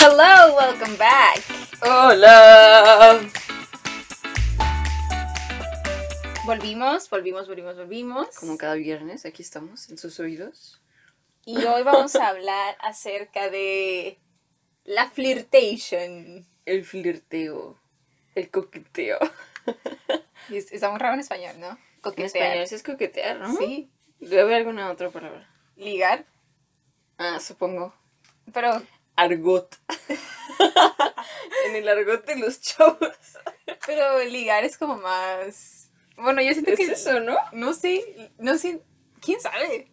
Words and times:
Hello, 0.00 0.56
welcome 0.56 0.96
back. 0.96 1.42
Hola. 1.82 3.20
Volvimos, 6.44 7.08
volvimos, 7.10 7.46
volvimos, 7.48 7.76
volvimos. 7.76 8.36
Como 8.38 8.56
cada 8.56 8.74
viernes, 8.74 9.24
aquí 9.26 9.42
estamos 9.42 9.88
en 9.90 9.98
sus 9.98 10.18
oídos. 10.20 10.80
Y 11.44 11.56
hoy 11.64 11.82
vamos 11.82 12.16
a 12.16 12.28
hablar 12.28 12.76
acerca 12.80 13.50
de 13.50 14.18
la 14.84 15.10
flirtation. 15.10 16.46
El 16.66 16.84
flirteo, 16.84 17.78
el 18.34 18.50
coqueteo. 18.50 19.18
Y 20.48 20.56
es- 20.56 20.72
Está 20.72 20.90
muy 20.90 20.98
raro 20.98 21.14
en 21.14 21.20
español, 21.20 21.58
¿no? 21.60 21.78
En 22.16 22.24
español 22.24 22.66
sí 22.66 22.74
es 22.74 22.82
coquetear, 22.82 23.38
¿no? 23.38 23.54
Sí. 23.56 23.90
Debe 24.18 24.42
haber 24.42 24.54
alguna 24.56 24.90
otra 24.90 25.10
palabra. 25.10 25.48
Ligar. 25.76 26.24
Ah, 27.18 27.38
supongo. 27.40 27.94
Pero, 28.52 28.82
Argot. 29.22 29.76
en 31.66 31.76
el 31.76 31.88
argot 31.88 32.24
de 32.26 32.36
los 32.36 32.60
chavos. 32.60 32.98
pero 33.86 34.22
ligar 34.24 34.64
es 34.64 34.76
como 34.76 34.96
más. 34.96 35.90
Bueno, 36.16 36.42
yo 36.42 36.52
siento 36.52 36.72
Es 36.72 36.78
que. 36.78 36.84
eso, 36.92 37.20
¿no? 37.20 37.36
No 37.52 37.72
sé, 37.72 38.30
no 38.38 38.56
sé. 38.58 38.82
¿Quién 39.20 39.40
sabe? 39.40 39.90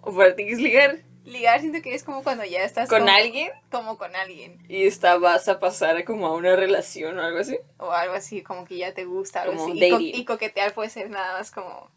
O 0.00 0.14
para 0.14 0.34
ti 0.34 0.46
que 0.46 0.52
es 0.52 0.58
ligar 0.58 1.02
Ligar 1.24 1.60
siento 1.60 1.82
que 1.82 1.94
es 1.94 2.02
como 2.02 2.22
cuando 2.24 2.44
ya 2.46 2.64
estás 2.64 2.88
con 2.88 3.00
como- 3.00 3.12
alguien 3.12 3.50
Como 3.70 3.98
con 3.98 4.16
alguien. 4.16 4.64
y 4.68 4.86
esta 4.86 5.18
vas 5.18 5.48
a 5.48 5.60
pasar 5.60 6.02
como 6.04 6.26
a 6.26 6.32
una 6.34 6.56
relación 6.56 7.18
o 7.18 7.22
algo 7.22 7.38
así. 7.38 7.58
O 7.76 7.90
algo 7.92 8.14
así, 8.14 8.42
como 8.42 8.64
que 8.64 8.78
ya 8.78 8.94
te 8.94 9.04
gusta. 9.04 9.42
Algo 9.42 9.56
Como 9.58 9.72
así. 9.74 9.84
Y, 9.84 9.90
co- 9.90 10.00
y 10.00 10.24
coquetear 10.24 10.72
puede 10.72 10.88
ser 10.88 11.10
nada 11.10 11.34
más 11.38 11.50
como. 11.50 11.90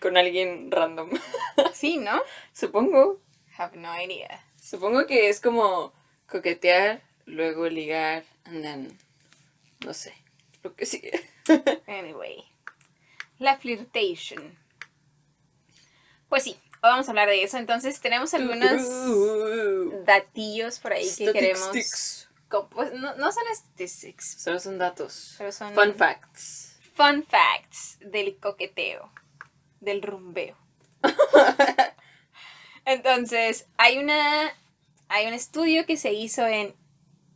Con 0.00 0.16
alguien 0.16 0.70
random. 0.70 1.10
Sí, 1.74 1.98
¿no? 1.98 2.20
supongo. 2.54 3.20
Have 3.58 3.76
no 3.76 3.90
idea. 4.00 4.42
Supongo 4.60 5.06
que 5.06 5.28
es 5.28 5.40
como 5.40 5.92
coquetear, 6.26 7.02
luego 7.26 7.68
ligar, 7.68 8.24
and 8.44 8.62
then, 8.62 8.98
no 9.84 9.92
sé, 9.94 10.14
lo 10.62 10.74
que 10.74 10.86
sigue. 10.86 11.12
Anyway. 11.86 12.44
La 13.38 13.56
flirtation. 13.58 14.58
Pues 16.28 16.42
sí, 16.44 16.58
hoy 16.82 16.90
vamos 16.90 17.06
a 17.06 17.10
hablar 17.10 17.28
de 17.28 17.42
eso. 17.42 17.58
Entonces 17.58 18.00
tenemos 18.00 18.32
algunos 18.34 18.82
Uh, 18.82 20.02
datillos 20.04 20.78
por 20.80 20.92
ahí 20.94 21.08
que 21.16 21.32
queremos. 21.32 22.28
Pues 22.70 22.92
no, 22.94 23.14
no 23.16 23.30
son 23.32 23.42
statistics, 23.54 24.36
Solo 24.42 24.58
son 24.60 24.78
datos. 24.78 25.34
pero 25.38 25.52
son 25.52 25.74
Fun 25.74 25.94
facts. 25.94 26.76
fun 26.94 27.24
facts 27.24 27.98
del 28.00 28.36
coqueteo, 28.38 29.12
del 29.80 30.00
rumbeo. 30.02 30.56
Entonces, 32.84 33.66
hay 33.76 33.98
una 33.98 34.54
hay 35.08 35.26
un 35.26 35.34
estudio 35.34 35.86
que 35.86 35.96
se 35.96 36.12
hizo 36.12 36.46
en 36.46 36.74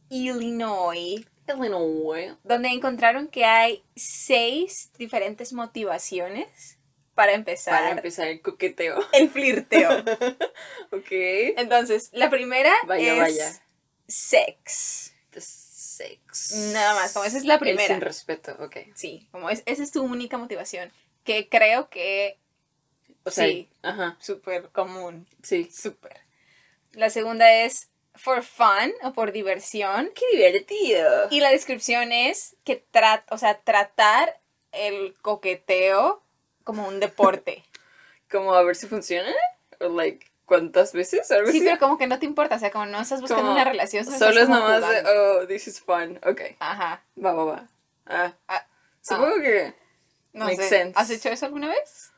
Illinois 0.08 1.24
Illinois. 1.48 2.36
donde 2.44 2.68
encontraron 2.68 3.26
que 3.28 3.44
hay 3.44 3.82
seis 3.96 4.90
diferentes 4.98 5.52
motivaciones 5.52 6.78
para 7.14 7.32
empezar 7.32 7.74
Para 7.80 7.90
empezar 7.92 8.28
el 8.28 8.40
coqueteo. 8.40 8.98
el 9.12 9.30
flirteo. 9.30 9.90
Ok. 10.92 11.06
Entonces, 11.10 12.10
la 12.12 12.30
primera 12.30 12.72
Vaya, 12.86 13.12
es 13.12 13.18
vaya. 13.18 13.62
sex. 14.08 15.12
The 15.30 15.40
sex. 15.40 16.52
Nada 16.72 16.94
más, 16.94 17.12
como 17.12 17.24
esa 17.24 17.36
es 17.38 17.44
la 17.44 17.54
El 17.54 17.60
primera. 17.60 17.86
sin 17.94 18.00
respeto, 18.00 18.56
ok. 18.60 18.76
Sí, 18.94 19.28
como 19.30 19.50
es, 19.50 19.62
esa 19.66 19.82
es 19.82 19.92
tu 19.92 20.02
única 20.02 20.36
motivación, 20.38 20.90
que 21.24 21.48
creo 21.48 21.88
que 21.90 22.38
O 23.24 23.30
sea, 23.30 23.46
Sí. 23.46 23.68
ajá, 23.82 24.16
súper 24.20 24.70
común, 24.70 25.26
sí. 25.42 25.68
súper. 25.72 26.20
La 26.92 27.10
segunda 27.10 27.52
es 27.52 27.88
for 28.14 28.42
fun 28.42 28.92
o 29.02 29.12
por 29.12 29.32
diversión. 29.32 30.10
¡Qué 30.14 30.24
divertido! 30.36 31.28
Y 31.30 31.40
la 31.40 31.50
descripción 31.50 32.12
es 32.12 32.56
que 32.64 32.76
trata, 32.90 33.32
o 33.34 33.38
sea, 33.38 33.60
tratar 33.60 34.40
el 34.72 35.14
coqueteo 35.22 36.22
como 36.64 36.86
un 36.86 37.00
deporte. 37.00 37.64
Como 38.30 38.54
a 38.54 38.62
ver 38.62 38.76
si 38.76 38.86
funciona. 38.86 39.34
O 39.80 39.88
like, 39.88 40.24
¿cuántas 40.44 40.92
veces? 40.92 41.28
Algo 41.32 41.50
Sí, 41.50 41.56
así. 41.58 41.66
pero 41.66 41.80
como 41.80 41.98
que 41.98 42.06
no 42.06 42.20
te 42.20 42.26
importa, 42.26 42.54
o 42.54 42.58
sea, 42.60 42.70
como 42.70 42.86
no 42.86 43.00
estás 43.00 43.20
buscando 43.20 43.42
Como 43.42 43.54
una 43.54 43.64
relación, 43.64 44.04
solo, 44.04 44.14
estás 44.16 44.36
es 44.36 44.48
nomás 44.48 44.80
de, 44.88 45.02
oh, 45.10 45.46
this 45.48 45.66
is 45.66 45.80
fun. 45.80 46.20
Ok, 46.24 46.40
Ajá. 46.60 47.02
va, 47.24 47.32
va, 47.32 47.44
va. 47.44 47.68
Ah, 48.06 48.32
Ah, 48.46 48.64
supongo 49.00 49.40
que... 49.40 49.74
no 50.32 50.44
Makes 50.44 50.62
sé. 50.62 50.68
sense. 50.68 50.92
¿Has 50.96 51.10
hecho 51.10 51.28
eso 51.30 51.46
alguna 51.46 51.66
vez? 51.70 52.12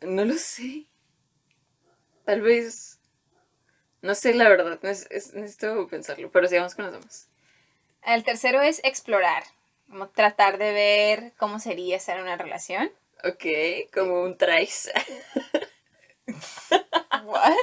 No 0.00 0.24
lo 0.24 0.32
sé. 0.34 0.86
Tal 2.24 2.40
vez... 2.40 2.98
No 4.02 4.14
sé 4.14 4.34
la 4.34 4.50
verdad, 4.50 4.78
es- 4.84 5.32
necesito 5.32 5.88
pensarlo, 5.88 6.30
pero 6.30 6.46
sigamos 6.46 6.74
con 6.74 6.84
los 6.84 6.92
demás. 6.94 7.28
El 8.04 8.22
tercero 8.22 8.60
es 8.60 8.80
explorar, 8.84 9.44
como 9.88 10.08
tratar 10.08 10.58
de 10.58 10.72
ver 10.72 11.32
cómo 11.38 11.58
sería 11.58 11.96
estar 11.96 12.16
en 12.16 12.22
una 12.24 12.36
relación. 12.36 12.92
Ok, 13.24 13.44
como 13.92 14.22
un 14.22 14.36
trace. 14.36 14.92
What? 17.24 17.56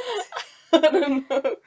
I 0.74 0.80
don't 0.80 1.28
know. 1.28 1.58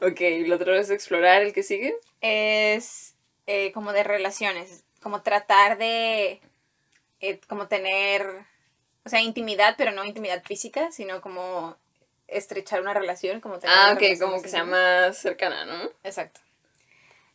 Ok, 0.00 0.20
el 0.20 0.52
otro 0.52 0.74
es 0.74 0.90
explorar, 0.90 1.42
el 1.42 1.52
que 1.52 1.62
sigue. 1.62 1.94
Es 2.20 3.14
eh, 3.46 3.72
como 3.72 3.92
de 3.92 4.04
relaciones, 4.04 4.84
como 5.02 5.22
tratar 5.22 5.78
de 5.78 6.40
eh, 7.20 7.40
como 7.48 7.68
tener, 7.68 8.26
o 9.04 9.08
sea, 9.08 9.20
intimidad, 9.22 9.74
pero 9.78 9.92
no 9.92 10.04
intimidad 10.04 10.44
física, 10.44 10.92
sino 10.92 11.20
como 11.22 11.76
estrechar 12.32 12.80
una 12.80 12.94
relación, 12.94 13.40
como 13.40 13.58
tener 13.58 13.76
Ah, 13.78 13.92
ok, 13.94 14.02
como 14.20 14.40
que 14.42 14.48
sea 14.48 14.64
más 14.64 15.18
cercana, 15.18 15.64
¿no? 15.64 15.90
Exacto. 16.04 16.40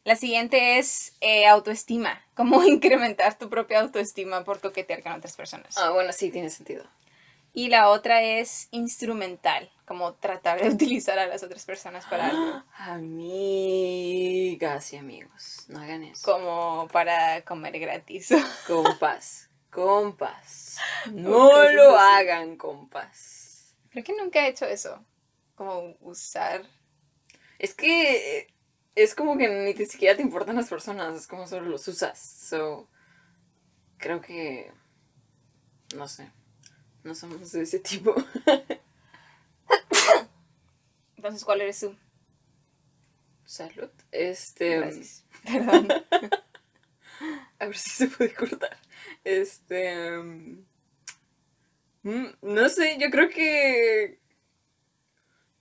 La 0.03 0.15
siguiente 0.15 0.77
es 0.79 1.13
eh, 1.21 1.45
autoestima, 1.47 2.21
como 2.35 2.63
incrementar 2.63 3.37
tu 3.37 3.49
propia 3.49 3.81
autoestima 3.81 4.43
por 4.43 4.59
coquetear 4.61 5.03
con 5.03 5.11
otras 5.13 5.35
personas. 5.35 5.77
Ah, 5.77 5.89
bueno, 5.91 6.13
sí, 6.13 6.31
tiene 6.31 6.49
sentido. 6.49 6.85
Y 7.53 7.69
la 7.69 7.89
otra 7.89 8.21
es 8.21 8.67
instrumental, 8.71 9.71
como 9.85 10.13
tratar 10.13 10.61
de 10.61 10.69
utilizar 10.73 11.17
a 11.19 11.25
las 11.27 11.41
otras 11.43 11.65
personas 11.65 12.05
para 12.05 12.27
algo, 12.29 12.63
Amigas 13.97 14.93
y 14.93 14.97
amigos, 14.97 15.65
no 15.67 15.79
hagan 15.81 16.03
eso. 16.03 16.31
como 16.31 16.87
para 16.91 17.41
comer 17.41 17.79
gratis. 17.79 18.29
Compas, 18.67 19.49
compas. 19.71 20.77
No 21.11 21.63
lo 21.71 21.97
hagan, 21.97 22.57
compas. 22.57 23.46
Creo 23.97 24.15
que 24.15 24.23
nunca 24.23 24.45
he 24.45 24.49
hecho 24.49 24.67
eso, 24.67 25.03
como 25.55 25.97
usar. 26.01 26.63
Es 27.57 27.73
que 27.73 28.37
eh, 28.37 28.47
es 28.93 29.15
como 29.15 29.35
que 29.39 29.49
ni 29.49 29.73
siquiera 29.87 30.15
te 30.15 30.21
importan 30.21 30.55
las 30.55 30.69
personas, 30.69 31.17
es 31.17 31.25
como 31.25 31.47
solo 31.47 31.67
los 31.67 31.87
usas. 31.87 32.19
So, 32.19 32.87
creo 33.97 34.21
que. 34.21 34.71
No 35.95 36.07
sé. 36.07 36.31
No 37.03 37.15
somos 37.15 37.51
de 37.51 37.63
ese 37.63 37.79
tipo. 37.79 38.13
Entonces, 41.15 41.43
¿cuál 41.43 41.61
eres 41.61 41.79
tú? 41.79 41.97
Salud. 43.45 43.89
Este. 44.11 44.77
Gracias. 44.77 45.25
Perdón. 45.43 45.87
A 47.59 47.65
ver 47.65 47.75
si 47.75 47.89
se 47.89 48.07
puede 48.09 48.31
cortar. 48.35 48.77
Este. 49.23 50.19
mm, 50.19 50.66
No 52.41 52.69
sé, 52.69 52.97
yo 52.99 53.09
creo 53.09 53.29
que. 53.29 54.19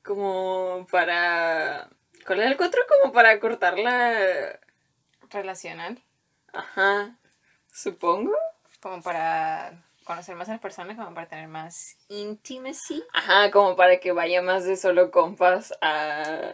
Como 0.05 0.87
para. 0.91 1.91
¿Cuál 2.25 2.41
era 2.41 2.49
el 2.51 2.57
cuatro? 2.57 2.83
Como 2.89 3.13
para 3.13 3.39
cortarla. 3.41 4.61
Relacional, 5.31 6.01
Ajá. 6.53 7.19
Supongo. 7.73 8.33
como 8.81 9.03
para 9.03 9.83
conocer 10.05 10.37
más 10.37 10.49
a 10.49 10.53
las 10.53 10.61
personas, 10.61 10.97
como 10.97 11.13
para 11.15 11.27
tener 11.29 11.49
más 11.49 11.97
intimacy. 12.09 13.03
Ajá, 13.13 13.51
como 13.51 13.75
para 13.75 13.99
que 13.99 14.13
vaya 14.13 14.41
más 14.41 14.65
de 14.65 14.77
solo 14.77 15.11
compas 15.11 15.75
a 15.81 16.53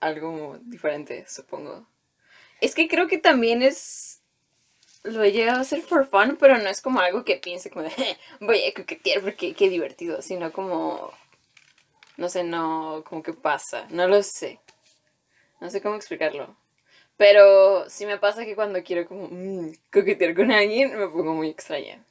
algo 0.00 0.58
diferente, 0.62 1.24
supongo. 1.28 1.86
Es 2.60 2.74
que 2.74 2.88
creo 2.88 3.06
que 3.06 3.18
también 3.18 3.62
es. 3.62 4.17
Lo 5.12 5.22
he 5.24 5.32
llegado 5.32 5.58
a 5.58 5.62
hacer 5.62 5.80
for 5.82 6.06
fun, 6.06 6.36
pero 6.38 6.58
no 6.58 6.68
es 6.68 6.80
como 6.80 7.00
algo 7.00 7.24
que 7.24 7.36
piense 7.36 7.70
como 7.70 7.84
de 7.84 7.90
"Je, 7.90 8.16
voy 8.40 8.64
a 8.64 8.74
coquetear 8.74 9.20
porque 9.22 9.54
qué 9.54 9.68
divertido, 9.68 10.22
sino 10.22 10.52
como. 10.52 11.12
No 12.18 12.28
sé, 12.28 12.44
no, 12.44 13.02
como 13.08 13.22
que 13.22 13.32
pasa, 13.32 13.86
no 13.90 14.06
lo 14.08 14.22
sé. 14.22 14.60
No 15.60 15.70
sé 15.70 15.80
cómo 15.82 15.96
explicarlo. 15.96 16.56
Pero 17.16 17.88
sí 17.90 18.06
me 18.06 18.18
pasa 18.18 18.44
que 18.46 18.56
cuando 18.56 18.82
quiero 18.84 19.06
como 19.08 19.28
mm, 19.30 19.72
coquetear 19.92 20.34
con 20.34 20.52
alguien 20.52 20.96
me 20.98 21.08
pongo 21.08 21.34
muy 21.34 21.48
extraña. 21.50 22.04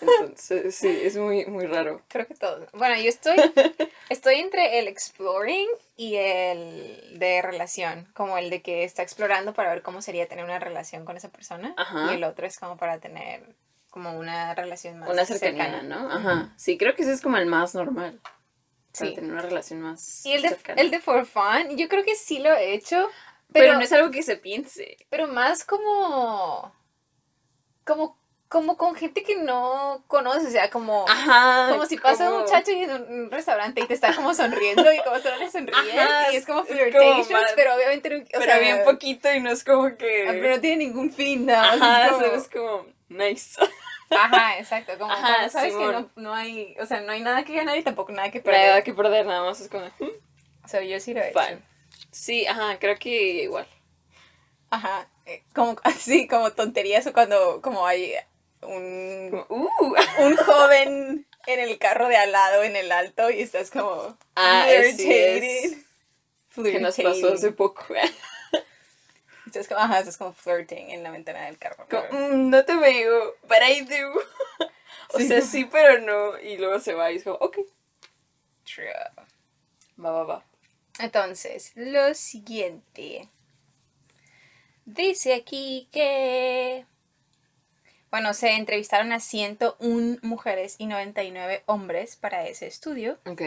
Entonces, 0.00 0.74
sí, 0.74 0.88
es 1.02 1.16
muy, 1.16 1.44
muy 1.46 1.66
raro. 1.66 2.02
Creo 2.08 2.26
que 2.26 2.34
todo. 2.34 2.66
Bueno, 2.72 2.96
yo 2.96 3.08
estoy, 3.08 3.36
estoy 4.08 4.36
entre 4.36 4.78
el 4.78 4.88
exploring 4.88 5.68
y 5.96 6.16
el 6.16 7.18
de 7.18 7.42
relación, 7.42 8.08
como 8.14 8.38
el 8.38 8.50
de 8.50 8.62
que 8.62 8.84
está 8.84 9.02
explorando 9.02 9.52
para 9.54 9.70
ver 9.70 9.82
cómo 9.82 10.02
sería 10.02 10.26
tener 10.28 10.44
una 10.44 10.58
relación 10.58 11.04
con 11.04 11.16
esa 11.16 11.28
persona 11.30 11.74
Ajá. 11.76 12.10
y 12.12 12.14
el 12.16 12.24
otro 12.24 12.46
es 12.46 12.58
como 12.58 12.76
para 12.76 12.98
tener 12.98 13.54
como 13.90 14.16
una 14.16 14.54
relación 14.54 14.98
más 15.00 15.10
Una 15.10 15.24
cercanía, 15.26 15.64
cercana. 15.64 15.82
¿no? 15.82 16.10
Ajá. 16.12 16.52
Sí, 16.56 16.78
creo 16.78 16.94
que 16.94 17.02
ese 17.02 17.12
es 17.12 17.20
como 17.20 17.36
el 17.36 17.46
más 17.46 17.74
normal. 17.74 18.20
Para 18.22 19.10
Sí. 19.10 19.14
tener 19.14 19.30
una 19.32 19.42
relación 19.42 19.80
más 19.80 20.24
Y 20.26 20.32
el 20.32 20.42
de, 20.42 20.48
cercana. 20.48 20.80
el 20.80 20.90
de 20.90 21.00
for 21.00 21.24
fun, 21.26 21.76
yo 21.76 21.88
creo 21.88 22.02
que 22.04 22.14
sí 22.16 22.38
lo 22.40 22.52
he 22.56 22.72
hecho, 22.74 23.08
Pero, 23.52 23.64
Pero- 23.66 23.74
no 23.74 23.80
es 23.80 23.92
algo 23.92 24.10
que 24.12 24.22
se 24.22 24.36
piense. 24.36 24.96
Pero 25.10 25.26
más 25.26 25.64
como. 25.64 26.72
Como, 27.84 28.16
como 28.50 28.76
con 28.76 28.94
gente 28.96 29.22
que 29.22 29.36
no 29.36 30.02
conoces, 30.08 30.48
o 30.48 30.50
sea, 30.50 30.68
como. 30.70 31.06
Ajá. 31.08 31.68
Como 31.70 31.86
si 31.86 31.96
pasa 31.96 32.24
un 32.24 32.30
como- 32.32 32.42
muchacho 32.42 32.72
en 32.72 32.90
un, 32.90 33.02
un 33.24 33.30
restaurante 33.30 33.80
y 33.80 33.86
te 33.86 33.94
está 33.94 34.14
como 34.14 34.34
sonriendo 34.34 34.92
y 34.92 34.98
como 35.02 35.18
solo 35.20 35.36
le 35.38 35.50
sonríes 35.50 35.96
Ajá, 35.96 36.32
y 36.32 36.36
es 36.36 36.44
como 36.44 36.60
es 36.62 36.66
como 36.68 36.78
flirtations, 36.80 37.52
pero 37.56 37.74
obviamente 37.76 38.10
no, 38.10 38.16
o 38.18 38.26
Pero 38.28 38.44
sea, 38.44 38.58
bien 38.58 38.80
poquito 38.84 39.32
y 39.32 39.40
no 39.40 39.50
es 39.50 39.64
como 39.64 39.96
que. 39.96 40.26
ah, 40.28 40.32
pero 40.32 40.56
no 40.56 40.60
tiene 40.60 40.76
ningún 40.84 41.10
fin, 41.12 41.46
nada 41.46 41.76
más 41.76 41.80
Ajá, 41.80 42.04
es 42.06 42.12
como- 42.12 42.34
es 42.34 42.48
como 42.48 42.86
nice. 43.08 43.60
Ajá, 44.10 44.58
exacto, 44.58 44.92
como 44.98 45.12
Ajá, 45.12 45.22
cuando 45.34 45.48
sabes 45.50 45.72
que 45.72 45.78
Simón. 45.78 46.10
no, 46.16 46.22
no 46.22 46.34
hay, 46.34 46.76
o 46.80 46.86
sea, 46.86 47.00
no 47.02 47.12
hay 47.12 47.20
nada 47.20 47.44
que 47.44 47.54
ganar 47.54 47.78
y 47.78 47.84
tampoco 47.84 48.10
nada 48.10 48.32
que 48.32 48.40
perder. 48.40 48.66
Nada 48.70 48.82
que 48.82 48.92
perder, 48.92 49.24
nada 49.26 49.44
más 49.44 49.60
es 49.60 49.68
como. 49.68 49.84
"Mm, 50.00 50.10
O 50.64 50.68
sea, 50.68 50.82
yo 50.82 50.98
sí 50.98 51.14
lo 51.14 51.20
he 51.20 51.28
hecho. 51.30 51.38
Fine. 51.40 51.62
Sí, 52.10 52.44
ajá, 52.48 52.76
creo 52.80 52.98
que 52.98 53.44
igual. 53.44 53.68
Ajá, 54.70 55.08
eh, 55.26 55.44
como 55.54 55.76
así, 55.84 56.26
como 56.26 56.50
tonterías 56.50 57.06
o 57.06 57.12
cuando 57.12 57.60
como 57.62 57.86
hay 57.86 58.14
un, 58.62 59.44
uh, 59.48 59.68
un 60.18 60.36
joven 60.36 61.26
en 61.46 61.60
el 61.60 61.78
carro 61.78 62.08
de 62.08 62.16
al 62.16 62.32
lado 62.32 62.62
en 62.62 62.76
el 62.76 62.92
alto 62.92 63.30
y 63.30 63.40
estás 63.40 63.70
como 63.70 64.16
Ah, 64.36 64.66
sí 64.96 65.10
es. 65.12 65.76
que 66.54 66.80
nos 66.80 66.96
pasó 66.96 67.32
hace 67.32 67.52
poco. 67.52 67.84
Estás 69.46 69.66
como, 69.66 69.80
ajá, 69.80 69.98
estás 69.98 70.16
como 70.16 70.32
flirting 70.32 70.90
en 70.90 71.02
la 71.02 71.10
ventana 71.10 71.46
del 71.46 71.58
carro. 71.58 71.84
Como, 71.90 72.04
"Mm, 72.12 72.50
no 72.50 72.64
te 72.64 72.76
veo, 72.76 73.34
but 73.42 73.58
I 73.68 73.80
do. 73.80 74.12
o 75.14 75.18
Sí. 75.18 75.26
sea, 75.26 75.40
sí, 75.40 75.64
pero 75.64 75.98
no. 75.98 76.38
Y 76.38 76.56
luego 76.56 76.78
se 76.78 76.94
va 76.94 77.10
y 77.10 77.16
es 77.16 77.24
como, 77.24 77.36
ok, 77.36 77.58
True. 78.64 78.92
va, 79.98 80.10
va, 80.12 80.22
va. 80.24 80.44
Entonces, 81.00 81.72
lo 81.74 82.14
siguiente. 82.14 83.28
Dice 84.84 85.34
aquí 85.34 85.88
que... 85.90 86.86
Bueno, 88.10 88.34
se 88.34 88.50
entrevistaron 88.56 89.12
a 89.12 89.20
101 89.20 90.18
mujeres 90.22 90.74
y 90.78 90.86
99 90.86 91.62
hombres 91.66 92.16
para 92.16 92.46
ese 92.46 92.66
estudio 92.66 93.18
Ok. 93.26 93.42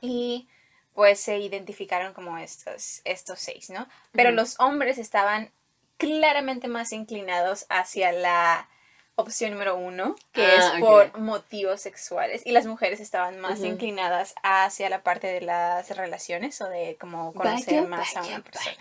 y 0.00 0.46
pues 0.94 1.20
se 1.20 1.38
identificaron 1.38 2.12
como 2.12 2.36
estos, 2.36 3.00
estos 3.04 3.38
seis, 3.38 3.70
¿no? 3.70 3.88
Pero 4.12 4.30
los 4.30 4.60
hombres 4.60 4.98
estaban 4.98 5.50
claramente 5.96 6.68
más 6.68 6.92
inclinados 6.92 7.64
hacia 7.70 8.12
la 8.12 8.68
opción 9.14 9.52
número 9.52 9.76
uno, 9.76 10.16
que 10.32 10.44
Ah, 10.44 10.72
es 10.74 10.80
por 10.80 11.18
motivos 11.18 11.80
sexuales, 11.80 12.42
y 12.44 12.52
las 12.52 12.66
mujeres 12.66 13.00
estaban 13.00 13.38
más 13.40 13.60
inclinadas 13.60 14.34
hacia 14.42 14.90
la 14.90 15.02
parte 15.02 15.28
de 15.28 15.40
las 15.40 15.96
relaciones 15.96 16.60
o 16.60 16.68
de 16.68 16.96
como 17.00 17.32
conocer 17.32 17.76
Vaya, 17.76 17.88
más 17.88 18.16
a 18.16 18.22
una 18.22 18.40
persona. 18.42 18.76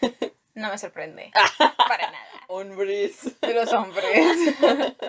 vaya. 0.00 0.27
No 0.58 0.70
me 0.70 0.78
sorprende, 0.78 1.30
para 1.88 2.10
nada. 2.10 2.44
Hombres. 2.48 3.40
De 3.40 3.54
los 3.54 3.72
hombres. 3.72 4.56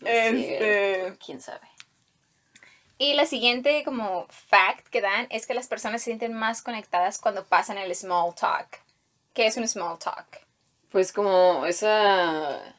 Este, 0.00 1.12
¿Quién 1.24 1.40
sabe? 1.40 1.66
Y 2.98 3.14
la 3.14 3.26
siguiente 3.26 3.82
como 3.84 4.28
fact 4.28 4.86
que 4.88 5.00
dan 5.00 5.26
es 5.28 5.46
que 5.48 5.54
las 5.54 5.66
personas 5.66 6.00
se 6.00 6.06
sienten 6.06 6.32
más 6.32 6.62
conectadas 6.62 7.18
cuando 7.18 7.44
pasan 7.44 7.78
el 7.78 7.92
small 7.96 8.32
talk. 8.34 8.78
¿Qué 9.34 9.48
es 9.48 9.56
un 9.56 9.66
small 9.66 9.98
talk? 9.98 10.46
Pues 10.90 11.12
como 11.12 11.66
esa 11.66 12.76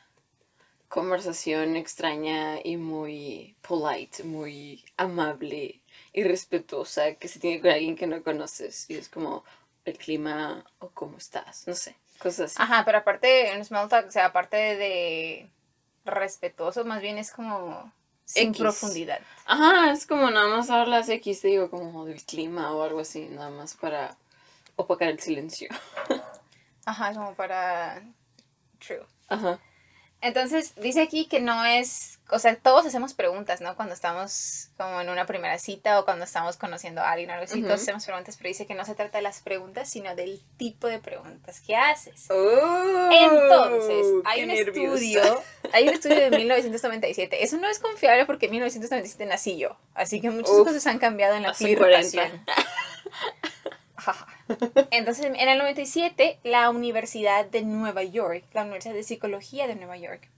conversación 0.87 1.75
extraña 1.75 2.59
y 2.63 2.77
muy 2.77 3.57
polite, 3.61 4.23
muy 4.23 4.85
amable 4.95 5.81
y 6.13 6.23
respetuosa 6.23 7.15
que 7.15 7.27
se 7.27 7.39
tiene 7.39 7.61
con 7.61 7.71
alguien 7.71 7.97
que 7.97 8.07
no 8.07 8.23
conoces. 8.23 8.89
Y 8.89 8.95
es 8.95 9.09
como 9.09 9.43
el 9.89 9.97
clima 9.97 10.65
o 10.79 10.89
cómo 10.89 11.17
estás, 11.17 11.67
no 11.67 11.73
sé, 11.73 11.95
cosas 12.19 12.51
así. 12.51 12.55
Ajá, 12.61 12.83
pero 12.85 12.99
aparte 12.99 13.51
un 13.55 13.65
small 13.65 13.89
talk, 13.89 14.07
o 14.07 14.11
sea, 14.11 14.25
aparte 14.25 14.57
de 14.57 15.49
respetuoso, 16.05 16.85
más 16.85 17.01
bien 17.01 17.17
es 17.17 17.31
como 17.31 17.91
sin 18.25 18.49
X. 18.49 18.61
profundidad. 18.61 19.19
Ajá, 19.45 19.91
es 19.91 20.05
como 20.05 20.29
nada 20.29 20.47
más 20.47 20.69
hablas 20.69 21.09
X, 21.09 21.41
te 21.41 21.49
digo, 21.49 21.69
como 21.69 22.05
del 22.05 22.23
clima 22.23 22.71
o 22.73 22.83
algo 22.83 22.99
así, 22.99 23.27
nada 23.29 23.49
más 23.49 23.73
para 23.73 24.15
opacar 24.75 25.09
el 25.09 25.19
silencio. 25.19 25.69
Ajá, 26.85 27.13
como 27.13 27.33
para... 27.35 28.01
True. 28.79 29.05
Ajá. 29.27 29.59
Entonces, 30.21 30.73
dice 30.75 31.01
aquí 31.01 31.27
que 31.27 31.39
no 31.39 31.63
es, 31.63 32.19
o 32.29 32.39
sea, 32.39 32.55
todos 32.57 32.85
hacemos 32.85 33.13
preguntas, 33.13 33.61
¿no? 33.61 33.75
Cuando 33.77 33.93
estamos 33.93 34.69
como 34.75 34.99
en 34.99 35.07
una 35.09 35.25
primera 35.25 35.57
cita 35.59 35.97
o 35.97 36.03
cuando 36.03 36.25
estamos 36.25 36.57
conociendo 36.57 36.99
a 36.99 37.11
alguien 37.11 37.29
o 37.29 37.33
algo 37.33 37.45
así, 37.45 37.61
todos 37.61 37.81
hacemos 37.81 38.05
preguntas, 38.05 38.35
pero 38.35 38.49
dice 38.49 38.65
que 38.65 38.75
no 38.75 38.83
se 38.83 38.95
trata 38.95 39.17
de 39.19 39.21
las 39.21 39.39
preguntas, 39.39 39.89
sino 39.89 40.13
del 40.15 40.41
tipo 40.57 40.87
de 40.87 40.99
preguntas 40.99 41.61
que 41.61 41.75
haces. 41.77 42.27
Oh, 42.29 43.09
Entonces, 43.11 44.07
hay 44.25 44.41
un 44.41 44.49
nerviosa. 44.49 44.97
estudio, 45.05 45.43
hay 45.71 45.87
un 45.87 45.93
estudio 45.93 46.19
de 46.29 46.31
1997. 46.37 47.41
Eso 47.43 47.55
no 47.57 47.69
es 47.69 47.79
confiable 47.79 48.25
porque 48.25 48.47
en 48.47 48.51
1997 48.51 49.25
nací 49.25 49.57
yo, 49.57 49.77
así 49.93 50.19
que 50.19 50.29
muchas 50.31 50.51
Uf, 50.51 50.67
cosas 50.67 50.85
han 50.87 50.99
cambiado 50.99 51.35
en 51.35 51.43
la 51.43 51.53
flirtación. 51.53 52.43
Jaja. 54.13 54.27
Entonces, 54.91 55.25
en 55.25 55.35
el 55.35 55.57
97, 55.57 56.39
la 56.43 56.69
Universidad 56.69 57.45
de 57.45 57.61
Nueva 57.63 58.03
York, 58.03 58.45
la 58.53 58.63
Universidad 58.63 58.93
de 58.93 59.03
Psicología 59.03 59.67
de 59.67 59.75
Nueva 59.75 59.97
York, 59.97 60.29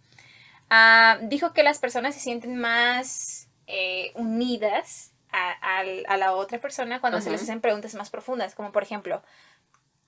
ah, 0.70 1.20
dijo 1.24 1.54
que 1.54 1.64
las 1.64 1.80
personas 1.80 2.14
se 2.16 2.22
sienten 2.22 2.58
más 2.58 3.48
eh, 3.68 4.12
unidas 4.16 5.14
a, 5.32 6.18
la 6.18 6.34
otra 6.34 6.60
persona 6.60 7.00
cuando 7.00 7.22
se 7.22 7.32
les 7.32 7.42
hacen 7.42 7.62
preguntas 7.62 7.96
más 7.96 8.10
profundas, 8.10 8.54
como 8.54 8.72
por 8.72 8.84
ejemplo, 8.84 9.24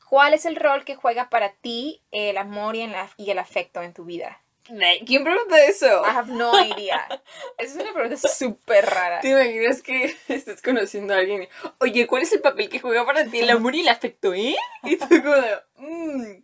¿cuál 0.10 0.34
es 0.34 0.46
el 0.46 0.58
rol 0.58 0.84
que 0.84 0.96
juega 0.96 1.30
para 1.30 1.54
ti 1.54 2.02
el 2.12 2.38
amor 2.38 2.76
y 2.76 3.32
el 3.32 3.40
afecto 3.40 3.82
en 3.82 3.94
tu 3.94 4.04
vida? 4.04 4.43
¿Quién 5.06 5.24
pregunta 5.24 5.64
eso? 5.66 6.04
I 6.06 6.10
have 6.10 6.32
no 6.32 6.54
idea. 6.64 7.06
Esa 7.58 7.74
es 7.74 7.76
una 7.76 7.94
pregunta 7.94 8.18
súper 8.28 8.86
rara. 8.86 9.20
¿Te 9.20 9.30
imaginas 9.30 9.82
que 9.82 10.16
estás 10.30 10.62
conociendo 10.62 11.14
a 11.14 11.18
alguien 11.18 11.44
y, 11.44 11.48
oye, 11.80 12.08
¿cuál 12.08 12.24
es 12.24 12.32
el 12.34 12.42
papel 12.42 12.70
que 12.70 12.80
juega 12.80 13.06
para 13.06 13.26
ti 13.26 13.40
el 13.40 13.50
amor 13.50 13.76
y 13.76 13.82
el 13.82 13.90
afecto, 13.90 14.34
eh? 14.34 14.56
Y 14.84 14.98
tú 14.98 15.08
como 15.10 15.34
de, 15.36 15.58
"Mm, 15.78 16.44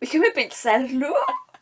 déjame 0.00 0.30
pensarlo 0.30 1.14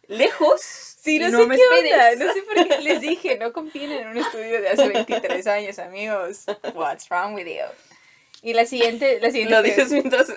lejos. 0.07 0.61
Sí, 0.63 1.17
y 1.17 1.19
no, 1.31 1.39
sé 1.41 1.47
me 1.47 1.57
qué 1.57 1.63
esperes". 1.63 1.93
onda. 2.15 2.25
No 2.27 2.33
sé 2.35 2.43
por 2.43 2.69
qué 2.69 2.79
les 2.83 3.01
dije, 3.01 3.39
no 3.39 3.53
confíen 3.53 3.91
en 3.93 4.09
un 4.09 4.17
estudio 4.19 4.61
de 4.61 4.69
hace 4.69 4.89
23 4.89 5.47
años, 5.49 5.79
amigos. 5.79 6.45
What's 6.75 7.09
wrong 7.09 7.35
with 7.35 7.47
you? 7.47 7.65
Y 8.43 8.55
la 8.55 8.65
siguiente, 8.65 9.19
la 9.21 9.31
siguiente. 9.31 9.55
Lo 9.55 9.63
dices 9.63 9.91
mientras, 9.91 10.29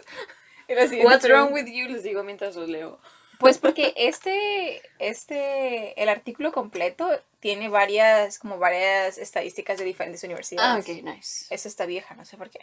la 0.68 0.88
siguiente 0.88 1.06
what's 1.06 1.28
wrong 1.30 1.54
with 1.54 1.68
you, 1.68 1.88
les 1.88 2.04
digo 2.04 2.24
mientras 2.24 2.56
lo 2.56 2.66
leo. 2.66 3.00
Pues 3.40 3.58
porque 3.58 3.94
este, 3.98 4.82
este, 5.00 6.02
el 6.02 6.08
artículo 6.10 6.52
completo 6.52 7.10
tiene 7.40 7.68
varias, 7.68 8.40
como 8.40 8.58
varias 8.58 9.18
estadísticas 9.18 9.78
de 9.78 9.86
diferentes 9.86 10.24
Ah, 10.24 10.28
universidades. 10.28 10.88
ok, 10.88 11.04
nice. 11.04 11.46
Esa 11.54 11.68
está 11.68 11.86
vieja, 11.86 12.16
no 12.16 12.24
sé 12.26 12.38
por 12.38 12.50
qué. 12.50 12.60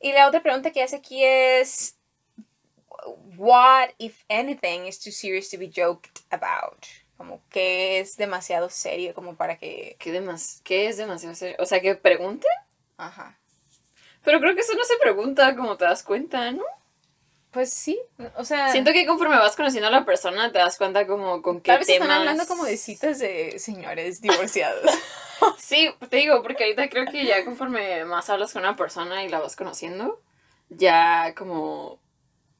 y 0.00 0.12
la 0.12 0.26
otra 0.28 0.42
pregunta 0.42 0.70
que 0.72 0.82
hace 0.82 0.96
aquí 0.96 1.22
es, 1.24 1.96
what, 3.36 3.90
if 3.98 4.22
anything, 4.28 4.86
is 4.86 4.98
too 4.98 5.12
serious 5.12 5.48
to 5.50 5.58
be 5.58 5.70
joked 5.74 6.22
about? 6.30 6.84
Como 7.16 7.40
que 7.50 8.00
es 8.00 8.16
demasiado 8.16 8.68
serio 8.70 9.14
como 9.14 9.36
para 9.36 9.56
que... 9.56 9.94
¿Qué, 10.00 10.10
demas 10.10 10.60
¿Qué 10.64 10.88
es 10.88 10.96
demasiado 10.96 11.34
serio? 11.36 11.56
O 11.60 11.66
sea, 11.66 11.80
que 11.80 11.94
pregunte. 11.94 12.48
Ajá. 12.96 13.38
Pero 14.24 14.40
creo 14.40 14.54
que 14.54 14.62
eso 14.62 14.74
no 14.74 14.84
se 14.84 14.96
pregunta 14.96 15.54
como 15.54 15.76
te 15.76 15.84
das 15.84 16.02
cuenta, 16.02 16.50
¿no? 16.50 16.64
Pues 17.52 17.70
sí, 17.70 18.00
o 18.36 18.44
sea... 18.44 18.72
Siento 18.72 18.92
que 18.92 19.06
conforme 19.06 19.36
vas 19.36 19.56
conociendo 19.56 19.88
a 19.88 19.90
la 19.90 20.06
persona 20.06 20.50
te 20.50 20.58
das 20.58 20.78
cuenta 20.78 21.06
como 21.06 21.42
con 21.42 21.60
qué 21.60 21.72
Tal 21.72 21.78
vez 21.80 21.86
temas... 21.86 22.08
están 22.08 22.18
hablando 22.18 22.46
como 22.46 22.64
de 22.64 22.78
citas 22.78 23.18
de 23.18 23.58
señores 23.58 24.20
divorciados. 24.20 24.90
Sí, 25.58 25.92
te 26.08 26.18
digo, 26.18 26.40
porque 26.42 26.62
ahorita 26.62 26.88
creo 26.88 27.04
que 27.06 27.26
ya 27.26 27.44
conforme 27.44 28.04
más 28.04 28.30
hablas 28.30 28.52
con 28.52 28.62
una 28.62 28.76
persona 28.76 29.24
y 29.24 29.28
la 29.28 29.40
vas 29.40 29.56
conociendo, 29.56 30.20
ya 30.68 31.34
como 31.34 31.98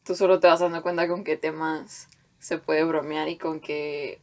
tú 0.04 0.16
solo 0.16 0.40
te 0.40 0.49
vas 0.49 0.58
dando 0.58 0.82
cuenta 0.82 1.06
con 1.06 1.22
qué 1.22 1.37
temas 1.37 2.08
se 2.40 2.58
puede 2.58 2.82
bromear 2.82 3.28
y 3.28 3.38
con 3.38 3.61
qué 3.61 4.20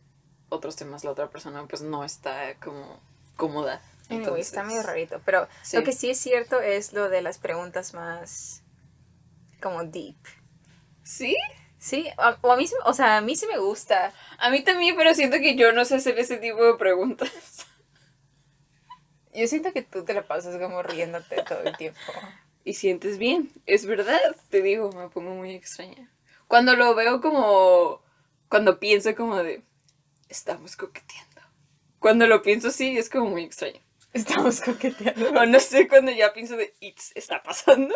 otros 0.50 0.76
temas 0.76 1.06
la 1.06 1.12
otra 1.12 1.30
persona 1.30 1.66
pues 1.68 1.82
no 1.82 2.04
está 2.04 2.56
como 2.56 3.00
cómoda. 3.38 3.82
Anyway, 4.10 4.42
está 4.42 4.62
Entonces, 4.62 4.66
medio 4.66 4.84
rarito, 4.84 5.22
pero 5.24 5.48
sí. 5.62 5.78
lo 5.78 5.84
que 5.84 5.94
sí 5.94 6.10
es 6.10 6.20
cierto 6.20 6.60
es 6.60 6.92
lo 6.92 7.10
de 7.10 7.22
las 7.22 7.38
preguntas 7.38 7.94
más 7.94 8.64
como 9.62 9.84
deep. 9.86 10.18
Sí, 11.18 11.36
Sí, 11.80 12.10
a- 12.18 12.38
o 12.42 12.52
a 12.52 12.58
mí, 12.58 12.66
o 12.86 12.94
sea, 12.94 13.18
a 13.18 13.22
mí 13.22 13.36
sí 13.36 13.48
me 13.48 13.58
gusta. 13.58 14.14
a 14.38 14.50
mí 14.50 14.62
también, 14.64 14.96
pero 14.98 15.16
siento 15.16 15.38
que 15.40 15.56
yo 15.56 15.72
no 15.72 15.86
sé 15.86 15.96
hacer 15.96 16.20
ese 16.20 16.38
tipo 16.38 16.64
de 16.64 16.76
preguntas. 16.76 17.32
Yo 19.34 19.48
siento 19.48 19.72
que 19.74 19.82
tú 19.84 20.04
te 20.04 20.14
la 20.14 20.28
pasas 20.28 20.58
como 20.60 20.82
riéndote 20.84 21.44
todo 21.44 21.62
el 21.64 21.78
tiempo. 21.78 22.00
Y 22.64 22.74
sientes 22.74 23.18
bien, 23.18 23.52
es 23.66 23.86
verdad, 23.86 24.20
te 24.50 24.62
digo, 24.62 24.92
me 24.92 25.10
pongo 25.10 25.32
muy 25.36 25.52
extraña. 25.54 26.12
Cuando 26.48 26.76
lo 26.76 26.94
veo 26.96 27.22
como, 27.22 28.02
cuando 28.50 28.80
pienso 28.80 29.16
como 29.16 29.38
de, 29.42 29.64
estamos 30.30 30.76
coqueteando. 30.76 31.42
Cuando 32.00 32.28
lo 32.28 32.42
pienso 32.42 32.70
así, 32.70 32.98
es 32.98 33.10
como 33.10 33.30
muy 33.32 33.44
extraño. 33.44 33.82
Estamos 34.14 34.62
coqueteando. 34.62 35.30
O 35.40 35.46
no 35.46 35.60
sé, 35.60 35.88
cuando 35.88 36.12
ya 36.12 36.34
pienso 36.34 36.58
de, 36.58 36.74
it's, 36.80 37.12
¿está 37.16 37.44
pasando? 37.44 37.96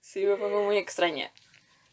Sí, 0.00 0.24
me 0.26 0.36
pongo 0.36 0.64
muy 0.64 0.78
extraña. 0.78 1.32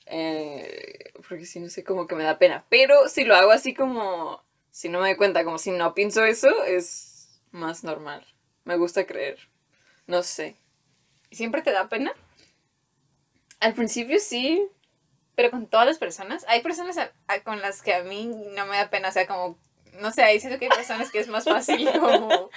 Eh, 0.06 1.12
porque 1.28 1.46
si 1.46 1.60
no 1.60 1.70
sé, 1.70 1.84
como 1.84 2.08
que 2.08 2.16
me 2.16 2.24
da 2.24 2.38
pena. 2.38 2.66
Pero 2.70 3.08
si 3.08 3.24
lo 3.24 3.36
hago 3.36 3.52
así 3.52 3.74
como, 3.74 4.44
si 4.72 4.90
no 4.90 5.00
me 5.00 5.08
doy 5.10 5.18
cuenta, 5.18 5.44
como 5.44 5.58
si 5.58 5.72
no 5.72 5.94
pienso 5.94 6.24
eso, 6.26 6.64
es 6.64 7.42
más 7.52 7.84
normal. 7.84 8.26
Me 8.64 8.78
gusta 8.78 9.06
creer. 9.06 9.38
No 10.08 10.24
sé. 10.24 10.58
¿Siempre 11.32 11.62
te 11.62 11.72
da 11.72 11.88
pena? 11.90 12.14
Al 13.60 13.74
principio 13.74 14.20
sí. 14.20 14.68
Pero 15.36 15.52
con 15.52 15.68
todas 15.68 15.86
las 15.88 15.98
personas. 15.98 16.46
Hay 16.48 16.62
personas 16.62 16.98
a- 16.98 17.14
a- 17.28 17.40
con 17.42 17.62
las 17.62 17.82
que 17.82 17.94
a 17.94 18.04
mí 18.04 18.26
no 18.56 18.66
me 18.66 18.78
da 18.78 18.90
pena. 18.90 19.10
O 19.10 19.12
sea, 19.12 19.28
como, 19.28 19.58
no 20.00 20.12
sé, 20.12 20.24
ahí 20.24 20.40
siento 20.40 20.60
que 20.60 20.66
hay 20.66 20.72
personas 20.72 21.12
que 21.12 21.20
es 21.20 21.28
más 21.28 21.46
fácil 21.46 21.90
como... 22.00 22.50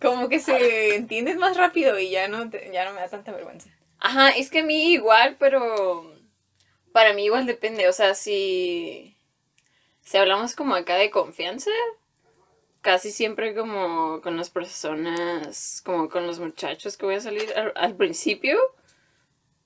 Como 0.00 0.28
que 0.28 0.40
se 0.40 0.94
entiendes 0.94 1.36
más 1.36 1.56
rápido 1.56 1.98
y 1.98 2.10
ya 2.10 2.28
no, 2.28 2.50
te- 2.50 2.70
ya 2.72 2.84
no 2.84 2.92
me 2.92 3.00
da 3.00 3.08
tanta 3.08 3.32
vergüenza. 3.32 3.70
Ajá, 3.98 4.28
es 4.30 4.50
que 4.50 4.58
a 4.58 4.62
mí 4.64 4.92
igual, 4.92 5.36
pero 5.38 6.14
para 6.96 7.12
mí 7.12 7.26
igual 7.26 7.44
depende. 7.44 7.90
O 7.90 7.92
sea, 7.92 8.14
si, 8.14 9.18
si 10.00 10.16
hablamos 10.16 10.54
como 10.54 10.74
acá 10.74 10.94
de 10.96 11.10
confianza, 11.10 11.70
casi 12.80 13.10
siempre 13.10 13.54
como 13.54 14.22
con 14.22 14.38
las 14.38 14.48
personas, 14.48 15.82
como 15.84 16.08
con 16.08 16.26
los 16.26 16.40
muchachos 16.40 16.96
que 16.96 17.04
voy 17.04 17.16
a 17.16 17.20
salir 17.20 17.52
al, 17.74 17.96
principio, 17.96 18.58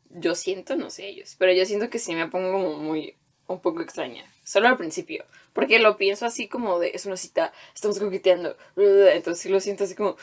yo 0.08 0.34
siento, 0.34 0.74
no 0.74 0.90
sé 0.90 1.06
ellos, 1.06 1.36
pero 1.38 1.52
yo 1.52 1.64
siento 1.66 1.88
que 1.88 2.00
sí 2.00 2.16
me 2.16 2.26
pongo 2.26 2.50
como 2.50 2.78
muy, 2.78 3.14
un 3.46 3.60
poco 3.60 3.80
extraña. 3.80 4.24
Solo 4.42 4.66
al 4.66 4.76
principio. 4.76 5.24
Porque 5.52 5.78
lo 5.78 5.96
pienso 5.96 6.26
así 6.26 6.48
como 6.48 6.80
de, 6.80 6.90
es 6.94 7.06
una 7.06 7.16
cita, 7.16 7.52
estamos 7.72 8.00
coqueteando. 8.00 8.56
Entonces 8.74 9.40
sí 9.40 9.48
lo 9.48 9.60
siento 9.60 9.84
así 9.84 9.94
como, 9.94 10.16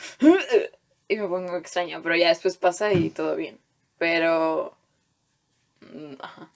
y 1.08 1.16
me 1.16 1.28
pongo 1.30 1.56
extraña. 1.56 2.02
Pero 2.04 2.18
ya 2.18 2.28
después 2.28 2.58
pasa 2.58 2.92
y 2.92 3.12
todo 3.12 3.38
bien. 3.38 3.60
Pero. 3.98 4.76
mm, 5.80 6.16
Ajá. 6.20 6.52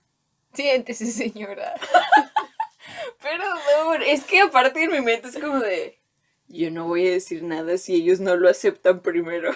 Siéntese, 0.53 1.05
señora. 1.07 1.73
Perdón, 3.21 4.01
es 4.05 4.23
que 4.23 4.41
aparte 4.41 4.83
en 4.83 4.91
mi 4.91 5.01
mente 5.01 5.27
es 5.29 5.37
como 5.37 5.59
de. 5.59 5.99
Yo 6.47 6.69
no 6.71 6.87
voy 6.87 7.07
a 7.07 7.11
decir 7.11 7.43
nada 7.43 7.77
si 7.77 7.95
ellos 7.95 8.19
no 8.19 8.35
lo 8.35 8.49
aceptan 8.49 8.99
primero. 9.01 9.55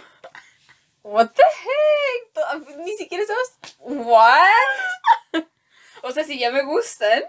What 1.03 1.31
the 1.33 1.43
heck? 1.43 2.33
To- 2.33 2.77
Ni 2.83 2.95
siquiera 2.97 3.23
estamos... 3.23 3.53
What? 3.79 5.43
O 6.03 6.11
sea, 6.11 6.23
si 6.23 6.39
ya 6.39 6.51
me 6.51 6.63
gustan, 6.63 7.23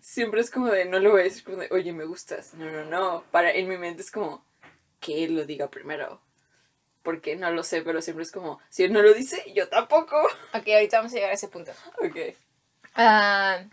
siempre 0.00 0.40
es 0.40 0.50
como 0.50 0.66
de. 0.68 0.84
No 0.84 0.98
le 0.98 1.08
voy 1.08 1.20
a 1.22 1.24
decir 1.24 1.44
como 1.44 1.58
de, 1.58 1.68
oye, 1.70 1.92
me 1.92 2.04
gustas. 2.04 2.54
No, 2.54 2.66
no, 2.70 2.84
no. 2.84 3.24
Para, 3.30 3.52
en 3.52 3.68
mi 3.68 3.78
mente 3.78 4.02
es 4.02 4.10
como 4.10 4.44
que 5.00 5.24
él 5.24 5.34
lo 5.36 5.44
diga 5.44 5.70
primero. 5.70 6.20
Porque 7.02 7.36
no 7.36 7.50
lo 7.52 7.62
sé, 7.62 7.80
pero 7.82 8.02
siempre 8.02 8.24
es 8.24 8.32
como, 8.32 8.58
si 8.68 8.82
él 8.84 8.92
no 8.92 9.00
lo 9.00 9.14
dice, 9.14 9.42
yo 9.54 9.68
tampoco. 9.68 10.20
Ok, 10.52 10.68
ahorita 10.68 10.98
vamos 10.98 11.12
a 11.12 11.14
llegar 11.16 11.30
a 11.30 11.34
ese 11.34 11.48
punto. 11.48 11.72
Ok. 12.02 12.16
Ah, 12.98 13.64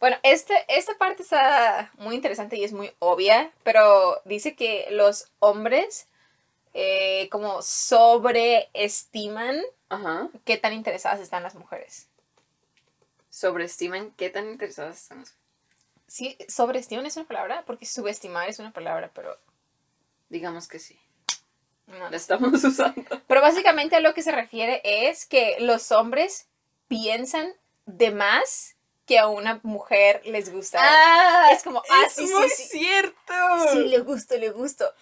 bueno, 0.00 0.16
este, 0.22 0.54
esta 0.68 0.98
parte 0.98 1.22
está 1.22 1.90
muy 1.98 2.14
interesante 2.14 2.56
y 2.56 2.64
es 2.64 2.72
muy 2.72 2.92
obvia, 2.98 3.50
pero 3.62 4.20
dice 4.24 4.54
que 4.54 4.88
los 4.90 5.28
hombres 5.38 6.08
eh, 6.74 7.28
como 7.30 7.62
sobreestiman 7.62 9.58
Ajá. 9.88 10.28
qué 10.44 10.58
tan 10.58 10.74
interesadas 10.74 11.20
están 11.20 11.42
las 11.42 11.54
mujeres. 11.54 12.08
Sobreestiman 13.30 14.10
qué 14.12 14.28
tan 14.30 14.50
interesadas 14.50 14.98
están 15.02 15.20
las 15.20 15.34
Sí, 16.08 16.36
sobreestiman 16.48 17.06
es 17.06 17.16
una 17.16 17.26
palabra, 17.26 17.64
porque 17.66 17.86
subestimar 17.86 18.48
es 18.48 18.58
una 18.58 18.72
palabra, 18.72 19.10
pero 19.14 19.36
Digamos 20.28 20.66
que 20.68 20.78
sí. 20.78 20.98
no. 21.86 22.10
La 22.10 22.16
estamos 22.16 22.62
usando. 22.64 23.02
Pero 23.26 23.40
básicamente 23.40 23.96
a 23.96 24.00
lo 24.00 24.12
que 24.12 24.22
se 24.22 24.32
refiere 24.32 24.80
es 24.84 25.24
que 25.24 25.56
los 25.60 25.92
hombres 25.92 26.48
piensan 26.88 27.52
de 27.86 28.10
más 28.10 28.76
que 29.06 29.18
a 29.18 29.28
una 29.28 29.60
mujer 29.62 30.20
les 30.24 30.52
gusta. 30.52 30.78
Ah, 30.82 31.50
Es 31.52 31.62
como, 31.62 31.80
ah, 31.88 32.06
sí, 32.10 32.26
sí, 32.26 32.34
muy 32.34 32.48
sí. 32.48 32.64
cierto. 32.64 33.34
sí, 33.72 33.78
le 33.84 34.00
gusto, 34.00 34.36
le 34.36 34.50
gusto. 34.50 34.92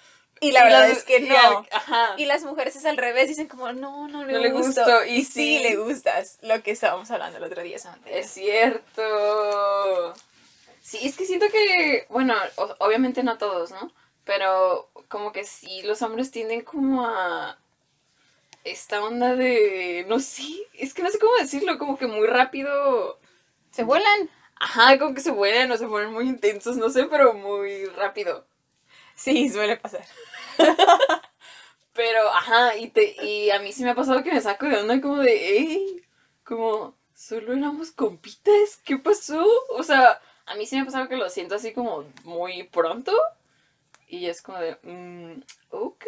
Y 0.41 0.53
la 0.53 0.63
verdad 0.65 0.91
es 0.91 1.05
que 1.05 1.21
no. 1.21 1.35
al- 1.39 1.69
Ajá. 1.73 2.15
Y 2.19 2.27
las 2.27 2.45
mujeres 2.45 2.77
es 2.77 2.85
al 2.85 2.99
revés, 2.99 3.29
dicen 3.29 3.49
como, 3.49 3.73
no, 3.73 4.09
no 4.09 4.25
le 4.25 4.33
No 4.35 4.39
le 4.41 4.51
gusto. 4.51 4.83
gusto, 4.83 5.05
Y 5.07 5.17
y 5.21 5.25
sí 5.25 5.57
sí. 5.57 5.59
le 5.61 5.77
gustas, 5.77 6.39
lo 6.43 6.63
que 6.63 6.73
estábamos 6.73 7.11
hablando 7.11 7.39
el 7.39 7.45
otro 7.45 7.63
día. 7.63 7.79
Samantha. 7.79 8.11
Es 8.11 8.31
cierto. 8.31 10.13
Sí, 10.83 10.99
es 11.03 11.17
que 11.17 11.25
siento 11.25 11.47
que, 11.51 12.07
bueno, 12.11 12.35
o- 12.57 12.77
obviamente 12.81 13.23
no 13.23 13.39
todos, 13.39 13.71
¿no? 13.71 13.91
Pero 14.25 14.91
como 15.09 15.33
que 15.33 15.45
sí, 15.45 15.83
los 15.83 16.03
hombres 16.03 16.31
tienden 16.31 16.63
como 16.63 17.07
a 17.07 17.59
esta 18.65 19.05
onda 19.05 19.37
de, 19.37 20.05
no 20.09 20.21
sé, 20.21 20.45
es 20.75 20.95
que 20.95 21.03
no 21.03 21.11
sé 21.11 21.19
cómo 21.19 21.35
decirlo, 21.37 21.79
como 21.79 21.99
que 21.99 22.07
muy 22.07 22.27
rápido. 22.27 23.19
Se 23.71 23.85
vuelan. 23.85 24.31
Ajá, 24.57 24.99
como 24.99 25.15
que 25.15 25.21
se 25.21 25.31
vuelan 25.31 25.71
o 25.73 25.77
se 25.77 25.87
ponen 25.87 26.13
muy 26.13 26.29
intensos, 26.29 26.77
no 26.77 26.91
sé, 26.91 27.05
pero 27.07 27.35
muy 27.35 27.87
rápido. 27.87 28.47
Sí, 29.15 29.49
suele 29.49 29.77
pasar. 29.77 30.05
Pero, 31.95 32.29
ajá, 32.31 32.77
y, 32.77 32.89
te, 32.91 33.15
y 33.25 33.51
a 33.51 33.61
mí 33.61 33.73
sí 33.73 33.85
me 33.85 33.91
ha 33.91 33.95
pasado 33.95 34.23
que 34.25 34.33
me 34.33 34.41
saco 34.41 34.67
de 34.67 34.79
onda 34.79 35.01
como 35.01 35.19
de, 35.19 35.37
hey, 35.37 36.03
como, 36.43 36.97
solo 37.15 37.53
éramos 37.55 37.93
compitas, 37.93 38.79
¿qué 38.85 38.99
pasó? 38.99 39.45
O 39.71 39.83
sea, 39.85 40.21
a 40.47 40.55
mí 40.57 40.67
sí 40.67 40.75
me 40.77 40.83
ha 40.83 40.85
pasado 40.87 41.09
que 41.09 41.17
lo 41.17 41.31
siento 41.31 41.55
así 41.55 41.73
como 41.73 42.05
muy 42.25 42.65
pronto. 42.65 43.13
Y 44.07 44.27
es 44.29 44.43
como 44.43 44.59
de, 44.59 44.77
mm, 44.83 45.43
ok. 45.71 46.05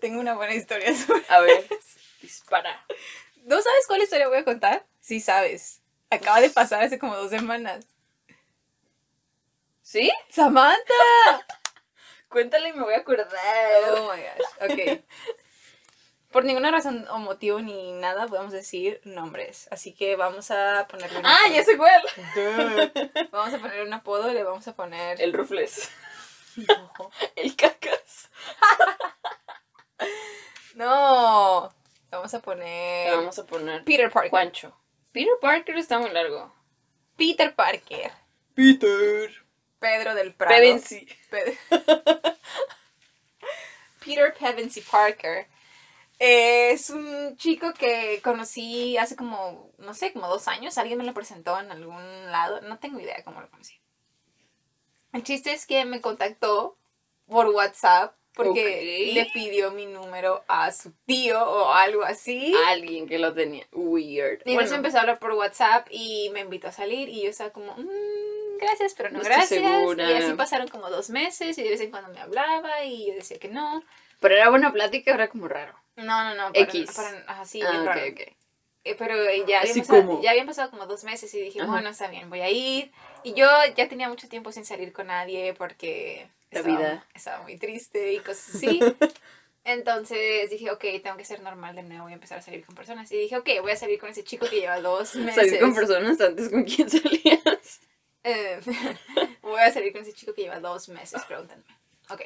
Tengo 0.00 0.20
una 0.20 0.34
buena 0.34 0.54
historia 0.54 0.94
sobre... 1.06 1.22
A 1.28 1.40
ver, 1.40 1.66
dispara. 2.22 2.84
¿No 3.44 3.60
sabes 3.60 3.86
cuál 3.86 4.02
historia 4.02 4.28
voy 4.28 4.38
a 4.38 4.44
contar? 4.44 4.84
Sí 5.00 5.20
sabes. 5.20 5.80
Acaba 6.10 6.40
de 6.40 6.50
pasar 6.50 6.82
hace 6.82 6.98
como 6.98 7.16
dos 7.16 7.30
semanas. 7.30 7.86
¿Sí? 9.82 10.10
¡Samantha! 10.30 10.76
Cuéntale 12.28 12.70
y 12.70 12.72
me 12.72 12.82
voy 12.82 12.94
a 12.94 12.98
acordar. 12.98 13.28
Oh 13.90 14.12
my 14.12 14.20
gosh. 14.22 14.70
Ok. 14.72 15.04
Por 16.32 16.44
ninguna 16.44 16.72
razón 16.72 17.06
o 17.10 17.18
motivo 17.18 17.60
ni 17.60 17.92
nada 17.92 18.26
podemos 18.26 18.50
decir 18.52 19.00
nombres. 19.04 19.68
Así 19.70 19.92
que 19.94 20.16
vamos 20.16 20.50
a 20.50 20.86
ponerle 20.88 21.18
un 21.20 21.26
Ah, 21.26 21.36
apodo. 21.44 21.54
ya 21.54 21.64
sé 21.64 21.76
cuál. 21.76 22.02
Vamos 23.30 23.54
a 23.54 23.58
ponerle 23.58 23.82
un 23.84 23.92
apodo 23.92 24.30
y 24.30 24.34
le 24.34 24.42
vamos 24.42 24.66
a 24.66 24.74
poner... 24.74 25.20
El 25.20 25.32
rufles. 25.32 25.90
El 27.36 27.56
cacas. 27.56 28.30
No. 30.74 31.72
Vamos 32.10 32.34
a 32.34 32.40
poner... 32.40 33.10
Le 33.10 33.16
vamos 33.16 33.38
a 33.38 33.46
poner 33.46 33.84
Peter 33.84 34.10
Parker. 34.10 34.30
Juancho. 34.30 34.76
Peter 35.12 35.34
Parker 35.40 35.76
está 35.76 35.98
muy 35.98 36.10
largo. 36.10 36.52
Peter 37.16 37.54
Parker. 37.54 38.12
Peter. 38.54 39.30
Pedro 39.78 40.14
del 40.14 40.34
Prado. 40.34 40.54
Pevensey. 40.54 41.06
Pe- 41.30 41.58
Peter 44.04 44.34
Pevensey 44.34 44.82
Parker. 44.82 45.46
Es 46.18 46.90
un 46.90 47.36
chico 47.36 47.72
que 47.74 48.20
conocí 48.22 48.96
hace 48.96 49.16
como, 49.16 49.72
no 49.78 49.94
sé, 49.94 50.12
como 50.12 50.28
dos 50.28 50.46
años. 50.48 50.78
Alguien 50.78 50.98
me 50.98 51.04
lo 51.04 51.14
presentó 51.14 51.58
en 51.58 51.70
algún 51.70 52.30
lado. 52.30 52.60
No 52.62 52.78
tengo 52.78 53.00
idea 53.00 53.22
cómo 53.24 53.40
lo 53.40 53.50
conocí. 53.50 53.80
El 55.14 55.22
chiste 55.22 55.52
es 55.52 55.64
que 55.66 55.84
me 55.86 56.00
contactó 56.02 56.76
por 57.26 57.46
WhatsApp 57.48 58.14
porque 58.34 59.12
le 59.14 59.26
pidió 59.32 59.70
mi 59.70 59.86
número 59.86 60.42
a 60.48 60.72
su 60.72 60.92
tío 61.06 61.40
o 61.40 61.72
algo 61.72 62.02
así. 62.02 62.52
Alguien 62.66 63.06
que 63.06 63.18
lo 63.18 63.32
tenía. 63.32 63.64
Weird. 63.72 64.42
Y 64.44 64.50
entonces 64.52 64.76
empezó 64.76 64.98
a 64.98 65.00
hablar 65.02 65.18
por 65.20 65.32
WhatsApp 65.32 65.86
y 65.90 66.30
me 66.34 66.40
invitó 66.40 66.66
a 66.68 66.72
salir 66.72 67.08
y 67.08 67.22
yo 67.22 67.30
estaba 67.30 67.50
como, 67.50 67.74
"Mm, 67.76 68.58
gracias, 68.60 68.94
pero 68.94 69.10
no, 69.10 69.20
gracias. 69.20 69.48
segura. 69.48 70.10
Y 70.10 70.14
así 70.14 70.32
pasaron 70.34 70.66
como 70.68 70.90
dos 70.90 71.10
meses 71.10 71.56
y 71.56 71.62
de 71.62 71.70
vez 71.70 71.80
en 71.80 71.92
cuando 71.92 72.10
me 72.12 72.20
hablaba 72.20 72.82
y 72.84 73.06
yo 73.06 73.14
decía 73.14 73.38
que 73.38 73.48
no. 73.48 73.82
Pero 74.18 74.34
era 74.34 74.50
buena 74.50 74.72
plática, 74.72 75.14
era 75.14 75.28
como 75.28 75.46
raro. 75.46 75.74
No, 75.96 76.24
no, 76.24 76.34
no. 76.34 76.52
Para, 76.52 76.64
X. 76.64 76.90
para- 76.92 77.24
así, 77.40 77.62
ah, 77.62 77.70
bien 77.70 77.82
ok, 77.82 77.86
raro. 77.86 78.06
ok. 78.10 78.20
Eh, 78.84 78.94
pero 78.98 79.14
eh, 79.14 79.44
ya, 79.46 79.60
Así 79.60 79.70
habían 79.70 79.86
pasado, 79.86 80.06
como- 80.06 80.22
ya 80.22 80.30
habían 80.30 80.46
pasado 80.46 80.70
como 80.70 80.86
dos 80.86 81.04
meses 81.04 81.32
y 81.34 81.40
dije, 81.40 81.60
Ajá. 81.62 81.70
bueno, 81.70 81.88
está 81.88 82.08
bien, 82.08 82.28
voy 82.28 82.40
a 82.42 82.50
ir. 82.50 82.92
Y 83.22 83.32
yo 83.32 83.48
ya 83.76 83.88
tenía 83.88 84.08
mucho 84.10 84.28
tiempo 84.28 84.52
sin 84.52 84.64
salir 84.66 84.92
con 84.92 85.06
nadie 85.06 85.54
porque 85.54 86.28
La 86.50 86.60
estaba, 86.60 86.78
vida. 86.78 87.06
estaba 87.14 87.42
muy 87.42 87.56
triste 87.56 88.12
y 88.12 88.18
cosas 88.18 88.54
así. 88.56 88.80
Entonces 89.64 90.50
dije, 90.50 90.70
ok, 90.70 90.84
tengo 91.02 91.16
que 91.16 91.24
ser 91.24 91.40
normal 91.40 91.74
de 91.74 91.82
nuevo, 91.82 92.02
voy 92.04 92.12
a 92.12 92.16
empezar 92.16 92.38
a 92.38 92.42
salir 92.42 92.64
con 92.66 92.74
personas. 92.74 93.10
Y 93.10 93.16
dije, 93.18 93.36
ok, 93.38 93.48
voy 93.62 93.72
a 93.72 93.76
salir 93.76 93.98
con 93.98 94.10
ese 94.10 94.22
chico 94.22 94.46
que 94.46 94.60
lleva 94.60 94.78
dos 94.80 95.16
meses. 95.16 95.34
Salir 95.46 95.58
con 95.60 95.74
personas 95.74 96.20
antes 96.20 96.50
con 96.50 96.64
quién 96.64 96.88
salías. 96.90 97.80
Eh, 98.26 98.58
voy 99.42 99.60
a 99.60 99.70
salir 99.70 99.92
con 99.92 100.00
ese 100.00 100.14
chico 100.14 100.32
que 100.32 100.40
lleva 100.44 100.58
dos 100.58 100.88
meses 100.88 101.22
preguntándome. 101.24 101.74
Ok. 102.08 102.22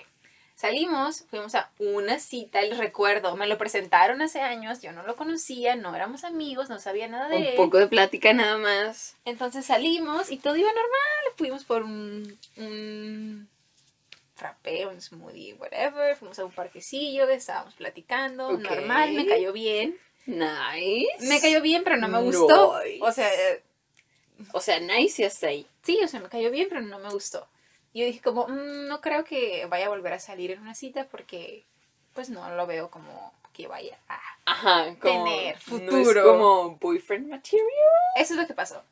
Salimos, 0.59 1.23
fuimos 1.31 1.55
a 1.55 1.71
una 1.79 2.19
cita, 2.19 2.59
el 2.59 2.77
recuerdo, 2.77 3.37
me 3.37 3.47
lo 3.47 3.57
presentaron 3.59 4.21
hace 4.23 4.41
años, 4.41 4.83
yo 4.83 4.91
no 4.91 5.05
lo 5.05 5.15
conocía, 5.15 5.77
no 5.77 5.95
éramos 5.95 6.25
amigos, 6.25 6.69
no 6.69 6.81
sabía 6.81 7.07
nada 7.07 7.29
de 7.29 7.37
Un 7.37 7.43
él. 7.45 7.55
poco 7.55 7.79
de 7.79 7.87
plática 7.87 8.33
nada 8.33 8.59
más. 8.59 9.15
Entonces 9.25 9.67
salimos 9.67 10.33
y 10.33 10.37
todo 10.39 10.57
iba 10.57 10.67
normal, 10.67 11.37
fuimos 11.37 11.63
por 11.63 11.85
un, 11.85 12.37
un 12.57 13.49
frappé, 14.35 14.85
un 14.89 15.01
smoothie, 15.01 15.55
whatever, 15.61 16.17
fuimos 16.17 16.37
a 16.41 16.45
un 16.45 16.51
parquecillo, 16.51 17.29
estábamos 17.29 17.75
platicando, 17.75 18.51
normal, 18.59 19.13
me 19.13 19.27
cayó 19.29 19.53
bien. 19.53 19.97
Nice. 20.27 21.07
Me 21.21 21.41
cayó 21.41 21.63
bien, 21.63 21.85
pero 21.85 21.99
no 21.99 22.09
me 22.09 22.21
gustó. 22.21 22.81
Nice. 22.83 22.99
O 23.01 23.13
sea, 23.13 23.33
eh, 23.33 23.63
O 24.53 24.61
sea, 24.61 24.81
nice 24.81 25.23
y 25.23 25.25
hasta 25.25 25.47
ahí. 25.47 25.69
Sí, 25.85 26.01
o 26.03 26.09
sea, 26.09 26.19
me 26.19 26.29
cayó 26.29 26.51
bien, 26.51 26.67
pero 26.69 26.81
no 26.81 26.99
me 26.99 27.11
gustó. 27.11 27.47
Y 27.93 28.01
yo 28.01 28.07
dije 28.07 28.21
como, 28.21 28.47
"Mm, 28.49 28.87
no 28.89 29.01
creo 29.01 29.25
que 29.25 29.67
vaya 29.67 29.87
a 29.87 29.91
volver 29.91 30.13
a 30.13 30.19
salir 30.21 30.51
en 30.51 30.61
una 30.61 30.75
cita 30.75 31.07
porque 31.11 31.67
pues 32.15 32.29
no 32.31 32.49
lo 32.55 32.67
veo 32.67 32.91
como 32.91 33.33
que 33.53 33.67
vaya 33.67 33.99
a... 34.09 34.21
Ajá, 34.47 34.85
como. 35.01 35.25
Tener 35.25 35.55
No 35.55 35.59
es 35.59 35.63
futuro. 35.65 36.25
como 36.25 36.77
boyfriend 36.77 37.29
material. 37.29 37.67
Eso 38.17 38.35
es 38.35 38.41
lo 38.41 38.47
que 38.47 38.55
pasó. 38.55 38.83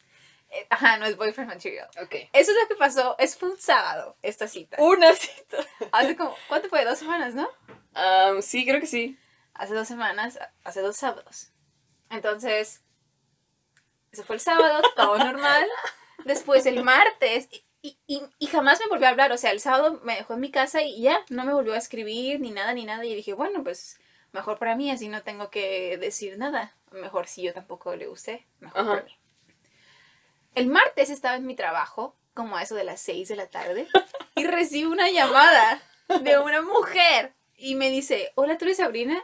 Eh, 0.51 0.67
Ajá, 0.71 0.97
no 0.99 1.07
es 1.07 1.17
boyfriend 1.17 1.51
material. 1.51 1.89
Ok. 2.03 2.15
Eso 2.33 2.53
es 2.53 2.57
lo 2.63 2.69
que 2.69 2.77
pasó. 2.77 3.17
Es 3.19 3.37
fue 3.37 3.51
un 3.51 3.59
sábado, 3.59 4.17
esta 4.23 4.47
cita. 4.49 4.77
Una 4.81 5.13
cita. 5.15 5.59
Hace 5.93 6.17
como, 6.17 6.35
¿cuánto 6.49 6.69
fue? 6.69 6.85
Dos 6.85 6.99
semanas, 6.99 7.35
¿no? 7.35 7.49
Um, 7.95 8.43
sí, 8.43 8.65
creo 8.67 8.81
que 8.81 8.87
sí. 8.87 9.19
Hace 9.55 9.75
dos 9.75 9.89
semanas, 9.89 10.39
hace 10.65 10.81
dos 10.83 10.97
sábados. 10.97 11.49
Entonces, 12.11 12.83
eso 14.13 14.23
fue 14.25 14.37
el 14.37 14.41
sábado, 14.41 14.83
todo 14.95 15.17
normal. 15.19 15.67
Después 16.25 16.67
el 16.67 16.85
martes, 16.85 17.49
y, 17.87 17.99
y, 18.07 18.23
y 18.41 18.47
jamás 18.49 18.81
me 18.81 18.89
volvió 18.89 19.07
a 19.07 19.11
hablar. 19.11 19.31
O 19.31 19.37
sea, 19.37 19.53
el 19.53 19.61
sábado 19.61 20.01
me 20.03 20.17
dejó 20.17 20.35
en 20.35 20.41
mi 20.41 20.51
casa 20.51 20.83
y 20.83 21.03
ya, 21.03 21.25
no 21.29 21.45
me 21.45 21.53
volvió 21.53 21.75
a 21.75 21.79
escribir 21.79 22.41
ni 22.41 22.51
nada, 22.51 22.75
ni 22.75 22.85
nada. 22.85 23.05
Y 23.05 23.15
dije, 23.15 23.33
bueno, 23.33 23.63
pues 23.63 24.01
mejor 24.33 24.59
para 24.59 24.75
mí, 24.75 24.91
así 24.91 25.09
no 25.09 25.23
tengo 25.23 25.51
que 25.51 25.97
decir 25.99 26.37
nada. 26.37 26.75
Mejor 26.91 27.29
si 27.29 27.43
yo 27.43 27.55
tampoco 27.55 27.95
le 27.95 28.07
gusté, 28.07 28.47
mejor 28.59 28.81
Ajá. 28.81 28.91
para 28.91 29.03
mí. 29.05 29.17
El 30.57 30.67
martes 30.67 31.11
estaba 31.11 31.37
en 31.37 31.47
mi 31.47 31.55
trabajo, 31.55 32.17
como 32.35 32.57
a 32.57 32.63
eso 32.63 32.75
de 32.75 32.85
las 32.85 33.01
6 33.03 33.29
de 33.29 33.37
la 33.37 33.47
tarde, 33.47 33.87
y 34.35 34.45
recibo 34.47 34.91
una 34.91 35.11
llamada 35.11 35.81
de 36.23 36.39
una 36.39 36.63
mujer 36.63 37.35
y 37.57 37.77
me 37.77 37.91
dice, 37.91 38.33
hola, 38.35 38.59
¿tú 38.59 38.65
eres 38.65 38.79
Sabrina? 38.79 39.23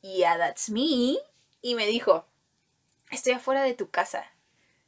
Yeah, 0.00 0.36
that's 0.36 0.70
me. 0.70 1.18
Y 1.60 1.74
me 1.74 1.86
dijo, 1.86 2.26
estoy 3.10 3.34
afuera 3.34 3.62
de 3.62 3.74
tu 3.74 3.90
casa. 3.90 4.24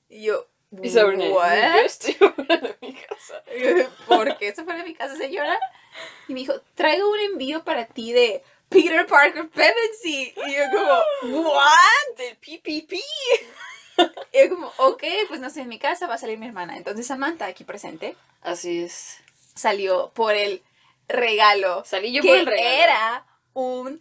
Y 0.09 0.25
yo, 0.25 0.50
Y 0.83 0.89
Sabrina, 0.91 1.27
"What?" 1.31 1.75
yo 1.77 1.81
estoy 1.85 2.15
fuera 2.15 2.57
de 2.57 2.77
mi 2.81 2.95
casa. 2.95 3.43
¿Por 4.07 4.39
qué 4.39 4.55
se 4.55 4.65
fue 4.65 4.75
de 4.77 4.85
mi 4.85 4.95
casa, 4.95 5.17
señora? 5.17 5.59
Y 6.29 6.35
me 6.35 6.41
dijo, 6.41 6.55
traigo 6.75 7.11
un 7.11 7.19
envío 7.19 7.65
para 7.65 7.87
ti 7.87 8.13
de 8.13 8.43
Peter 8.69 9.05
Parker 9.07 9.49
Pevensey. 9.49 10.33
Y 10.47 10.55
yo 10.55 10.63
como, 10.73 11.43
¿what? 11.49 12.17
Del 12.17 12.37
PPP. 12.37 12.93
Y 14.33 14.39
yo 14.49 14.49
como, 14.55 14.73
ok, 14.79 15.03
pues 15.29 15.41
no 15.41 15.49
estoy 15.49 15.63
en 15.63 15.69
mi 15.69 15.79
casa, 15.79 16.07
va 16.07 16.15
a 16.15 16.19
salir 16.19 16.39
mi 16.39 16.47
hermana. 16.47 16.77
Entonces 16.77 17.07
Samantha, 17.07 17.47
aquí 17.47 17.65
presente, 17.65 18.17
Así 18.41 18.85
es. 18.85 19.19
salió 19.55 20.11
por 20.15 20.35
el 20.35 20.63
regalo. 21.09 21.83
Salí 21.85 22.13
yo 22.13 22.23
que 22.23 22.29
por 22.29 22.39
el 22.39 22.47
regalo. 22.47 22.69
era 22.83 23.27
un 23.53 24.01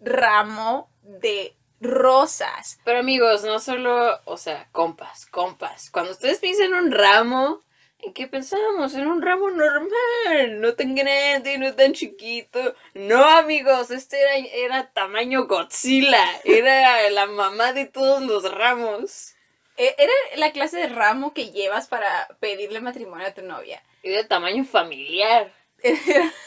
ramo 0.00 0.90
de 1.02 1.56
rosas. 1.82 2.78
Pero 2.84 2.98
amigos, 3.00 3.44
no 3.44 3.58
solo, 3.60 4.20
o 4.24 4.36
sea, 4.36 4.68
compas, 4.72 5.26
compas. 5.26 5.90
Cuando 5.90 6.12
ustedes 6.12 6.38
piensan 6.40 6.66
en 6.68 6.74
un 6.74 6.92
ramo, 6.92 7.62
¿en 7.98 8.12
qué 8.12 8.26
pensamos? 8.26 8.94
En 8.94 9.06
un 9.06 9.22
ramo 9.22 9.50
normal, 9.50 10.60
no 10.60 10.74
tan 10.74 10.94
grande, 10.94 11.58
no 11.58 11.74
tan 11.74 11.92
chiquito. 11.92 12.74
No, 12.94 13.22
amigos, 13.24 13.90
este 13.90 14.20
era, 14.20 14.36
era 14.54 14.92
tamaño 14.92 15.46
Godzilla. 15.46 16.24
Era 16.44 17.08
la 17.10 17.26
mamá 17.26 17.72
de 17.72 17.86
todos 17.86 18.22
los 18.22 18.50
ramos. 18.52 19.34
E- 19.76 19.94
Era 19.98 20.12
la 20.36 20.52
clase 20.52 20.76
de 20.78 20.88
ramo 20.88 21.32
que 21.32 21.50
llevas 21.50 21.88
para 21.88 22.28
pedirle 22.40 22.80
matrimonio 22.80 23.26
a 23.26 23.34
tu 23.34 23.42
novia. 23.42 23.82
Era 24.02 24.18
de 24.18 24.24
tamaño 24.24 24.64
familiar. 24.64 25.52
Era 25.82 26.32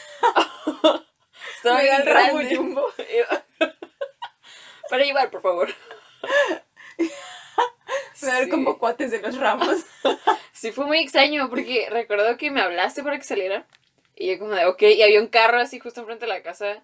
Estaba 1.56 1.80
el 1.82 2.06
ramo 2.06 2.40
jumbo. 2.50 2.86
Para 4.88 5.04
llevar, 5.04 5.30
por 5.30 5.42
favor. 5.42 5.68
ver 8.22 8.44
Sí. 8.44 8.50
como 8.50 8.78
cuates 8.78 9.10
de 9.10 9.20
los 9.20 9.36
ramos. 9.38 9.84
Sí, 10.52 10.72
fue 10.72 10.86
muy 10.86 11.00
extraño 11.00 11.50
porque 11.50 11.86
recuerdo 11.90 12.38
que 12.38 12.50
me 12.50 12.62
hablaste 12.62 13.02
para 13.02 13.18
que 13.18 13.24
saliera. 13.24 13.66
Y 14.14 14.28
yo 14.28 14.38
como 14.38 14.52
de, 14.52 14.64
ok, 14.64 14.80
y 14.84 15.02
había 15.02 15.20
un 15.20 15.26
carro 15.26 15.58
así 15.60 15.78
justo 15.78 16.00
enfrente 16.00 16.24
de 16.24 16.32
la 16.32 16.42
casa. 16.42 16.82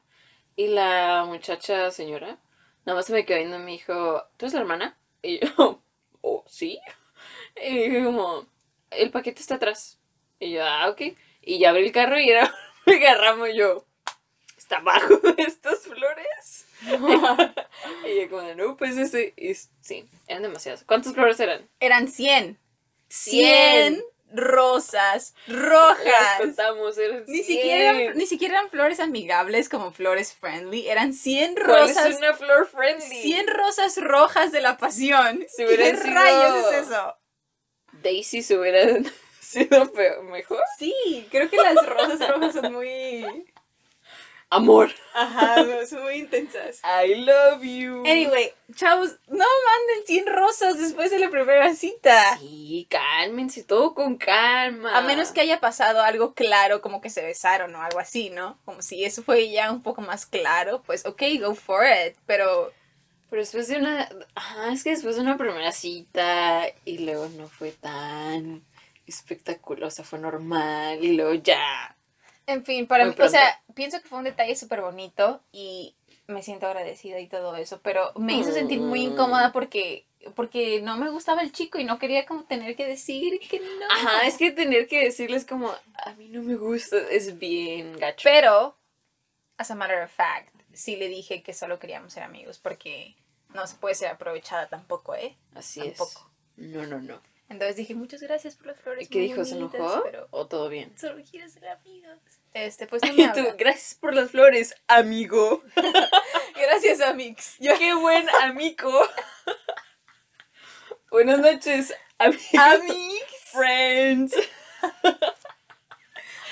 Y 0.57 0.67
la 0.67 1.25
muchacha, 1.27 1.91
señora, 1.91 2.39
nada 2.85 2.97
más 2.97 3.07
se 3.07 3.15
me 3.15 3.25
quedó 3.25 3.39
viendo 3.39 3.57
y 3.57 3.61
me 3.61 3.71
dijo, 3.71 4.23
¿tú 4.37 4.45
eres 4.45 4.53
la 4.53 4.61
hermana? 4.61 4.99
Y 5.23 5.41
yo, 5.41 5.83
oh, 6.21 6.45
sí. 6.47 6.79
Y 7.57 7.79
dije 7.85 8.05
como, 8.05 8.47
el 8.91 9.11
paquete 9.11 9.41
está 9.41 9.55
atrás. 9.55 9.99
Y 10.39 10.53
yo, 10.53 10.63
ah, 10.67 10.91
ok. 10.91 11.01
Y 11.41 11.59
ya 11.59 11.71
abrí 11.71 11.87
el 11.87 11.93
carro 11.93 12.19
y 12.19 12.29
era 12.29 12.55
un 12.85 13.19
ramo 13.19 13.47
y 13.47 13.57
yo, 13.57 13.87
¿está 14.59 14.77
abajo 14.77 15.17
de 15.17 15.43
estas 15.45 15.85
flores? 15.85 16.67
Y 18.07 18.21
yo 18.21 18.31
como 18.31 18.43
de, 18.43 18.55
no, 18.55 18.77
pues 18.77 18.97
ese. 18.97 19.35
Y 19.37 19.55
sí, 19.55 20.09
eran 20.27 20.43
demasiadas. 20.43 20.85
¿Cuántas 20.85 21.15
flores 21.15 21.39
eran? 21.41 21.69
Eran 21.81 22.09
100. 22.09 22.59
100 23.09 23.95
100 23.95 24.05
rosas 24.35 25.35
rojas. 25.47 26.39
contamos, 26.39 26.97
eran 26.99 27.25
Ni 27.27 27.43
siquiera, 27.43 27.91
eran, 27.91 27.97
100. 27.97 28.17
ni 28.19 28.27
siquiera 28.27 28.55
eran 28.59 28.71
flores 28.71 29.01
amigables 29.01 29.69
como 29.69 29.93
flores 29.93 30.33
friendly. 30.35 30.89
Eran 30.89 31.13
100 31.13 31.55
¿Cuál 31.55 31.67
rosas. 31.89 32.07
es 32.07 32.17
una 32.19 32.33
flor 32.35 32.67
friendly? 32.67 33.23
100 33.23 33.47
rosas 33.49 33.97
rojas 33.99 34.51
de 34.53 34.61
la 34.63 34.77
pasión. 34.79 35.45
Si 35.55 35.65
hubieran 35.65 35.93
¿Qué 35.97 35.97
sido- 36.03 36.15
rayos 36.15 36.73
es 36.73 36.87
eso? 36.89 37.17
Daisy 38.03 38.43
se 38.43 38.59
hubiera 38.59 38.87
sido 39.41 39.93
peor, 39.93 40.23
mejor. 40.25 40.61
Sí, 40.79 41.27
creo 41.31 41.51
que 41.51 41.57
las 41.59 41.87
rosas 41.87 42.29
rojas 42.29 42.55
son 42.55 42.73
muy. 42.73 43.45
Amor. 44.53 44.91
Ajá, 45.15 45.65
son 45.89 46.03
muy 46.03 46.17
intensas. 46.17 46.83
I 46.85 47.15
love 47.15 47.63
you. 47.63 48.03
Anyway, 48.07 48.53
chavos, 48.75 49.17
no 49.29 49.45
manden 49.45 50.07
100 50.07 50.27
rosas 50.27 50.79
después 50.79 51.11
de 51.11 51.19
la 51.19 51.31
primera 51.31 51.75
cita. 51.75 52.37
Sí, 52.39 52.87
cálmense, 52.91 53.65
todo 53.65 53.95
con 53.95 54.17
calma. 54.19 54.97
A 54.99 55.01
menos 55.03 55.33
que 55.33 55.41
haya 55.41 55.59
pasado 55.59 56.03
algo 56.03 56.35
claro, 56.35 56.83
como 56.83 57.01
que 57.01 57.09
se 57.09 57.23
besaron 57.23 57.75
o 57.75 57.81
algo 57.83 57.99
así, 57.99 58.29
¿no? 58.29 58.59
Como 58.67 58.83
si 58.83 59.05
eso 59.05 59.23
fue 59.23 59.51
ya 59.51 59.73
un 59.73 59.83
poco 59.83 60.03
más 60.03 60.27
claro, 60.27 60.83
pues 60.83 61.07
ok, 61.07 61.23
go 61.41 61.55
for 61.55 61.85
it. 61.87 62.17
Pero 62.27 62.73
Pero 63.31 63.41
después 63.41 63.69
de 63.69 63.77
una. 63.79 64.09
Ajá, 64.35 64.73
es 64.73 64.85
que 64.85 64.91
después 64.91 65.17
de 65.17 65.23
una 65.23 65.39
primera 65.39 65.73
cita 65.73 66.65
y 66.85 66.99
luego 66.99 67.29
no 67.31 67.49
fue 67.49 67.71
tan 67.73 68.63
espectacular, 69.07 69.85
o 69.85 69.91
sea, 69.91 70.05
fue 70.05 70.19
normal 70.19 71.03
y 71.03 71.17
luego 71.17 71.33
ya. 71.35 71.97
En 72.47 72.65
fin, 72.65 72.87
para 72.87 73.05
Muy 73.05 73.15
mí, 73.15 73.23
o 73.25 73.29
sea, 73.29 73.63
pienso 73.75 74.01
que 74.03 74.09
fue 74.09 74.19
un 74.19 74.25
detalle 74.25 74.57
súper 74.57 74.81
bonito 74.81 75.41
y 75.53 75.95
me 76.27 76.43
siento 76.43 76.67
agradecida 76.67 77.21
y 77.21 77.29
todo 77.29 77.57
eso, 77.57 77.81
pero 77.83 78.13
me 78.17 78.35
hizo 78.35 78.53
sentir 78.53 78.81
muy 78.81 79.07
Mm. 79.07 79.13
incómoda 79.13 79.53
porque, 79.53 80.07
porque 80.35 80.81
no 80.81 80.97
me 80.97 81.11
gustaba 81.11 81.43
el 81.43 81.53
chico 81.53 81.79
y 81.79 81.85
no 81.85 81.99
quería 81.99 82.27
como 82.27 82.45
tener 82.45 82.75
que 82.77 82.87
decir 82.87 83.39
que 83.49 83.61
no. 83.61 83.87
Ajá, 83.91 84.27
es 84.27 84.37
que 84.39 84.51
tener 84.51 84.87
que 84.89 85.05
decirles 85.05 85.45
como, 85.45 85.73
a 85.95 86.15
mí 86.15 86.29
no 86.29 86.43
me 86.43 86.57
gusta, 86.57 86.97
es 87.11 87.39
bien 87.39 87.99
gacho. 87.99 88.23
Pero, 88.25 88.77
as 89.59 89.71
a 89.71 89.75
matter 89.75 90.03
of 90.03 90.11
fact, 90.13 90.55
sí 90.73 90.97
le 90.97 91.09
dije 91.09 91.43
que 91.43 91.53
solo 91.55 91.79
queríamos 91.79 92.13
ser 92.13 92.23
amigos 92.23 92.59
porque 92.59 93.17
no 93.55 93.67
se 93.67 93.77
puede 93.77 93.95
ser 93.95 94.09
aprovechada 94.09 94.69
tampoco, 94.69 95.15
¿eh? 95.15 95.37
Así 95.55 95.81
tampoco. 95.81 96.31
es. 96.57 96.69
No, 96.73 96.87
no, 96.87 97.01
no. 97.01 97.21
Entonces 97.49 97.77
dije, 97.77 97.95
muchas 97.95 98.23
gracias 98.23 98.57
por 98.57 98.67
las 98.69 98.81
flores. 98.81 99.09
¿Qué 99.09 99.19
muy 99.19 99.29
dijo? 99.29 99.45
¿Se 99.45 99.57
enojó? 99.57 100.03
Pero 100.05 100.27
¿O 100.31 100.47
todo 100.47 100.69
bien? 100.69 100.97
solo 100.99 101.23
quiero 101.31 101.49
ser 101.49 101.69
amigos. 101.69 102.19
Este, 102.55 102.87
pues 102.87 103.03
no 103.07 103.13
me 103.13 103.23
Y 103.23 103.33
tú, 103.33 103.47
gracias 103.59 103.95
por 103.95 104.15
las 104.15 104.31
flores, 104.31 104.75
amigo. 104.89 105.63
Gracias, 106.55 107.01
Amix. 107.01 107.57
Yo, 107.59 107.77
Qué 107.79 107.95
buen 107.95 108.29
amigo. 108.43 108.91
Buenas 111.11 111.41
noches, 111.41 111.95
amigos. 112.19 112.55
Amix. 112.59 113.25
Friends. 113.53 114.35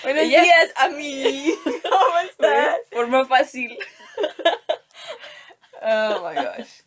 Buenos 0.03 0.25
días, 0.25 0.73
Ami. 0.77 1.55
¿Cómo 1.65 2.19
estás? 2.29 2.79
Forma 2.91 3.25
fácil. 3.27 3.79
Oh 5.83 6.29
my 6.29 6.35
gosh. 6.35 6.83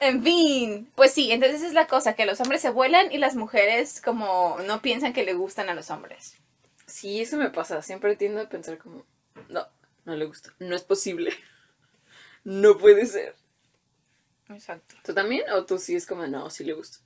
En 0.00 0.22
fin, 0.22 0.90
pues 0.94 1.12
sí, 1.12 1.32
entonces 1.32 1.62
es 1.62 1.72
la 1.72 1.86
cosa, 1.86 2.14
que 2.14 2.26
los 2.26 2.40
hombres 2.40 2.60
se 2.60 2.70
vuelan 2.70 3.10
y 3.12 3.18
las 3.18 3.34
mujeres 3.34 4.00
como 4.02 4.58
no 4.66 4.82
piensan 4.82 5.12
que 5.12 5.24
le 5.24 5.34
gustan 5.34 5.68
a 5.68 5.74
los 5.74 5.90
hombres. 5.90 6.36
Sí, 6.86 7.20
eso 7.20 7.36
me 7.36 7.50
pasa. 7.50 7.82
Siempre 7.82 8.16
tiendo 8.16 8.40
a 8.40 8.48
pensar 8.48 8.78
como, 8.78 9.04
no, 9.48 9.66
no 10.04 10.14
le 10.16 10.24
gusta. 10.26 10.52
No 10.58 10.74
es 10.76 10.82
posible. 10.82 11.32
No 12.44 12.78
puede 12.78 13.06
ser. 13.06 13.34
Exacto. 14.48 14.94
¿Tú 15.02 15.12
también? 15.14 15.42
¿O 15.50 15.64
tú 15.64 15.78
sí 15.78 15.96
es 15.96 16.06
como, 16.06 16.26
no, 16.26 16.48
sí 16.50 16.62
le 16.64 16.74
gusta? 16.74 16.98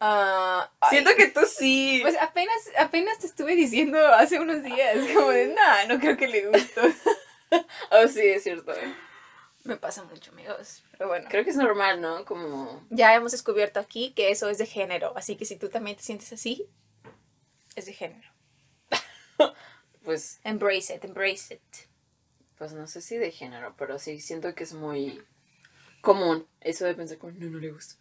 Ah, 0.00 0.70
Siento 0.88 1.10
que 1.16 1.26
tú 1.28 1.40
sí. 1.46 1.98
Pues 2.02 2.16
apenas, 2.20 2.56
apenas 2.78 3.18
te 3.18 3.26
estuve 3.26 3.56
diciendo 3.56 3.98
hace 4.06 4.38
unos 4.38 4.62
días, 4.62 4.96
como 5.14 5.30
de, 5.30 5.48
no, 5.48 5.88
no 5.94 6.00
creo 6.00 6.16
que 6.16 6.28
le 6.28 6.46
gusto. 6.46 6.80
Oh, 7.90 8.06
sí, 8.06 8.20
es 8.20 8.42
cierto. 8.42 8.74
Me 9.64 9.76
pasa 9.78 10.04
mucho, 10.04 10.30
amigos. 10.32 10.82
Pero 10.98 11.08
bueno. 11.08 11.26
Creo 11.30 11.44
que 11.44 11.50
es 11.50 11.56
normal, 11.56 12.00
¿no? 12.00 12.24
Como... 12.24 12.84
Ya 12.90 13.14
hemos 13.14 13.32
descubierto 13.32 13.78
aquí 13.78 14.12
que 14.14 14.30
eso 14.30 14.50
es 14.50 14.58
de 14.58 14.66
género, 14.66 15.16
así 15.16 15.36
que 15.36 15.44
si 15.44 15.56
tú 15.56 15.68
también 15.68 15.96
te 15.96 16.02
sientes 16.02 16.32
así, 16.32 16.68
es 17.76 17.86
de 17.86 17.92
género. 17.92 18.28
Pues, 20.04 20.40
Embrace 20.42 20.94
it, 20.94 21.04
embrace 21.04 21.54
it. 21.54 21.86
pues 22.56 22.72
no 22.72 22.86
sé 22.86 23.02
si 23.02 23.18
de 23.18 23.30
género, 23.30 23.74
pero 23.76 23.98
sí 23.98 24.20
siento 24.20 24.54
que 24.54 24.64
es 24.64 24.72
muy 24.72 25.22
común 26.00 26.46
eso 26.62 26.86
de 26.86 26.94
pensar 26.94 27.18
como, 27.18 27.34
no, 27.34 27.50
no 27.50 27.58
le 27.58 27.70
gusta. 27.70 27.96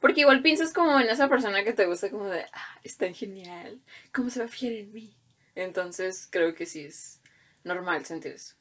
Porque 0.00 0.22
igual 0.22 0.40
piensas 0.40 0.72
como 0.72 0.98
en 0.98 1.10
esa 1.10 1.28
persona 1.28 1.62
que 1.62 1.74
te 1.74 1.84
gusta, 1.84 2.10
como 2.10 2.24
de, 2.24 2.46
ah, 2.54 2.80
es 2.82 2.96
tan 2.96 3.14
genial, 3.14 3.82
¿cómo 4.14 4.30
se 4.30 4.40
va 4.40 4.46
a 4.46 4.48
fijar 4.48 4.72
en 4.72 4.92
mí? 4.94 5.14
Entonces 5.54 6.26
creo 6.30 6.54
que 6.54 6.64
sí 6.64 6.86
es 6.86 7.20
normal 7.64 8.06
sentir 8.06 8.32
eso. 8.32 8.54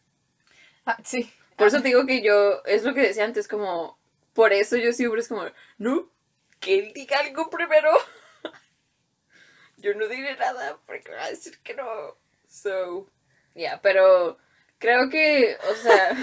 Ah, 0.86 0.98
sí. 1.04 1.32
Por 1.62 1.68
eso 1.68 1.82
te 1.82 1.90
digo 1.90 2.08
que 2.08 2.24
yo, 2.24 2.64
es 2.66 2.84
lo 2.84 2.96
que 2.96 3.02
decía 3.02 3.24
antes, 3.24 3.48
como, 3.48 4.00
por 4.34 4.52
eso 4.52 4.78
yo 4.78 4.94
siempre 4.94 5.22
es 5.22 5.28
como, 5.28 5.44
no, 5.78 6.10
que 6.60 6.80
él 6.80 6.92
diga 6.94 7.20
algo 7.20 7.52
primero. 7.52 7.92
yo 9.78 9.94
no 9.94 10.08
diré 10.08 10.36
nada 10.38 10.80
porque 10.88 11.12
va 11.12 11.26
a 11.26 11.30
decir 11.30 11.60
que 11.60 11.76
no. 11.76 12.18
So, 12.48 13.08
yeah, 13.54 13.80
pero 13.80 14.40
creo 14.80 15.08
que, 15.10 15.56
o 15.70 15.76
sea, 15.76 16.18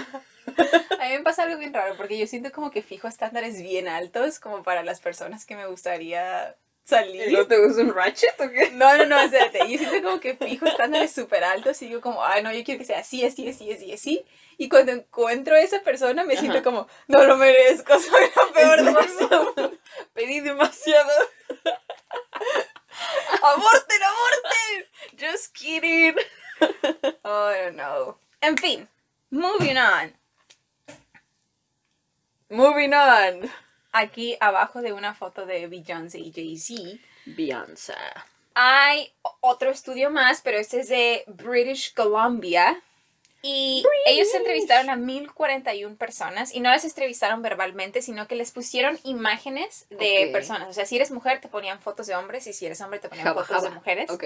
A 0.99 1.07
mí 1.07 1.13
me 1.13 1.21
pasa 1.21 1.43
algo 1.43 1.57
bien 1.57 1.73
raro 1.73 1.95
porque 1.95 2.17
yo 2.17 2.27
siento 2.27 2.51
como 2.51 2.69
que 2.69 2.81
fijo 2.81 3.07
estándares 3.07 3.61
bien 3.61 3.87
altos 3.87 4.41
como 4.41 4.63
para 4.63 4.83
las 4.83 4.99
personas 4.99 5.45
que 5.45 5.55
me 5.55 5.67
gustaría 5.67 6.57
salir. 6.89 7.31
¿no 7.31 7.45
te 7.45 7.57
gusta 7.63 7.81
un 7.81 7.93
ratchet 7.93 8.39
o 8.39 8.49
qué? 8.49 8.71
No, 8.71 8.97
no, 8.97 9.05
no, 9.05 9.19
espérate. 9.19 9.59
Yo 9.69 9.77
siento 9.77 10.01
como 10.01 10.19
que 10.19 10.35
fijo 10.35 10.65
estándares 10.65 11.13
súper 11.13 11.43
altos 11.43 11.81
y 11.81 11.87
digo 11.87 12.01
como, 12.01 12.23
ay, 12.23 12.43
no, 12.43 12.51
yo 12.51 12.63
quiero 12.63 12.79
que 12.79 12.85
sea 12.85 12.99
así, 12.99 13.25
así, 13.25 13.47
así, 13.47 13.71
así, 13.71 13.93
así. 13.93 14.25
Y 14.57 14.67
cuando 14.67 14.91
encuentro 14.91 15.55
a 15.55 15.61
esa 15.61 15.81
persona 15.81 16.23
me 16.23 16.35
siento 16.35 16.61
como, 16.63 16.87
no 17.07 17.23
lo 17.23 17.37
merezco, 17.37 17.97
soy 17.99 18.25
la 18.35 18.53
peor 18.53 18.77
del 18.77 18.85
demasiado. 18.85 19.53
Pedí 20.13 20.39
demasiado. 20.41 21.11
¡Aborten, 23.41 24.03
aborten! 24.03 24.85
Just 25.17 25.53
kidding. 25.55 26.15
Oh, 27.23 27.53
no. 27.73 28.19
En 28.41 28.57
fin, 28.57 28.89
moving 29.29 29.77
on. 29.77 30.13
Moving 32.49 32.93
on. 32.93 33.49
Aquí 33.91 34.37
abajo 34.39 34.81
de 34.81 34.93
una 34.93 35.13
foto 35.15 35.45
de 35.45 35.67
Beyoncé 35.67 36.19
y 36.19 36.31
Jay-Z 36.31 36.99
Beyoncé. 37.25 37.93
hay 38.53 39.11
otro 39.41 39.69
estudio 39.69 40.09
más, 40.09 40.41
pero 40.41 40.57
este 40.57 40.79
es 40.81 40.89
de 40.89 41.23
British 41.27 41.93
Columbia. 41.93 42.81
Y 43.41 43.85
ellos 44.05 44.33
entrevistaron 44.35 44.89
a 44.89 44.97
1041 44.97 45.95
personas 45.95 46.53
y 46.53 46.59
no 46.59 46.69
las 46.71 46.83
entrevistaron 46.83 47.41
verbalmente, 47.41 48.01
sino 48.01 48.27
que 48.27 48.35
les 48.35 48.51
pusieron 48.51 48.99
imágenes 49.03 49.85
de 49.89 50.29
personas. 50.33 50.67
O 50.67 50.73
sea, 50.73 50.85
si 50.85 50.97
eres 50.97 51.09
mujer 51.09 51.39
te 51.39 51.47
ponían 51.47 51.79
fotos 51.79 52.07
de 52.07 52.15
hombres 52.15 52.47
y 52.47 52.53
si 52.53 52.65
eres 52.65 52.81
hombre 52.81 52.99
te 52.99 53.07
ponían 53.07 53.33
fotos 53.33 53.63
de 53.63 53.69
mujeres. 53.69 54.09
Ok. 54.09 54.25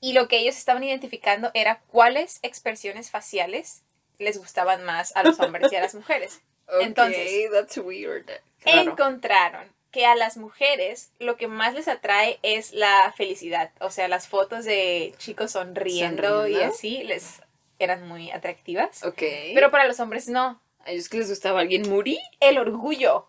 Y 0.00 0.12
lo 0.12 0.28
que 0.28 0.38
ellos 0.38 0.58
estaban 0.58 0.84
identificando 0.84 1.50
era 1.54 1.80
cuáles 1.86 2.40
expresiones 2.42 3.10
faciales 3.10 3.82
les 4.18 4.36
gustaban 4.36 4.84
más 4.84 5.16
a 5.16 5.22
los 5.22 5.40
hombres 5.40 5.72
y 5.72 5.76
a 5.76 5.80
las 5.80 5.94
mujeres. 5.94 6.42
Entonces, 6.80 7.46
Ok, 7.46 7.52
that's 7.52 7.78
weird. 7.78 8.30
Claro. 8.62 8.92
encontraron 8.92 9.72
que 9.90 10.06
a 10.06 10.14
las 10.16 10.36
mujeres 10.36 11.12
lo 11.18 11.36
que 11.36 11.48
más 11.48 11.74
les 11.74 11.86
atrae 11.86 12.38
es 12.42 12.72
la 12.72 13.12
felicidad. 13.16 13.70
O 13.80 13.90
sea, 13.90 14.08
las 14.08 14.26
fotos 14.26 14.64
de 14.64 15.14
chicos 15.18 15.52
sonriendo, 15.52 16.48
y 16.48 16.60
así 16.60 17.02
les 17.04 17.42
eran 17.78 18.08
muy 18.08 18.30
atractivas. 18.30 19.04
Ok. 19.04 19.22
Pero 19.54 19.70
para 19.70 19.86
los 19.86 20.00
hombres 20.00 20.28
no. 20.28 20.60
¿A 20.84 20.90
ellos 20.90 21.08
que 21.08 21.18
les 21.18 21.28
gustaba 21.28 21.60
alguien 21.60 21.88
moody? 21.88 22.18
El 22.40 22.58
orgullo. 22.58 23.28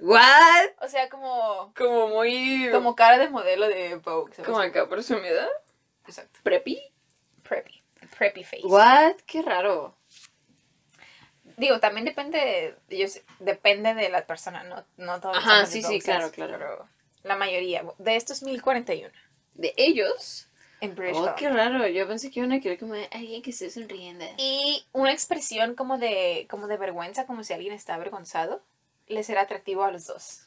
What? 0.00 0.70
O 0.80 0.88
sea, 0.88 1.08
como, 1.08 1.72
Como 1.76 2.08
muy... 2.08 2.68
como 2.70 2.94
cara 2.94 3.18
de 3.18 3.30
modelo 3.30 3.68
de 3.68 3.96
Vogue. 3.96 4.32
Como 4.44 4.58
acá 4.58 4.88
presumida. 4.88 5.48
Exacto. 6.06 6.40
Preppy. 6.42 6.78
Preppy. 7.42 7.82
Preppy 8.18 8.44
face. 8.44 8.66
What? 8.66 9.14
Qué 9.26 9.40
raro. 9.42 9.96
Digo, 11.56 11.80
también 11.80 12.04
depende 12.04 12.76
de, 12.88 12.98
yo 12.98 13.08
sé- 13.08 13.24
depende 13.38 13.94
de 13.94 14.08
la 14.08 14.26
persona, 14.26 14.64
no, 14.64 14.84
no 14.96 15.20
todos 15.20 15.36
los 15.36 15.44
Ajá, 15.44 15.66
sí, 15.66 15.82
sí, 15.82 16.00
claro, 16.00 16.30
claro. 16.30 16.52
Pero 16.58 16.88
la 17.22 17.36
mayoría. 17.36 17.84
De 17.98 18.16
estos 18.16 18.42
1041 18.42 19.12
¿De 19.54 19.72
ellos? 19.76 20.48
en 20.80 20.94
British 20.94 21.16
Oh, 21.16 21.34
qué 21.36 21.48
raro. 21.48 21.86
Yo 21.88 22.06
pensé 22.06 22.30
que 22.30 22.40
iban 22.40 22.52
a 22.52 22.60
querer 22.60 22.78
como 22.78 22.94
alguien 22.94 23.40
que 23.40 23.50
esté 23.50 23.70
sonriendo. 23.70 24.24
Y 24.36 24.84
una 24.92 25.12
expresión 25.12 25.74
como 25.74 25.96
de, 25.96 26.46
como 26.50 26.66
de 26.66 26.76
vergüenza, 26.76 27.24
como 27.26 27.42
si 27.44 27.52
alguien 27.54 27.72
está 27.72 27.94
avergonzado, 27.94 28.62
les 29.06 29.26
será 29.26 29.42
atractivo 29.42 29.84
a 29.84 29.90
los 29.90 30.06
dos. 30.06 30.43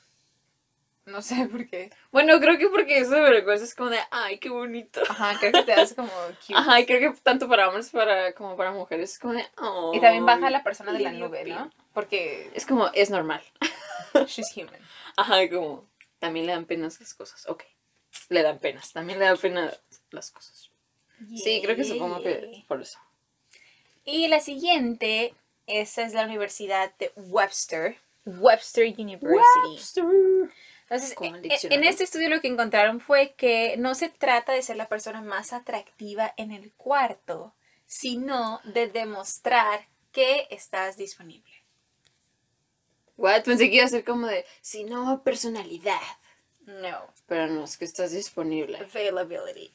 No 1.07 1.21
sé 1.21 1.47
por 1.47 1.65
qué. 1.69 1.89
Bueno, 2.11 2.37
creo 2.41 2.57
que 2.57 2.67
porque 2.67 2.99
eso 2.99 3.11
de 3.11 3.21
vergüenza 3.21 3.63
es 3.63 3.73
como 3.73 3.89
de, 3.89 3.99
ay, 4.11 4.39
qué 4.39 4.49
bonito. 4.49 5.01
Ajá, 5.07 5.37
creo 5.39 5.53
que 5.53 5.63
te 5.63 5.71
hace 5.71 5.95
como 5.95 6.11
cute. 6.45 6.53
Ajá, 6.53 6.81
y 6.81 6.85
creo 6.85 6.99
que 7.13 7.21
tanto 7.21 7.47
para 7.47 7.69
hombres 7.69 7.89
para, 7.91 8.33
como 8.33 8.57
para 8.57 8.73
mujeres 8.73 9.13
es 9.13 9.19
como 9.19 9.33
de, 9.33 9.45
oh. 9.57 9.93
Y 9.95 10.01
también 10.01 10.25
baja 10.25 10.49
la 10.49 10.63
persona 10.63 10.91
de 10.91 10.99
la 10.99 11.13
nube. 11.13 11.45
¿no? 11.45 11.71
Porque 11.93 12.51
Es 12.53 12.65
como, 12.65 12.89
es 12.93 13.09
normal. 13.09 13.41
she's 14.27 14.51
human. 14.53 14.81
Ajá, 15.15 15.49
como, 15.49 15.87
también 16.19 16.45
le 16.45 16.51
dan 16.51 16.65
penas 16.65 16.99
las 16.99 17.13
cosas. 17.13 17.47
Ok. 17.47 17.63
Le 18.27 18.43
dan 18.43 18.59
penas, 18.59 18.91
también 18.91 19.17
le 19.17 19.25
dan 19.25 19.37
pena 19.37 19.73
las 20.11 20.31
cosas. 20.31 20.69
Sí, 21.35 21.61
creo 21.63 21.77
que 21.77 21.85
supongo 21.85 22.21
que 22.21 22.65
por 22.67 22.81
eso. 22.81 22.99
Y 24.03 24.27
la 24.27 24.41
siguiente, 24.41 25.33
esa 25.67 26.03
es 26.03 26.13
la 26.13 26.25
Universidad 26.25 26.93
de 26.99 27.13
Webster. 27.15 27.97
Webster 28.25 28.85
University. 28.85 29.79
Entonces, 30.89 31.15
e- 31.19 31.67
e- 31.67 31.75
en 31.75 31.83
este 31.83 32.05
estudio 32.05 32.29
lo 32.29 32.39
que 32.39 32.47
encontraron 32.47 33.01
fue 33.01 33.33
que 33.33 33.75
no 33.77 33.93
se 33.93 34.07
trata 34.09 34.53
de 34.53 34.61
ser 34.61 34.77
la 34.77 34.87
persona 34.87 35.21
más 35.21 35.51
atractiva 35.51 36.33
en 36.37 36.51
el 36.51 36.71
cuarto, 36.73 37.53
sino 37.85 38.61
de 38.63 38.87
demostrar 38.87 39.87
que 40.13 40.47
estás 40.49 40.95
disponible. 40.95 41.51
What? 43.17 43.43
Pensé 43.43 43.69
que 43.69 43.77
iba 43.77 43.85
a 43.85 43.89
ser 43.89 44.05
como 44.05 44.27
de, 44.27 44.45
si 44.61 44.83
no, 44.85 45.23
personalidad. 45.23 45.99
No. 46.61 47.13
Pero 47.27 47.47
no, 47.47 47.63
es 47.65 47.77
que 47.77 47.85
estás 47.85 48.11
disponible. 48.11 48.77
Availability. 48.77 49.73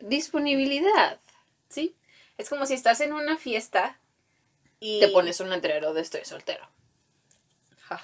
Disponibilidad. 0.00 1.18
¿Sí? 1.68 1.96
Es 2.36 2.48
como 2.48 2.66
si 2.66 2.74
estás 2.74 3.00
en 3.00 3.12
una 3.12 3.36
fiesta 3.38 3.98
y... 4.80 5.00
Te 5.00 5.08
pones 5.08 5.40
un 5.40 5.50
letrero 5.50 5.94
de 5.94 6.02
estoy 6.02 6.24
soltero. 6.24 6.68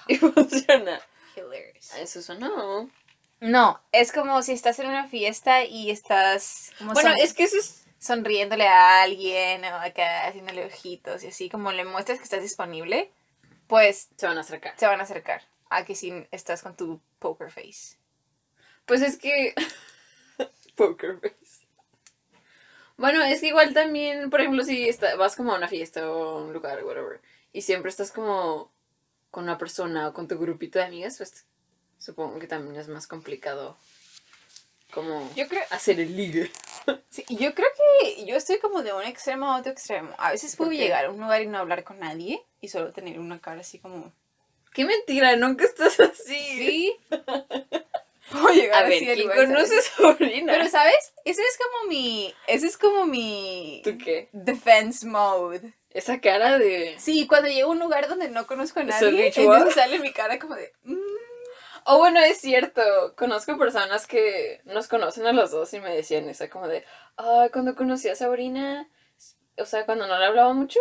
Y 0.08 0.16
funciona. 0.16 1.00
Hilarious. 1.40 1.94
Eso 1.96 2.22
sonó. 2.22 2.90
No, 3.40 3.80
es 3.92 4.12
como 4.12 4.42
si 4.42 4.52
estás 4.52 4.78
en 4.78 4.86
una 4.88 5.08
fiesta 5.08 5.64
y 5.64 5.90
estás 5.90 6.72
como 6.78 6.92
Bueno, 6.92 7.14
es 7.18 7.32
que 7.34 7.44
eso 7.44 7.56
es. 7.58 7.84
sonriéndole 7.98 8.66
a 8.68 9.02
alguien 9.02 9.64
o 9.64 9.76
acá 9.76 10.26
haciéndole 10.28 10.66
ojitos 10.66 11.22
y 11.24 11.28
así, 11.28 11.48
como 11.48 11.72
le 11.72 11.84
muestras 11.84 12.18
que 12.18 12.24
estás 12.24 12.42
disponible, 12.42 13.10
pues 13.66 14.08
Se 14.16 14.26
van 14.26 14.36
a 14.36 14.42
acercar. 14.42 14.74
se 14.78 14.86
van 14.86 15.00
a 15.00 15.04
acercar 15.04 15.42
a 15.70 15.84
que 15.84 15.94
si 15.94 16.26
estás 16.32 16.62
con 16.62 16.76
tu 16.76 17.00
poker 17.18 17.50
face. 17.50 17.96
Pues 18.86 19.00
es 19.02 19.16
que. 19.16 19.54
Poker 20.76 21.18
face. 21.20 21.66
Bueno, 22.96 23.22
es 23.22 23.40
que 23.40 23.48
igual 23.48 23.72
también, 23.72 24.28
por 24.30 24.40
ejemplo, 24.40 24.62
si 24.64 24.88
está- 24.88 25.16
vas 25.16 25.36
como 25.36 25.52
a 25.52 25.56
una 25.56 25.68
fiesta 25.68 26.10
o 26.10 26.38
a 26.38 26.42
un 26.42 26.52
lugar, 26.52 26.84
whatever, 26.84 27.20
y 27.52 27.62
siempre 27.62 27.88
estás 27.90 28.12
como 28.12 28.70
con 29.30 29.44
una 29.44 29.58
persona 29.58 30.08
o 30.08 30.12
con 30.12 30.28
tu 30.28 30.38
grupito 30.38 30.78
de 30.78 30.86
amigas, 30.86 31.18
pues 31.18 31.46
supongo 31.98 32.38
que 32.38 32.46
también 32.46 32.76
es 32.76 32.88
más 32.88 33.06
complicado 33.06 33.76
como 34.90 35.30
Yo 35.34 35.48
creo, 35.48 35.62
hacer 35.70 36.00
el 36.00 36.16
ligue. 36.16 36.50
sí, 37.10 37.24
yo 37.28 37.54
creo 37.54 37.68
que 37.76 38.26
yo 38.26 38.36
estoy 38.36 38.58
como 38.58 38.82
de 38.82 38.92
un 38.92 39.02
extremo 39.02 39.46
a 39.46 39.58
otro 39.58 39.72
extremo. 39.72 40.10
A 40.18 40.32
veces 40.32 40.56
¿Por 40.56 40.68
puedo 40.68 40.78
llegar 40.78 41.04
a 41.04 41.10
un 41.10 41.20
lugar 41.20 41.42
y 41.42 41.46
no 41.46 41.58
hablar 41.58 41.84
con 41.84 42.00
nadie 42.00 42.42
y 42.60 42.68
solo 42.68 42.92
tener 42.92 43.18
una 43.18 43.40
cara 43.40 43.60
así 43.60 43.78
como... 43.78 44.12
¡Qué 44.72 44.84
mentira! 44.84 45.34
Nunca 45.36 45.64
estás 45.64 45.98
así. 46.00 46.34
Sí. 46.34 46.96
puedo 48.30 48.48
llegar 48.50 48.84
A 48.84 48.88
ver, 48.88 49.02
así 49.02 49.24
¿quién. 50.18 50.46
Pero, 50.46 50.68
¿sabes? 50.68 51.12
Ese 51.24 51.42
es 51.42 51.58
como 51.58 51.88
mi... 51.88 52.34
Ese 52.46 52.66
es 52.66 52.76
como 52.76 53.06
mi... 53.06 53.82
¿Tú 53.84 53.98
qué? 53.98 54.28
Defense 54.32 55.06
mode. 55.06 55.74
Esa 55.90 56.20
cara 56.20 56.58
de... 56.58 56.94
Sí, 56.98 57.26
cuando 57.26 57.48
llego 57.48 57.70
a 57.70 57.72
un 57.72 57.80
lugar 57.80 58.08
donde 58.08 58.28
no 58.28 58.46
conozco 58.46 58.80
a 58.80 58.82
¿Es 58.84 58.88
nadie, 58.88 59.32
entonces 59.34 59.74
sale 59.74 59.98
mi 59.98 60.12
cara 60.12 60.38
como 60.38 60.54
de... 60.54 60.72
"Mm". 60.84 60.96
Oh, 61.86 61.98
bueno, 61.98 62.20
es 62.20 62.38
cierto. 62.38 62.82
Conozco 63.16 63.58
personas 63.58 64.06
que 64.06 64.60
nos 64.64 64.86
conocen 64.86 65.26
a 65.26 65.32
los 65.32 65.50
dos 65.50 65.72
y 65.74 65.80
me 65.80 65.94
decían 65.94 66.28
eso, 66.28 66.48
como 66.50 66.68
de, 66.68 66.84
ay, 67.16 67.48
cuando 67.50 67.74
conocí 67.74 68.08
a 68.08 68.14
Sabrina, 68.14 68.88
o 69.56 69.64
sea, 69.64 69.86
cuando 69.86 70.06
no 70.06 70.18
le 70.18 70.24
hablaba 70.26 70.52
mucho, 70.52 70.78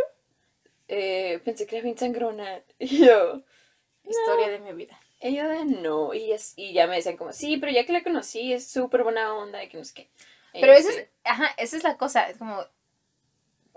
eh, 0.87 1.39
pensé 1.45 1.65
que 1.65 1.77
era 1.77 1.83
bien 1.85 1.97
sangrona. 1.97 2.61
Y 2.79 3.05
yo, 3.05 3.41
Historia 4.03 4.49
de 4.49 4.59
mi 4.59 4.73
vida. 4.73 4.99
ella 5.19 5.47
de 5.47 5.65
no. 5.65 6.13
Y, 6.13 6.31
es- 6.33 6.53
y 6.55 6.73
ya 6.73 6.85
me 6.87 6.95
decían 6.97 7.17
como, 7.17 7.31
sí, 7.33 7.57
pero 7.57 7.71
ya 7.71 7.85
que 7.85 7.93
la 7.93 8.03
conocí, 8.03 8.53
es 8.53 8.67
súper 8.69 9.03
buena 9.03 9.33
onda 9.35 9.63
y 9.63 9.69
que 9.69 9.77
no 9.77 9.83
sé 9.85 9.93
qué. 9.93 10.09
Pero 10.53 10.73
esa 10.73 10.91
"Sí". 10.91 10.97
es, 10.99 11.07
ajá, 11.23 11.47
esa 11.57 11.77
es 11.77 11.83
la 11.83 11.97
cosa, 11.97 12.29
es 12.29 12.37
como... 12.37 12.63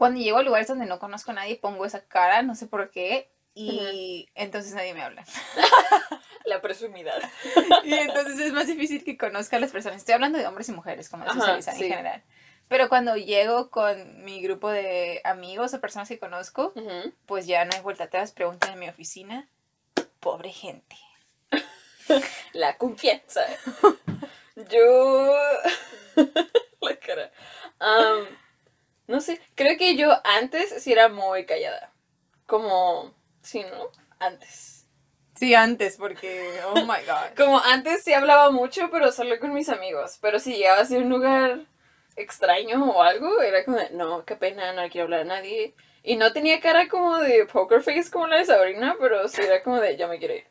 Cuando 0.02 0.18
llego 0.18 0.38
a 0.38 0.42
lugares 0.42 0.66
donde 0.66 0.86
no 0.86 0.98
conozco 0.98 1.30
a 1.30 1.34
nadie, 1.34 1.54
pongo 1.54 1.86
esa 1.86 2.04
cara, 2.04 2.42
no 2.42 2.56
sé 2.56 2.66
por 2.66 2.90
qué, 2.90 3.30
y 3.54 4.28
entonces 4.34 4.74
nadie 4.74 4.94
me 4.94 5.02
habla. 5.02 5.24
La 6.44 6.60
presumida. 6.60 7.12
y 7.84 7.94
entonces 7.94 8.36
es 8.40 8.52
más 8.52 8.66
difícil 8.66 9.04
que 9.04 9.16
conozca 9.16 9.58
a 9.58 9.60
las 9.60 9.70
personas. 9.70 9.98
Estoy 9.98 10.14
hablando 10.14 10.38
de 10.38 10.46
hombres 10.48 10.68
y 10.68 10.72
mujeres, 10.72 11.08
como 11.08 11.22
Ajá, 11.22 11.34
socializar 11.34 11.76
sí. 11.76 11.84
en 11.84 11.90
general. 11.90 12.24
Pero 12.66 12.88
cuando 12.88 13.14
llego 13.14 13.70
con 13.70 14.24
mi 14.24 14.42
grupo 14.42 14.70
de 14.70 15.20
amigos 15.22 15.72
o 15.72 15.80
personas 15.80 16.08
que 16.08 16.18
conozco, 16.18 16.72
Ujú. 16.74 17.14
pues 17.26 17.46
ya 17.46 17.64
no 17.64 17.70
hay 17.72 17.80
vuelta 17.80 18.02
atrás, 18.02 18.32
preguntan 18.32 18.72
en 18.72 18.80
mi 18.80 18.88
oficina. 18.88 19.48
Pobre 20.18 20.50
gente. 20.50 20.96
La 22.54 22.76
confianza. 22.76 23.42
Yo. 24.68 25.32
la 26.80 26.96
cara. 26.96 27.30
Am, 27.78 28.26
no 29.06 29.20
sé, 29.20 29.40
creo 29.54 29.76
que 29.78 29.96
yo 29.96 30.10
antes 30.24 30.82
sí 30.82 30.92
era 30.92 31.08
muy 31.08 31.44
callada. 31.46 31.92
Como. 32.46 33.14
Sí, 33.42 33.64
¿no? 33.64 33.88
Antes. 34.18 34.86
Sí, 35.34 35.54
antes, 35.54 35.96
porque, 35.96 36.60
oh 36.66 36.82
my 36.82 37.02
god. 37.06 37.36
Como 37.36 37.58
antes 37.60 38.04
sí 38.04 38.12
hablaba 38.12 38.50
mucho, 38.50 38.90
pero 38.90 39.10
solo 39.12 39.38
con 39.40 39.52
mis 39.54 39.68
amigos. 39.68 40.18
Pero 40.20 40.38
si 40.38 40.56
llegaba 40.56 40.80
a 40.80 40.84
ser 40.86 41.02
un 41.02 41.08
lugar 41.08 41.60
extraño 42.16 42.84
o 42.92 43.02
algo, 43.02 43.40
era 43.42 43.64
como 43.64 43.78
de, 43.78 43.90
no, 43.90 44.24
qué 44.24 44.36
pena, 44.36 44.72
no 44.72 44.82
le 44.82 44.90
quiero 44.90 45.04
hablar 45.06 45.20
a 45.20 45.24
nadie. 45.24 45.74
Y 46.04 46.16
no 46.16 46.32
tenía 46.32 46.60
cara 46.60 46.88
como 46.88 47.18
de 47.18 47.46
poker 47.46 47.80
face 47.82 48.10
como 48.10 48.26
la 48.26 48.38
de 48.38 48.44
Sabrina, 48.44 48.96
pero 49.00 49.26
sí 49.28 49.40
era 49.40 49.62
como 49.62 49.80
de, 49.80 49.96
ya 49.96 50.08
me 50.08 50.18
quiero 50.18 50.34
ir. 50.34 50.46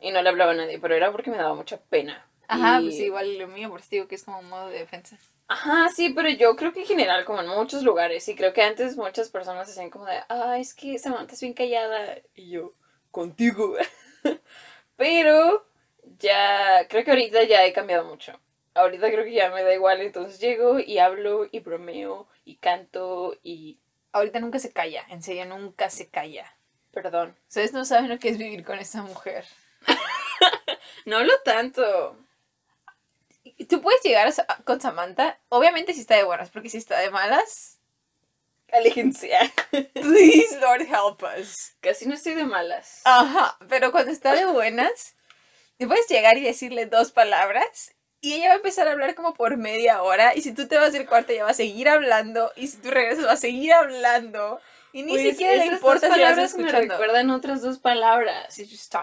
Y 0.00 0.10
no 0.12 0.22
le 0.22 0.28
hablaba 0.28 0.52
a 0.52 0.54
nadie, 0.54 0.78
pero 0.78 0.94
era 0.94 1.10
porque 1.12 1.30
me 1.30 1.36
daba 1.38 1.54
mucha 1.54 1.78
pena. 1.78 2.24
Ajá, 2.46 2.80
Y- 2.80 2.84
pues 2.84 2.94
igual 3.00 3.38
lo 3.38 3.48
mío, 3.48 3.68
por 3.70 3.80
eso 3.80 3.88
digo 3.90 4.08
que 4.08 4.14
es 4.14 4.24
como 4.24 4.38
un 4.38 4.48
modo 4.48 4.68
de 4.68 4.78
defensa. 4.78 5.18
Ajá, 5.60 5.88
sí, 5.90 6.10
pero 6.10 6.28
yo 6.28 6.54
creo 6.54 6.72
que 6.72 6.80
en 6.82 6.86
general, 6.86 7.24
como 7.24 7.40
en 7.40 7.48
muchos 7.48 7.82
lugares, 7.82 8.28
y 8.28 8.36
creo 8.36 8.52
que 8.52 8.62
antes 8.62 8.96
muchas 8.96 9.28
personas 9.28 9.66
decían 9.66 9.90
como 9.90 10.04
de, 10.06 10.20
ah, 10.28 10.56
es 10.58 10.72
que 10.72 10.98
Samantha 11.00 11.34
es 11.34 11.40
bien 11.40 11.52
callada, 11.52 12.18
y 12.36 12.50
yo, 12.50 12.74
contigo. 13.10 13.74
pero 14.96 15.66
ya, 16.20 16.86
creo 16.88 17.02
que 17.02 17.10
ahorita 17.10 17.42
ya 17.42 17.64
he 17.66 17.72
cambiado 17.72 18.04
mucho. 18.04 18.38
Ahorita 18.74 19.10
creo 19.10 19.24
que 19.24 19.32
ya 19.32 19.50
me 19.50 19.64
da 19.64 19.74
igual, 19.74 20.00
entonces 20.00 20.38
llego 20.38 20.78
y 20.78 20.98
hablo 20.98 21.48
y 21.50 21.58
bromeo 21.58 22.28
y 22.44 22.56
canto 22.56 23.36
y, 23.42 23.80
Ahorita 24.12 24.38
nunca 24.40 24.58
se 24.58 24.72
calla, 24.72 25.04
en 25.10 25.22
serio, 25.22 25.44
nunca 25.44 25.90
se 25.90 26.08
calla. 26.08 26.56
perdón. 26.92 27.36
Ustedes 27.48 27.72
no 27.72 27.84
saben 27.84 28.08
lo 28.08 28.18
que 28.18 28.28
es 28.30 28.38
vivir 28.38 28.64
con 28.64 28.78
esta 28.78 29.02
mujer. 29.02 29.44
No 31.04 31.16
hablo 31.16 31.32
tanto. 31.42 32.16
Tú 33.64 33.80
puedes 33.80 34.02
llegar 34.02 34.28
a 34.28 34.62
con 34.64 34.80
Samantha, 34.80 35.38
obviamente 35.48 35.92
si 35.92 36.00
está 36.00 36.16
de 36.16 36.24
buenas, 36.24 36.50
porque 36.50 36.70
si 36.70 36.78
está 36.78 36.98
de 37.00 37.10
malas, 37.10 37.78
Aléjense. 38.72 39.30
please 39.94 40.58
Lord 40.60 40.82
help 40.82 41.22
us. 41.22 41.74
Casi 41.80 42.06
no 42.06 42.14
estoy 42.14 42.34
de 42.34 42.44
malas. 42.44 43.00
Ajá, 43.04 43.56
pero 43.68 43.92
cuando 43.92 44.12
está 44.12 44.34
de 44.34 44.44
buenas, 44.44 45.14
te 45.78 45.86
puedes 45.86 46.06
llegar 46.08 46.36
y 46.36 46.42
decirle 46.42 46.86
dos 46.86 47.12
palabras 47.12 47.92
y 48.20 48.34
ella 48.34 48.48
va 48.48 48.54
a 48.54 48.56
empezar 48.56 48.88
a 48.88 48.92
hablar 48.92 49.14
como 49.14 49.34
por 49.34 49.56
media 49.56 50.02
hora 50.02 50.34
y 50.34 50.42
si 50.42 50.52
tú 50.52 50.66
te 50.66 50.76
vas 50.76 50.92
del 50.92 51.06
cuarto 51.06 51.32
ella 51.32 51.44
va 51.44 51.50
a 51.50 51.54
seguir 51.54 51.88
hablando 51.88 52.52
y 52.56 52.66
si 52.66 52.78
tú 52.78 52.90
regresas 52.90 53.26
va 53.26 53.32
a 53.32 53.36
seguir 53.36 53.72
hablando 53.72 54.60
y 54.98 55.02
ni 55.02 55.12
Pues, 55.12 55.22
siquiera 55.22 55.64
le 55.64 55.66
importa 55.66 56.06
si 56.06 56.18
la 56.18 56.26
palabras 56.30 56.50
estás 56.50 56.60
me 56.60 56.72
recuerdan 56.72 57.30
otras 57.30 57.62
dos 57.62 57.78
palabras. 57.78 58.52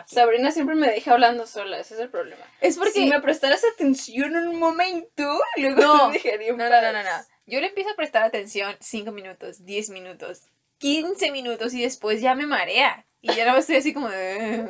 Sabrina 0.08 0.52
siempre 0.52 0.76
me 0.76 0.92
deja 0.92 1.14
hablando 1.14 1.48
sola, 1.48 1.80
ese 1.80 1.94
es 1.94 2.02
el 2.02 2.10
problema. 2.10 2.44
Es 2.60 2.78
porque... 2.78 2.92
Si 2.92 3.06
me 3.06 3.22
prestaras 3.22 3.64
atención 3.64 4.36
en 4.36 4.50
un 4.50 4.60
momento, 4.60 5.40
luego 5.56 5.82
No, 5.82 6.12
te 6.12 6.20
dejaría 6.20 6.52
No, 6.52 6.70
no, 6.70 6.82
no, 6.82 6.92
no, 6.92 7.04
no. 7.04 7.26
Yo 7.46 7.62
le 7.62 7.68
empiezo 7.68 7.92
a 7.92 7.96
prestar 7.96 8.24
atención 8.24 8.76
5 8.82 9.14
minutos, 9.14 9.64
10 9.64 9.90
minutos, 9.92 10.42
15 10.80 11.32
minutos 11.32 11.74
y 11.74 11.82
después 11.82 12.20
ya 12.20 12.36
me 12.36 12.46
marea. 12.46 13.06
Y 13.22 13.34
ya 13.34 13.50
no 13.50 13.58
estoy 13.58 13.78
así 13.78 13.94
como 13.94 14.10
de... 14.10 14.66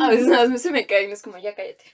A 0.00 0.08
veces 0.08 0.28
nada 0.28 0.46
más 0.46 0.62
se 0.62 0.70
me 0.70 0.86
caen, 0.86 1.10
es 1.10 1.20
como, 1.20 1.38
ya 1.38 1.56
cállate. 1.56 1.84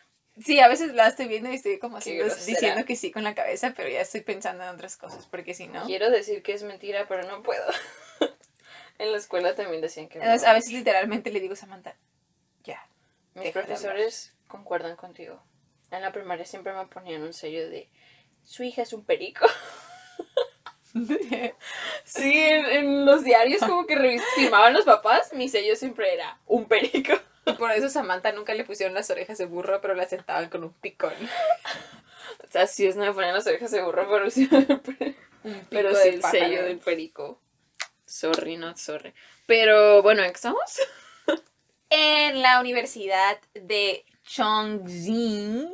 Sí, 0.44 0.60
a 0.60 0.68
veces 0.68 0.92
la 0.92 1.08
estoy 1.08 1.28
viendo 1.28 1.50
y 1.50 1.54
estoy 1.54 1.78
como 1.78 1.96
grosera. 1.96 2.34
diciendo 2.44 2.84
que 2.84 2.96
sí 2.96 3.10
con 3.10 3.24
la 3.24 3.34
cabeza, 3.34 3.72
pero 3.74 3.88
ya 3.88 4.02
estoy 4.02 4.20
pensando 4.20 4.64
en 4.64 4.70
otras 4.70 4.96
cosas, 4.98 5.26
porque 5.30 5.54
si 5.54 5.68
no... 5.68 5.86
Quiero 5.86 6.10
decir 6.10 6.42
que 6.42 6.52
es 6.52 6.62
mentira, 6.62 7.06
pero 7.08 7.22
no 7.22 7.42
puedo. 7.42 7.64
En 8.98 9.12
la 9.12 9.18
escuela 9.18 9.54
también 9.54 9.80
decían 9.80 10.08
que 10.08 10.18
Entonces, 10.18 10.42
no. 10.42 10.48
a 10.48 10.54
veces 10.54 10.72
literalmente 10.72 11.30
le 11.30 11.40
digo 11.40 11.56
Samantha, 11.56 11.96
ya. 12.62 12.86
Mis 13.34 13.52
profesores 13.52 14.34
concuerdan 14.48 14.96
contigo. 14.96 15.42
En 15.90 16.02
la 16.02 16.12
primaria 16.12 16.44
siempre 16.44 16.72
me 16.72 16.86
ponían 16.86 17.22
un 17.22 17.32
sello 17.32 17.68
de, 17.68 17.88
su 18.44 18.62
hija 18.62 18.82
es 18.82 18.92
un 18.92 19.04
perico. 19.04 19.46
Sí, 22.04 22.32
en, 22.34 22.66
en 22.66 23.04
los 23.04 23.24
diarios 23.24 23.60
como 23.60 23.84
que 23.84 24.20
firmaban 24.36 24.74
los 24.74 24.84
papás, 24.84 25.32
mi 25.32 25.48
sello 25.48 25.74
siempre 25.74 26.14
era 26.14 26.38
un 26.46 26.66
perico. 26.66 27.14
Y 27.46 27.52
por 27.54 27.72
eso 27.72 27.88
Samantha 27.88 28.30
nunca 28.30 28.54
le 28.54 28.64
pusieron 28.64 28.94
las 28.94 29.10
orejas 29.10 29.38
de 29.38 29.46
burro, 29.46 29.80
pero 29.80 29.94
la 29.94 30.08
sentaban 30.08 30.48
con 30.48 30.62
un 30.62 30.72
picón. 30.72 31.12
O 32.44 32.50
sea, 32.50 32.66
sí 32.68 32.86
es, 32.86 32.94
no 32.94 33.04
me 33.04 33.12
ponían 33.12 33.34
las 33.34 33.46
orejas 33.46 33.70
de 33.72 33.82
burro, 33.82 34.06
pero 34.08 34.30
sí, 34.30 34.48
pero 35.68 35.94
sí 35.94 36.10
de 36.10 36.14
el 36.14 36.22
sello 36.22 36.62
del 36.62 36.78
perico. 36.78 37.40
Sorry, 38.06 38.56
not 38.56 38.76
sorry. 38.76 39.14
Pero 39.46 40.02
bueno, 40.02 40.22
¿en 40.22 40.30
qué 40.30 40.36
estamos? 40.36 40.80
En 41.96 42.42
la 42.42 42.58
Universidad 42.58 43.38
de 43.52 44.04
Chongqing, 44.24 45.72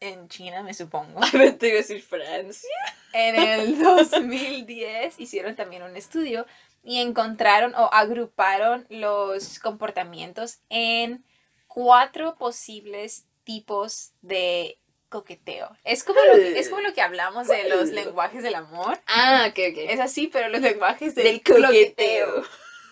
en 0.00 0.28
China, 0.28 0.62
me 0.62 0.72
supongo. 0.72 1.22
A 1.22 1.30
ver, 1.36 1.58
te 1.58 1.68
iba 1.68 1.74
a 1.74 1.82
decir 1.82 2.00
Francia. 2.02 2.70
En 3.12 3.36
el 3.36 3.78
2010 3.82 5.20
hicieron 5.20 5.56
también 5.56 5.82
un 5.82 5.94
estudio 5.96 6.46
y 6.82 7.00
encontraron 7.00 7.74
o 7.74 7.90
agruparon 7.92 8.86
los 8.88 9.58
comportamientos 9.58 10.60
en 10.70 11.24
cuatro 11.66 12.36
posibles 12.36 13.26
tipos 13.44 14.12
de 14.22 14.78
coqueteo. 15.10 15.76
Es 15.84 16.04
como 16.04 16.20
lo 16.20 16.32
que, 16.34 16.58
es 16.58 16.68
como 16.70 16.80
lo 16.80 16.94
que 16.94 17.02
hablamos 17.02 17.46
de 17.48 17.68
los 17.68 17.90
lenguajes 17.90 18.42
del 18.42 18.54
amor. 18.54 18.98
Ah, 19.06 19.46
ok, 19.50 19.58
ok. 19.72 19.78
Es 19.90 20.00
así, 20.00 20.28
pero 20.28 20.48
los 20.48 20.62
lenguajes 20.62 21.14
del, 21.14 21.24
Del 21.24 21.42
coqueteo. 21.42 22.34
coqueteo. 22.34 22.44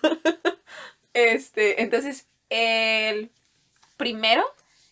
Este, 1.14 1.83
entonces, 1.83 2.28
el 2.48 3.33
primero 3.96 4.44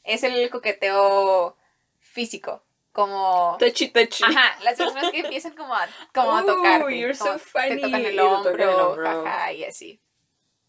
es 0.02 0.24
el 0.24 0.50
coqueteo 0.50 1.56
físico, 2.00 2.64
como... 2.90 3.56
Touchy, 3.60 3.88
touchy. 3.88 4.24
Ajá, 4.24 4.58
las 4.62 4.76
personas 4.76 5.12
que 5.12 5.20
empiezan 5.20 5.54
como 5.54 5.74
a, 5.74 5.86
como 6.12 6.32
a 6.36 6.42
Ooh, 6.42 6.46
tocarte, 6.46 6.98
you're 6.98 7.16
como 7.16 7.34
so 7.34 7.38
funny, 7.38 7.68
te 7.68 7.80
tocan 7.82 8.06
el 8.06 8.16
tocan 8.16 8.46
hombro, 8.46 8.96
jaja, 9.04 9.52
y 9.52 9.64
así. 9.64 10.00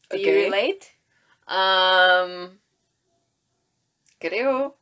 Do 0.09 0.17
Ok. 0.17 0.23
you 0.23 0.31
relate? 0.31 0.79
Um, 1.47 2.59
creo. 4.19 4.77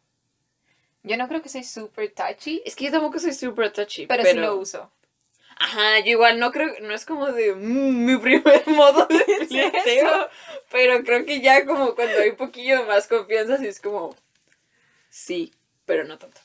Yo 1.05 1.17
no 1.17 1.27
creo 1.27 1.41
que 1.41 1.49
soy 1.49 1.63
super 1.63 2.11
touchy, 2.11 2.61
Es 2.65 2.75
que 2.75 2.85
yo 2.85 2.91
tampoco 2.91 3.19
soy 3.19 3.33
super 3.33 3.71
touchy. 3.71 4.07
pero, 4.07 4.23
Pero, 4.23 4.35
sí 4.35 4.39
lo 4.41 4.55
uso. 4.57 4.91
Ajá, 5.57 5.99
yo 5.99 6.11
igual 6.11 6.39
no 6.39 6.51
creo, 6.51 6.73
no 6.81 6.93
es 6.93 7.05
como 7.05 7.31
de 7.31 7.53
mm, 7.55 8.05
mi 8.05 8.17
primer 8.17 8.67
modo 8.67 9.05
de 9.07 9.23
¿Es 9.39 9.47
flirteo, 9.47 10.29
pero 10.69 11.01
creo 11.03 11.25
que 11.25 11.39
ya 11.39 11.65
como 11.65 11.95
cuando 11.95 12.17
hay 12.17 12.31
un 12.31 12.35
poquillo 12.35 12.83
más 12.85 13.07
confianza, 13.07 13.57
sí 13.57 13.67
es 13.67 13.79
como, 13.79 14.15
sí, 15.09 15.53
pero 15.85 16.03
no 16.03 16.17
tanto. 16.17 16.41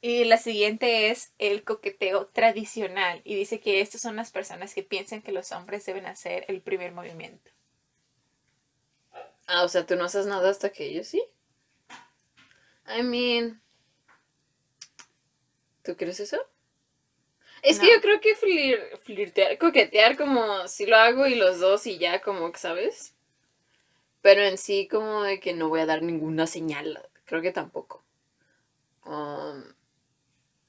Y 0.00 0.24
la 0.24 0.36
siguiente 0.36 1.10
es 1.10 1.32
el 1.38 1.64
coqueteo 1.64 2.26
tradicional. 2.26 3.22
Y 3.24 3.36
dice 3.36 3.58
que 3.60 3.80
estas 3.80 4.02
son 4.02 4.16
las 4.16 4.30
personas 4.30 4.74
que 4.74 4.82
piensan 4.82 5.22
que 5.22 5.32
los 5.32 5.50
hombres 5.50 5.86
deben 5.86 6.04
hacer 6.04 6.44
el 6.48 6.60
primer 6.60 6.92
movimiento. 6.92 7.50
Ah, 9.46 9.62
o 9.64 9.68
sea, 9.68 9.86
tú 9.86 9.96
no 9.96 10.04
haces 10.04 10.26
nada 10.26 10.50
hasta 10.50 10.70
que 10.72 10.84
ellos 10.84 11.06
sí. 11.06 11.24
I 12.86 13.02
mean, 13.02 13.62
¿tú 15.84 15.96
crees 15.96 16.20
eso? 16.20 16.38
Es 17.62 17.80
que 17.80 17.88
yo 17.92 18.00
creo 18.00 18.20
que 18.20 18.36
flir- 18.36 18.96
flirtear, 18.98 19.58
coquetear 19.58 20.16
como 20.16 20.68
si 20.68 20.86
lo 20.86 20.94
hago 20.96 21.26
y 21.26 21.34
los 21.34 21.58
dos 21.58 21.84
y 21.88 21.98
ya 21.98 22.20
como 22.20 22.52
que, 22.52 22.58
¿sabes? 22.60 23.16
Pero 24.22 24.42
en 24.42 24.58
sí 24.58 24.88
como 24.88 25.22
de 25.22 25.38
que 25.38 25.52
no 25.52 25.68
voy 25.68 25.78
a 25.80 25.86
dar 25.86 26.02
ninguna 26.02 26.48
señal, 26.48 27.08
creo 27.26 27.42
que 27.42 27.52
tampoco. 27.52 28.04
Um, 29.06 29.74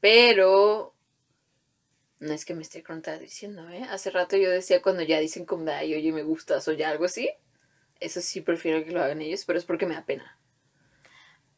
pero 0.02 0.94
no 2.20 2.34
es 2.34 2.44
que 2.44 2.54
me 2.56 2.62
esté 2.62 2.84
contradiciendo, 2.84 3.70
¿eh? 3.70 3.84
Hace 3.90 4.10
rato 4.12 4.36
yo 4.36 4.50
decía 4.50 4.82
cuando 4.82 5.02
ya 5.04 5.18
dicen 5.22 5.46
como 5.46 5.72
ay, 5.72 5.94
oye, 5.96 6.12
me 6.12 6.24
gustas 6.24 6.68
o 6.68 6.74
ya 6.74 6.90
algo 6.90 7.06
así. 7.06 7.30
Eso 8.00 8.22
sí 8.22 8.42
prefiero 8.42 8.86
que 8.86 8.92
lo 8.92 9.02
hagan 9.04 9.22
ellos, 9.22 9.46
pero 9.46 9.60
es 9.60 9.66
porque 9.66 9.86
me 9.88 9.96
da 9.96 10.06
pena. 10.06 10.40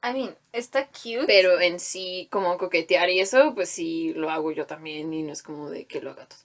I 0.09 0.13
mean, 0.13 0.37
está 0.53 0.87
cute. 0.87 1.25
Pero 1.27 1.59
en 1.59 1.79
sí, 1.79 2.27
como 2.31 2.57
coquetear 2.57 3.09
y 3.09 3.19
eso, 3.19 3.53
pues 3.55 3.69
sí 3.69 4.13
lo 4.15 4.29
hago 4.29 4.51
yo 4.51 4.65
también 4.65 5.13
y 5.13 5.23
no 5.23 5.33
es 5.33 5.43
como 5.43 5.69
de 5.69 5.85
que 5.85 6.01
lo 6.01 6.11
haga 6.11 6.25
todo. 6.27 6.39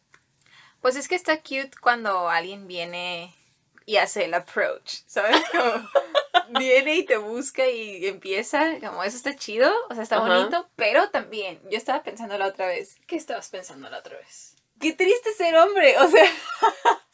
Pues 0.81 0.96
es 0.96 1.07
que 1.09 1.14
está 1.14 1.38
cute 1.38 1.70
cuando 1.81 2.29
alguien 2.29 2.66
viene 2.66 3.35
y 3.87 3.96
hace 3.96 4.25
el 4.25 4.35
approach, 4.35 5.01
¿sabes? 5.07 5.37
Como 5.53 5.88
viene 6.59 6.96
y 6.96 7.05
te 7.05 7.16
busca 7.16 7.66
y 7.68 8.07
empieza, 8.07 8.79
como 8.81 9.03
eso 9.05 9.16
está 9.16 9.35
chido, 9.37 9.72
o 9.90 9.94
sea, 9.94 10.03
está 10.03 10.16
Ajá. 10.18 10.27
bonito, 10.29 10.68
pero 10.77 11.09
también, 11.11 11.61
yo 11.70 11.79
estaba 11.79 12.03
pensando 12.03 12.37
la 12.38 12.46
otra 12.46 12.66
vez, 12.66 12.96
¿Qué 13.07 13.16
estabas 13.16 13.48
pensando 13.48 13.88
la 13.90 13.98
otra 13.98 14.16
vez? 14.18 14.57
qué 14.81 14.92
triste 14.92 15.33
ser 15.35 15.55
hombre, 15.57 15.96
o 15.98 16.09
sea, 16.09 16.25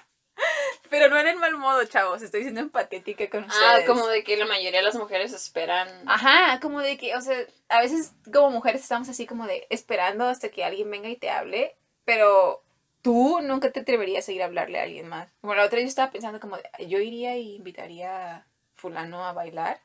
pero 0.90 1.08
no 1.08 1.18
en 1.18 1.26
el 1.28 1.36
mal 1.36 1.56
modo, 1.56 1.84
chavos, 1.84 2.22
estoy 2.22 2.42
siendo 2.42 2.60
empatética 2.60 3.28
con 3.30 3.44
ustedes. 3.44 3.64
Ah, 3.64 3.80
como 3.86 4.06
de 4.06 4.24
que 4.24 4.36
la 4.36 4.46
mayoría 4.46 4.80
de 4.80 4.84
las 4.86 4.96
mujeres 4.96 5.32
esperan. 5.32 5.88
Ajá, 6.06 6.58
como 6.60 6.80
de 6.80 6.96
que, 6.96 7.14
o 7.16 7.20
sea, 7.20 7.36
a 7.68 7.80
veces 7.80 8.12
como 8.32 8.50
mujeres 8.50 8.82
estamos 8.82 9.08
así 9.08 9.26
como 9.26 9.46
de 9.46 9.66
esperando 9.70 10.26
hasta 10.26 10.48
que 10.48 10.64
alguien 10.64 10.90
venga 10.90 11.08
y 11.08 11.16
te 11.16 11.30
hable, 11.30 11.76
pero 12.04 12.62
tú 13.02 13.40
nunca 13.42 13.70
te 13.70 13.80
atreverías 13.80 14.28
a 14.28 14.32
ir 14.32 14.42
a 14.42 14.46
hablarle 14.46 14.80
a 14.80 14.84
alguien 14.84 15.08
más. 15.08 15.30
Bueno, 15.42 15.60
la 15.60 15.66
otra 15.66 15.80
yo 15.80 15.86
estaba 15.86 16.10
pensando 16.10 16.40
como 16.40 16.56
de, 16.56 16.64
yo 16.86 16.98
iría 16.98 17.36
y 17.36 17.56
invitaría 17.56 18.36
a 18.36 18.46
fulano 18.74 19.24
a 19.24 19.32
bailar. 19.32 19.80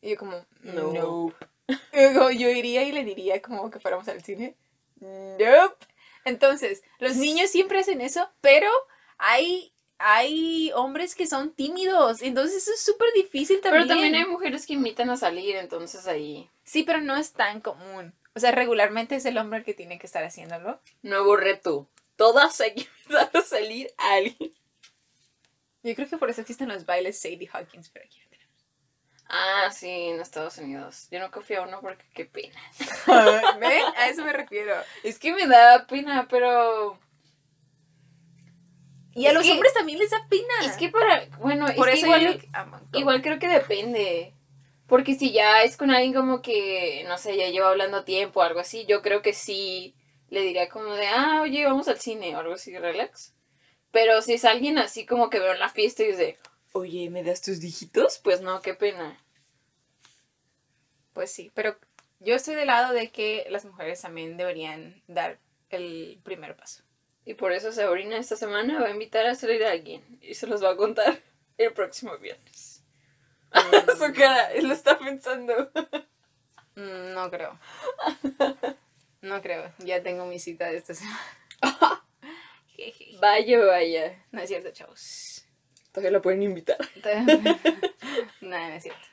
Y 0.00 0.10
yo 0.10 0.16
como, 0.16 0.44
No. 0.60 0.92
no. 0.92 1.34
Luego 1.92 2.30
yo 2.30 2.48
iría 2.48 2.82
y 2.84 2.92
le 2.92 3.02
diría 3.04 3.42
como 3.42 3.70
que 3.70 3.80
fuéramos 3.80 4.06
al 4.08 4.22
cine. 4.22 4.56
Nope. 5.00 5.86
Entonces, 6.24 6.82
los 6.98 7.16
niños 7.16 7.50
siempre 7.50 7.78
hacen 7.78 8.00
eso, 8.00 8.28
pero 8.40 8.68
hay, 9.18 9.72
hay 9.98 10.70
hombres 10.74 11.14
que 11.14 11.26
son 11.26 11.52
tímidos. 11.52 12.22
Entonces 12.22 12.62
eso 12.62 12.72
es 12.72 12.82
súper 12.82 13.08
difícil 13.14 13.60
también. 13.60 13.84
Pero 13.84 13.94
también 13.94 14.14
hay 14.14 14.30
mujeres 14.30 14.66
que 14.66 14.74
invitan 14.74 15.10
a 15.10 15.16
salir, 15.16 15.56
entonces 15.56 16.06
ahí 16.06 16.50
Sí, 16.64 16.82
pero 16.82 17.00
no 17.00 17.16
es 17.16 17.32
tan 17.32 17.60
común. 17.60 18.12
O 18.34 18.40
sea, 18.40 18.50
regularmente 18.50 19.14
es 19.14 19.24
el 19.24 19.38
hombre 19.38 19.60
el 19.60 19.64
que 19.64 19.72
tiene 19.72 19.98
que 19.98 20.06
estar 20.06 20.24
haciéndolo. 20.24 20.80
nuevo 21.02 21.36
reto. 21.36 21.88
Todas 22.16 22.60
hay 22.60 22.74
que 22.74 22.80
invitar 23.04 23.30
a 23.32 23.42
salir 23.42 23.90
a 23.96 24.14
alguien. 24.14 24.52
Yo 25.82 25.94
creo 25.94 26.08
que 26.08 26.18
por 26.18 26.28
eso 26.28 26.40
existen 26.40 26.68
los 26.68 26.84
bailes 26.84 27.20
Sadie 27.20 27.48
Hawkins, 27.52 27.88
pero 27.90 28.04
aquí 28.04 28.18
no 28.18 28.28
tenemos. 28.28 28.66
Ah, 29.28 29.70
sí, 29.72 29.88
en 29.88 30.20
Estados 30.20 30.58
Unidos. 30.58 31.06
Yo 31.10 31.20
no 31.20 31.30
confío 31.30 31.62
a 31.62 31.66
uno 31.68 31.80
porque 31.80 32.04
qué 32.12 32.24
pena. 32.24 32.60
¿Ven? 33.60 33.84
A 33.96 34.08
eso 34.08 34.24
me 34.24 34.32
refiero. 34.32 34.74
Es 35.04 35.20
que 35.20 35.32
me 35.32 35.46
da 35.46 35.86
pena, 35.86 36.26
pero 36.28 36.98
Y 39.16 39.26
a 39.26 39.32
los 39.32 39.44
que- 39.44 39.52
hombres 39.52 39.72
también 39.72 39.98
les 39.98 40.10
da 40.10 40.26
pena. 40.28 40.54
es 40.64 40.76
que 40.76 40.90
para, 40.90 41.24
bueno, 41.38 41.66
por 41.74 41.88
es 41.88 41.96
eso 41.96 42.06
que 42.12 42.18
igual, 42.22 42.40
yo 42.92 42.98
igual 43.00 43.22
creo 43.22 43.38
que 43.38 43.48
depende. 43.48 44.34
Porque 44.86 45.14
si 45.14 45.32
ya 45.32 45.62
es 45.62 45.76
con 45.76 45.90
alguien 45.90 46.14
como 46.14 46.42
que, 46.42 47.02
no 47.08 47.18
sé, 47.18 47.36
ya 47.36 47.48
lleva 47.48 47.70
hablando 47.70 48.04
tiempo 48.04 48.38
o 48.40 48.42
algo 48.44 48.60
así, 48.60 48.86
yo 48.86 49.02
creo 49.02 49.22
que 49.22 49.32
sí 49.32 49.96
le 50.28 50.42
diría 50.42 50.68
como 50.68 50.94
de, 50.94 51.06
ah, 51.08 51.40
oye, 51.42 51.64
vamos 51.64 51.88
al 51.88 51.98
cine 51.98 52.36
o 52.36 52.38
algo 52.38 52.54
así, 52.54 52.76
relax. 52.78 53.34
Pero 53.90 54.20
si 54.22 54.34
es 54.34 54.44
alguien 54.44 54.78
así 54.78 55.06
como 55.06 55.30
que 55.30 55.40
veo 55.40 55.52
en 55.54 55.58
la 55.60 55.70
fiesta 55.70 56.02
y 56.04 56.08
dice, 56.08 56.38
oye, 56.72 57.08
¿me 57.10 57.24
das 57.24 57.40
tus 57.40 57.58
dígitos? 57.60 58.18
Pues 58.22 58.42
no, 58.42 58.60
qué 58.60 58.74
pena. 58.74 59.18
Pues 61.14 61.32
sí, 61.32 61.50
pero 61.54 61.76
yo 62.20 62.34
estoy 62.34 62.54
del 62.54 62.66
lado 62.66 62.92
de 62.92 63.10
que 63.10 63.46
las 63.50 63.64
mujeres 63.64 64.02
también 64.02 64.36
deberían 64.36 65.02
dar 65.08 65.38
el 65.70 66.20
primer 66.22 66.54
paso. 66.56 66.82
Y 67.26 67.34
por 67.34 67.52
eso 67.52 67.72
Sabrina 67.72 68.16
esta 68.16 68.36
semana 68.36 68.80
va 68.80 68.86
a 68.86 68.90
invitar 68.90 69.26
a 69.26 69.34
salir 69.34 69.64
a 69.64 69.72
alguien 69.72 70.02
y 70.22 70.34
se 70.34 70.46
los 70.46 70.62
va 70.62 70.70
a 70.70 70.76
contar 70.76 71.20
el 71.58 71.72
próximo 71.72 72.16
viernes. 72.18 72.84
Su 73.98 74.12
cara, 74.14 74.52
él 74.52 74.68
lo 74.68 74.74
está 74.74 74.96
pensando. 74.98 75.70
Mm, 76.76 77.12
No 77.14 77.28
creo. 77.30 77.58
No 79.22 79.42
creo. 79.42 79.72
Ya 79.78 80.02
tengo 80.02 80.24
mi 80.26 80.38
cita 80.38 80.66
de 80.70 80.76
esta 80.78 80.94
semana. 80.94 81.20
Vaya, 83.20 83.64
vaya. 83.64 84.22
No 84.30 84.42
es 84.42 84.48
cierto, 84.48 84.70
chavos. 84.70 85.44
Todavía 85.92 86.10
la 86.10 86.20
pueden 86.20 86.42
invitar. 86.42 86.76
no, 88.42 88.50
no 88.50 88.56
es 88.74 88.82
cierto. 88.82 89.08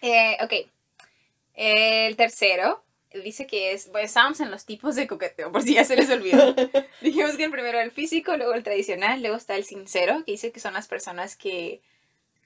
Eh, 0.00 0.38
ok. 0.42 0.52
El 1.54 2.16
tercero 2.16 2.82
dice 3.22 3.46
que 3.46 3.72
es. 3.72 3.90
Bueno, 3.90 4.06
estábamos 4.06 4.40
en 4.40 4.50
los 4.50 4.64
tipos 4.64 4.96
de 4.96 5.06
coqueteo, 5.06 5.52
por 5.52 5.62
si 5.62 5.74
ya 5.74 5.84
se 5.84 5.96
les 5.96 6.10
olvidó. 6.10 6.54
Dijimos 7.00 7.36
que 7.36 7.44
el 7.44 7.50
primero 7.50 7.80
el 7.80 7.90
físico, 7.90 8.36
luego 8.36 8.54
el 8.54 8.62
tradicional, 8.62 9.20
luego 9.20 9.36
está 9.36 9.56
el 9.56 9.64
sincero, 9.64 10.22
que 10.24 10.32
dice 10.32 10.52
que 10.52 10.60
son 10.60 10.74
las 10.74 10.88
personas 10.88 11.36
que 11.36 11.80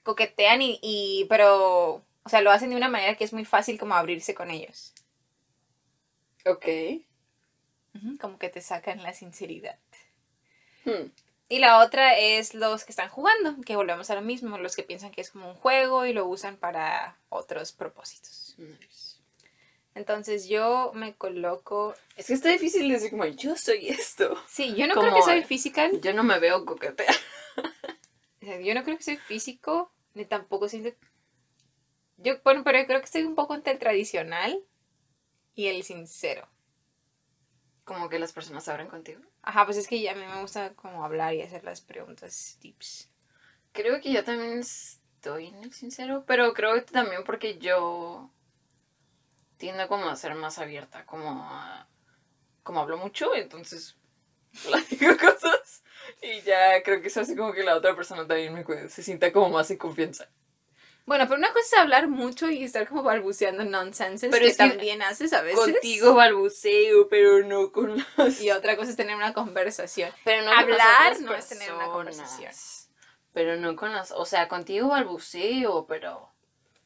coquetean 0.03 0.61
y, 0.61 0.79
y. 0.81 1.25
pero. 1.29 2.03
O 2.25 2.29
sea, 2.29 2.41
lo 2.41 2.51
hacen 2.51 2.69
de 2.69 2.77
una 2.77 2.87
manera 2.87 3.15
que 3.15 3.25
es 3.25 3.33
muy 3.33 3.43
fácil 3.43 3.77
como 3.77 3.95
abrirse 3.95 4.33
con 4.33 4.49
ellos. 4.49 4.93
Ok. 6.45 6.65
Como 8.19 8.39
que 8.39 8.49
te 8.49 8.61
sacan 8.61 9.03
la 9.03 9.13
sinceridad. 9.13 9.77
Hmm. 10.85 11.11
Y 11.49 11.59
la 11.59 11.79
otra 11.79 12.17
es 12.17 12.53
los 12.53 12.83
que 12.83 12.91
están 12.91 13.09
jugando, 13.09 13.61
que 13.65 13.75
volvemos 13.75 14.09
a 14.09 14.15
lo 14.15 14.21
mismo, 14.21 14.57
los 14.57 14.75
que 14.75 14.83
piensan 14.83 15.11
que 15.11 15.21
es 15.21 15.29
como 15.29 15.49
un 15.49 15.55
juego 15.55 16.05
y 16.05 16.13
lo 16.13 16.25
usan 16.25 16.57
para 16.57 17.17
otros 17.29 17.71
propósitos. 17.73 18.55
Nice. 18.57 19.12
Entonces 19.95 20.47
yo 20.47 20.91
me 20.95 21.15
coloco... 21.15 21.93
Es 22.15 22.27
que 22.27 22.33
está 22.33 22.49
difícil 22.49 22.89
decir 22.89 23.11
como 23.11 23.25
yo 23.25 23.55
soy 23.55 23.89
esto. 23.89 24.35
Sí, 24.47 24.73
yo 24.75 24.87
no 24.87 24.95
Como- 24.95 25.07
creo 25.09 25.17
que 25.17 25.23
soy 25.31 25.43
physical. 25.43 26.01
Yo 26.01 26.13
no 26.13 26.23
me 26.23 26.39
veo 26.39 26.65
coquetear. 26.65 27.13
o 28.41 28.45
sea, 28.45 28.59
Yo 28.59 28.73
no 28.73 28.83
creo 28.83 28.97
que 28.97 29.03
soy 29.03 29.17
físico, 29.17 29.91
ni 30.13 30.25
tampoco 30.25 30.67
siento... 30.67 30.89
Yo, 32.17 32.35
bueno, 32.43 32.63
pero 32.63 32.79
yo 32.79 32.87
creo 32.87 32.99
que 32.99 33.05
estoy 33.05 33.23
un 33.23 33.35
poco 33.35 33.53
entre 33.53 33.73
el 33.73 33.79
tradicional 33.79 34.63
y 35.55 35.67
el 35.67 35.83
sincero. 35.83 36.47
Como 37.85 38.07
que 38.09 38.17
las 38.19 38.31
personas 38.33 38.67
abren 38.69 38.87
contigo. 38.87 39.21
Ajá, 39.41 39.65
pues 39.65 39.77
es 39.77 39.87
que 39.87 40.09
a 40.09 40.15
mí 40.15 40.21
me 40.25 40.41
gusta 40.41 40.73
como 40.73 41.03
hablar 41.03 41.33
y 41.33 41.41
hacer 41.41 41.63
las 41.63 41.81
preguntas 41.81 42.57
tips. 42.61 43.09
Creo 43.73 43.99
que 43.99 44.13
yo 44.13 44.23
también 44.23 44.59
estoy 44.59 45.47
en 45.47 45.55
el 45.63 45.73
sincero, 45.73 46.23
pero 46.25 46.53
creo 46.53 46.75
que 46.75 46.81
también 46.81 47.23
porque 47.25 47.57
yo 47.57 48.31
tiendo 49.63 49.87
como 49.87 50.09
a 50.09 50.15
ser 50.17 50.35
más 50.35 50.59
abierta, 50.59 51.05
como 51.05 51.41
a- 51.41 51.87
como 52.63 52.81
hablo 52.81 52.97
mucho, 52.97 53.33
entonces 53.33 53.95
platico 54.65 55.15
cosas 55.17 55.83
y 56.21 56.41
ya 56.41 56.83
creo 56.83 57.01
que 57.01 57.07
eso 57.07 57.21
hace 57.21 57.33
como 57.37 57.53
que 57.53 57.63
la 57.63 57.77
otra 57.77 57.95
persona 57.95 58.27
también 58.27 58.53
me 58.53 58.89
se 58.89 59.01
sienta 59.01 59.31
como 59.31 59.49
más 59.51 59.71
en 59.71 59.77
confianza. 59.77 60.27
Bueno, 61.05 61.25
pero 61.29 61.37
una 61.37 61.53
cosa 61.53 61.65
es 61.65 61.81
hablar 61.81 62.09
mucho 62.09 62.49
y 62.49 62.61
estar 62.65 62.85
como 62.85 63.03
balbuceando 63.03 63.63
nonsense, 63.63 64.27
Pero 64.29 64.43
que 64.43 64.51
es 64.51 64.57
que 64.57 64.67
también 64.67 65.01
haces 65.01 65.31
a 65.31 65.41
veces. 65.41 65.59
Contigo 65.73 66.13
balbuceo, 66.13 67.07
pero 67.07 67.45
no 67.45 67.71
con 67.71 68.03
las... 68.17 68.41
Y 68.41 68.51
otra 68.51 68.75
cosa 68.75 68.91
es 68.91 68.97
tener 68.97 69.15
una 69.15 69.33
conversación. 69.33 70.11
Pero 70.25 70.43
no 70.43 70.51
Hablar 70.51 71.21
no 71.21 71.35
es 71.35 71.47
tener 71.47 71.73
una 71.73 71.89
conversación. 71.89 72.51
Pero 73.33 73.55
no 73.55 73.77
con 73.77 73.93
las... 73.93 74.11
O 74.11 74.25
sea, 74.25 74.49
contigo 74.49 74.89
balbuceo, 74.89 75.85
pero 75.87 76.33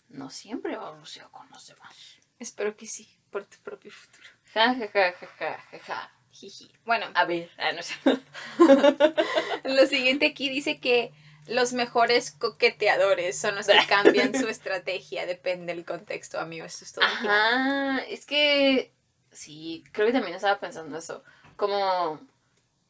no 0.10 0.30
siempre 0.30 0.78
balbuceo 0.78 1.32
con 1.32 1.50
los 1.50 1.66
demás. 1.68 2.17
Espero 2.40 2.76
que 2.76 2.86
sí, 2.86 3.08
por 3.32 3.46
tu 3.46 3.58
propio 3.64 3.92
futuro. 3.92 4.28
Ja, 4.54 4.74
ja, 4.76 4.88
ja, 4.88 5.14
ja, 5.14 5.28
ja, 5.40 5.60
ja, 5.72 5.80
ja. 5.80 6.12
Jiji. 6.32 6.72
Bueno, 6.86 7.08
A 7.16 7.26
ver, 7.26 7.50
ah, 7.58 7.72
no 7.72 7.82
sé. 7.82 7.96
lo 9.64 9.86
siguiente 9.88 10.28
aquí 10.28 10.50
dice 10.50 10.80
que 10.80 11.12
los 11.48 11.74
mejores 11.74 12.32
coqueteadores 12.32 13.40
son 13.40 13.56
los 13.56 13.68
que 13.68 13.78
cambian 13.88 14.34
su 14.36 14.48
estrategia, 14.48 15.26
depende 15.26 15.74
del 15.74 15.86
contexto, 15.86 16.40
amigo. 16.40 16.66
Esto 16.66 16.86
es 16.86 16.94
todo. 16.94 17.06
Ajá, 17.06 18.00
es 18.08 18.26
que 18.26 18.92
sí, 19.32 19.84
creo 19.92 20.08
que 20.08 20.14
también 20.14 20.36
estaba 20.36 20.60
pensando 20.60 20.98
eso. 20.98 21.24
Como, 21.56 22.20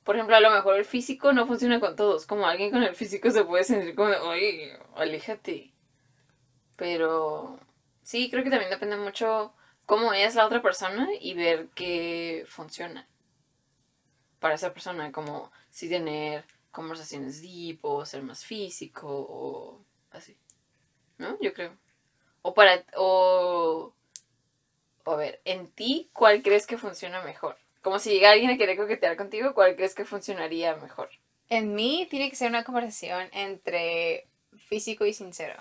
por 0.04 0.16
ejemplo, 0.16 0.36
a 0.36 0.42
lo 0.42 0.52
mejor 0.52 0.76
el 0.76 0.86
físico 0.86 1.32
no 1.32 1.48
funciona 1.48 1.80
con 1.80 1.96
todos. 1.96 2.26
Como 2.26 2.48
alguien 2.48 2.72
con 2.72 2.84
el 2.84 2.96
físico 2.96 3.32
se 3.32 3.46
puede 3.46 3.64
sentir 3.64 3.96
como, 3.96 4.12
oye, 4.12 4.78
aléjate. 4.96 5.72
Pero 6.76 7.60
sí, 8.08 8.30
creo 8.30 8.42
que 8.42 8.50
también 8.50 8.72
depende 8.72 8.96
mucho 8.96 9.54
cómo 9.86 10.14
es 10.14 10.36
la 10.36 10.46
otra 10.46 10.62
persona 10.62 11.10
y 11.20 11.34
ver 11.34 11.68
qué 11.76 12.46
funciona 12.48 13.06
para 14.40 14.56
esa 14.56 14.74
persona. 14.74 15.12
Como 15.12 15.52
si 15.70 15.90
tener 15.90 16.46
conversaciones 16.72 17.42
deep 17.42 17.80
o 17.82 18.06
ser 18.06 18.24
más 18.24 18.46
físico 18.46 19.08
o 19.10 19.86
así. 20.12 20.38
¿No? 21.18 21.38
Yo 21.42 21.54
creo. 21.54 21.78
O 22.44 22.54
para. 22.54 22.86
O. 22.96 23.94
o 25.04 25.12
A 25.12 25.16
ver, 25.18 25.42
en 25.44 25.68
ti, 25.68 26.10
¿cuál 26.14 26.42
crees 26.42 26.66
que 26.66 26.78
funciona 26.78 27.22
mejor? 27.24 27.58
Como 27.82 28.00
si 28.00 28.12
llega 28.12 28.32
alguien 28.32 28.52
a 28.52 28.58
querer 28.58 28.78
coquetear 28.78 29.18
contigo, 29.18 29.54
¿cuál 29.54 29.76
crees 29.76 29.96
que 29.96 30.06
funcionaría 30.06 30.76
mejor? 30.78 31.10
En 31.50 31.76
mí 31.76 32.08
tiene 32.10 32.30
que 32.30 32.38
ser 32.38 32.50
una 32.50 32.64
conversación 32.64 33.30
entre 33.34 34.28
físico 34.58 35.06
y 35.06 35.14
sincero. 35.14 35.56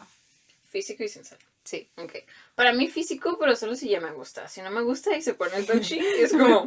Físico 0.64 1.02
y 1.02 1.08
sincero. 1.08 1.44
Sí. 1.66 1.90
Ok. 1.96 2.12
Para 2.54 2.72
mí 2.72 2.86
físico, 2.86 3.36
pero 3.38 3.56
solo 3.56 3.74
si 3.74 3.88
ya 3.88 4.00
me 4.00 4.12
gusta. 4.12 4.48
Si 4.48 4.62
no 4.62 4.70
me 4.70 4.82
gusta 4.82 5.16
y 5.16 5.22
se 5.22 5.34
pone 5.34 5.56
el 5.56 5.66
touchy, 5.66 5.98
es 6.18 6.32
como... 6.32 6.64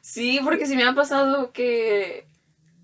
Sí, 0.00 0.40
porque 0.44 0.66
si 0.66 0.76
me 0.76 0.84
ha 0.84 0.94
pasado 0.94 1.52
que 1.52 2.24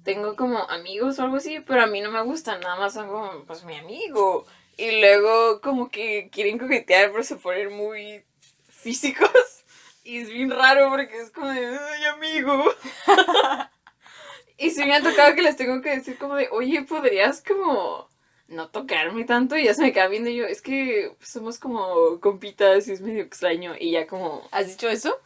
tengo 0.02 0.36
como 0.36 0.68
amigos 0.68 1.18
o 1.18 1.22
algo 1.22 1.36
así, 1.36 1.60
pero 1.60 1.82
a 1.82 1.86
mí 1.86 2.00
no 2.00 2.10
me 2.10 2.22
gustan, 2.22 2.60
nada 2.60 2.76
más 2.76 2.94
son 2.94 3.08
como, 3.08 3.44
pues 3.44 3.62
mi 3.64 3.76
amigo. 3.76 4.46
Y 4.76 5.00
luego 5.00 5.60
como 5.60 5.90
que 5.90 6.28
quieren 6.32 6.58
coquetear, 6.58 7.12
pero 7.12 7.22
se 7.22 7.36
ponen 7.36 7.72
muy 7.72 8.24
físicos. 8.68 9.30
Y 10.04 10.22
es 10.22 10.30
bien 10.30 10.50
raro 10.50 10.88
porque 10.88 11.18
es 11.18 11.30
como 11.30 11.48
de, 11.48 11.66
ay, 11.66 12.04
amigo. 12.06 12.64
y 14.56 14.70
sí 14.70 14.82
me 14.86 14.94
ha 14.94 15.02
tocado 15.02 15.34
que 15.34 15.42
les 15.42 15.58
tengo 15.58 15.82
que 15.82 15.90
decir 15.90 16.16
como 16.16 16.34
de, 16.34 16.48
oye, 16.50 16.80
¿podrías 16.80 17.44
como 17.46 18.08
no 18.48 18.68
tocarme 18.68 19.24
tanto? 19.24 19.56
Y 19.56 19.64
ya 19.64 19.74
se 19.74 19.82
me 19.82 19.92
queda 19.92 20.08
viendo 20.08 20.30
y 20.30 20.36
yo, 20.36 20.46
es 20.46 20.62
que 20.62 21.14
somos 21.20 21.58
como 21.58 22.20
compitas 22.20 22.88
y 22.88 22.92
es 22.92 23.00
medio 23.00 23.22
extraño. 23.22 23.74
Y 23.78 23.92
ya 23.92 24.06
como... 24.06 24.42
¿Has 24.50 24.66
dicho 24.68 24.88
eso? 24.88 25.18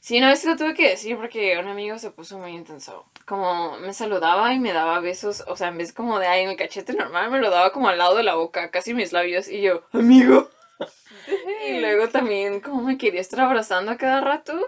Sí, 0.00 0.18
una 0.18 0.30
vez 0.30 0.44
lo 0.44 0.56
tuve 0.56 0.74
que 0.74 0.88
decir 0.88 1.16
porque 1.16 1.56
un 1.58 1.68
amigo 1.68 1.96
se 1.98 2.10
puso 2.10 2.36
muy 2.38 2.52
intenso. 2.52 3.06
Como 3.24 3.78
me 3.78 3.94
saludaba 3.94 4.52
y 4.52 4.58
me 4.58 4.72
daba 4.72 4.98
besos, 4.98 5.44
o 5.46 5.54
sea, 5.54 5.68
en 5.68 5.78
vez 5.78 5.92
como 5.92 6.18
de 6.18 6.26
ahí 6.26 6.42
en 6.42 6.50
el 6.50 6.56
cachete 6.56 6.92
normal, 6.94 7.30
me 7.30 7.38
lo 7.38 7.50
daba 7.50 7.72
como 7.72 7.88
al 7.88 7.98
lado 7.98 8.16
de 8.16 8.24
la 8.24 8.34
boca, 8.34 8.72
casi 8.72 8.94
mis 8.94 9.12
labios, 9.12 9.48
y 9.48 9.60
yo, 9.60 9.84
amigo. 9.92 10.50
y 11.68 11.78
luego 11.78 12.08
también 12.08 12.60
como 12.60 12.82
me 12.82 12.98
quería 12.98 13.20
estar 13.20 13.40
abrazando 13.40 13.92
a 13.92 13.96
cada 13.96 14.20
rato. 14.20 14.60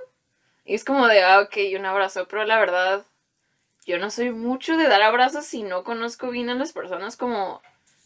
Y 0.65 0.77
es 0.77 0.85
como 0.85 1.09
de, 1.09 1.25
ah, 1.25 1.41
ok, 1.41 1.57
un 1.77 1.87
abrazo, 1.87 2.29
pero 2.29 2.45
la 2.45 2.59
verdad, 2.59 3.05
yo 3.87 3.99
no 3.99 4.11
soy 4.11 4.31
mucho 4.31 4.77
de 4.77 4.87
dar 4.87 5.03
abrazos 5.03 5.47
si 5.47 5.65
no 5.65 5.83
conozco 5.83 6.31
bien 6.31 6.49
a 6.49 6.55
las 6.55 6.73
personas 6.73 7.17
como 7.17 7.61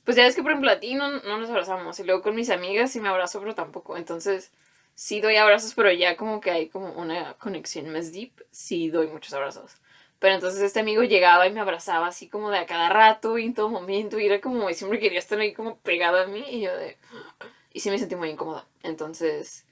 pues 0.09 0.17
ya 0.17 0.23
ves 0.25 0.35
que 0.35 0.43
por 0.43 0.53
ejemplo 0.53 0.71
a 0.71 0.81
ti 0.81 0.95
no, 0.95 1.21
no 1.21 1.37
nos 1.37 1.51
abrazamos 1.51 2.01
y 2.01 2.05
luego 2.05 2.23
con 2.23 2.35
mis 2.35 2.49
amigas 2.49 2.91
sí 2.91 2.99
me 2.99 3.11
abrazo 3.11 3.41
pero 3.41 3.55
tampoco. 3.55 3.95
Entonces 3.99 4.51
sí 4.95 5.21
doy 5.21 5.37
abrazos 5.37 5.75
pero 5.75 5.93
ya 5.93 6.17
como 6.17 6.41
que 6.41 6.51
hay 6.51 6.71
como 6.71 6.93
una 6.93 7.35
conexión 7.35 7.91
más 7.91 8.11
deep, 8.11 8.33
sí 8.51 8.89
doy 8.89 9.09
muchos 9.09 9.35
abrazos. 9.35 9.73
Pero 10.19 10.35
entonces 10.35 10.63
este 10.63 10.81
amigo 10.81 11.03
llegaba 11.03 11.47
y 11.47 11.53
me 11.53 11.61
abrazaba 11.61 12.07
así 12.07 12.27
como 12.27 12.49
de 12.49 12.57
a 12.57 12.65
cada 12.65 12.89
rato 12.89 13.37
y 13.37 13.45
en 13.45 13.53
todo 13.53 13.69
momento 13.69 14.19
y 14.19 14.25
era 14.25 14.41
como, 14.41 14.71
y 14.71 14.75
siempre 14.75 14.99
quería 14.99 15.19
estar 15.19 15.39
ahí 15.41 15.53
como 15.53 15.77
pegado 15.77 16.17
a 16.23 16.27
mí 16.27 16.43
y 16.53 16.63
yo 16.63 16.75
de... 16.75 16.97
Y 17.75 17.81
sí 17.81 17.91
me 17.91 17.99
sentí 17.99 18.17
muy 18.17 18.31
incómoda. 18.31 18.67
Entonces, 18.83 19.67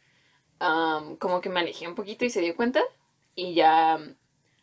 como 1.19 1.41
que 1.41 1.49
me 1.49 1.61
alejé 1.61 1.89
un 1.89 1.95
poquito 1.95 2.27
y 2.27 2.31
se 2.31 2.43
dio 2.43 2.55
cuenta 2.55 2.83
y 3.35 3.55
ya 3.55 3.99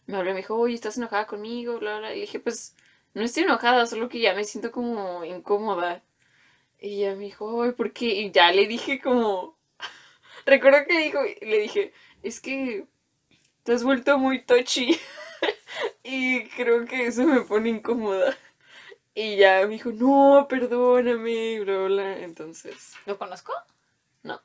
me 0.05 0.17
habló 0.17 0.29
y 0.29 0.33
me 0.33 0.41
dijo, 0.41 0.53
oye, 0.53 0.75
¿estás 0.75 0.97
enojada 0.97 1.25
conmigo? 1.25 1.79
Bla, 1.79 1.97
bla. 1.97 2.15
Y 2.15 2.21
dije, 2.21 2.39
pues 2.39 2.75
no 3.13 3.23
estoy 3.23 3.43
enojada, 3.43 3.85
solo 3.85 4.09
que 4.09 4.19
ya 4.19 4.33
me 4.33 4.43
siento 4.43 4.71
como 4.71 5.23
incómoda. 5.25 6.03
Y 6.79 6.99
ya 7.01 7.15
me 7.15 7.25
dijo, 7.25 7.63
ay, 7.63 7.71
¿por 7.71 7.93
qué? 7.93 8.05
Y 8.05 8.31
ya 8.31 8.51
le 8.51 8.67
dije 8.67 8.99
como... 8.99 9.57
Recuerdo 10.45 10.85
que 10.87 10.93
le, 10.93 10.99
dijo, 11.05 11.19
le 11.41 11.59
dije, 11.59 11.93
es 12.23 12.41
que 12.41 12.85
te 13.63 13.73
has 13.73 13.83
vuelto 13.83 14.17
muy 14.17 14.43
touchy. 14.43 14.99
y 16.03 16.47
creo 16.49 16.85
que 16.85 17.07
eso 17.07 17.23
me 17.23 17.41
pone 17.41 17.69
incómoda. 17.69 18.35
Y 19.15 19.37
ya 19.37 19.61
me 19.61 19.73
dijo, 19.73 19.91
no, 19.91 20.47
perdóname, 20.49 21.59
bla, 21.61 21.77
bla, 21.77 21.87
bla. 21.87 22.19
Entonces, 22.19 22.93
¿Lo 23.05 23.17
conozco? 23.17 23.53
no. 24.23 24.41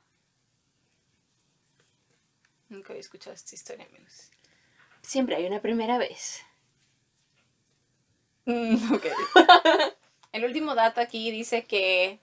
Nunca 2.69 2.93
había 2.93 3.01
escuchado 3.01 3.35
esta 3.35 3.55
historia, 3.55 3.87
amigos. 3.87 4.31
Siempre 5.01 5.37
hay 5.37 5.47
una 5.47 5.63
primera 5.63 5.97
vez. 5.97 6.45
Mm, 8.49 8.95
ok. 8.95 9.05
El 10.33 10.45
último 10.45 10.75
dato 10.75 11.01
aquí 11.03 11.31
dice 11.31 11.65
que 11.67 12.19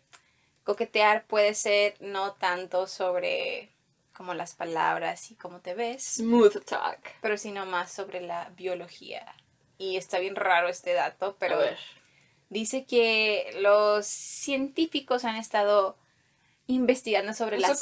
coquetear 0.64 1.26
puede 1.28 1.54
ser 1.54 1.96
no 2.00 2.34
tanto 2.34 2.88
sobre 2.88 3.70
como 4.16 4.34
las 4.34 4.56
palabras 4.56 5.30
y 5.30 5.36
cómo 5.36 5.60
te 5.60 5.76
ves, 5.76 6.04
Smooth 6.04 6.64
talk. 6.66 7.00
pero 7.22 7.38
sino 7.38 7.66
más 7.66 7.92
sobre 7.92 8.22
la 8.22 8.50
biología. 8.58 9.36
Y 9.78 9.98
está 9.98 10.20
bien 10.20 10.36
raro 10.36 10.68
este 10.70 10.94
dato, 10.94 11.36
pero 11.38 11.60
dice 12.50 12.86
que 12.86 13.56
los 13.60 14.08
científicos 14.08 15.26
han 15.26 15.36
estado 15.36 15.98
investigando 16.66 17.34
sobre 17.34 17.60
las 17.60 17.80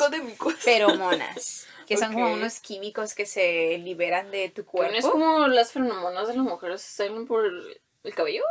feromonas, 0.58 1.68
que 1.88 1.96
son 1.98 2.14
como 2.14 2.34
unos 2.34 2.60
químicos 2.60 3.14
que 3.14 3.26
se 3.26 3.78
liberan 3.78 4.32
de 4.32 4.50
tu 4.50 4.64
¿No 4.64 4.68
cuerpo. 4.68 4.96
es 4.98 5.06
como 5.06 5.48
las 5.48 5.72
feromonas 5.72 6.28
de 6.28 6.36
las 6.36 6.44
mujeres 6.44 6.82
salen 6.82 7.28
por 7.28 7.46
el, 8.04 8.10
el 8.10 8.16
cabello? 8.16 8.44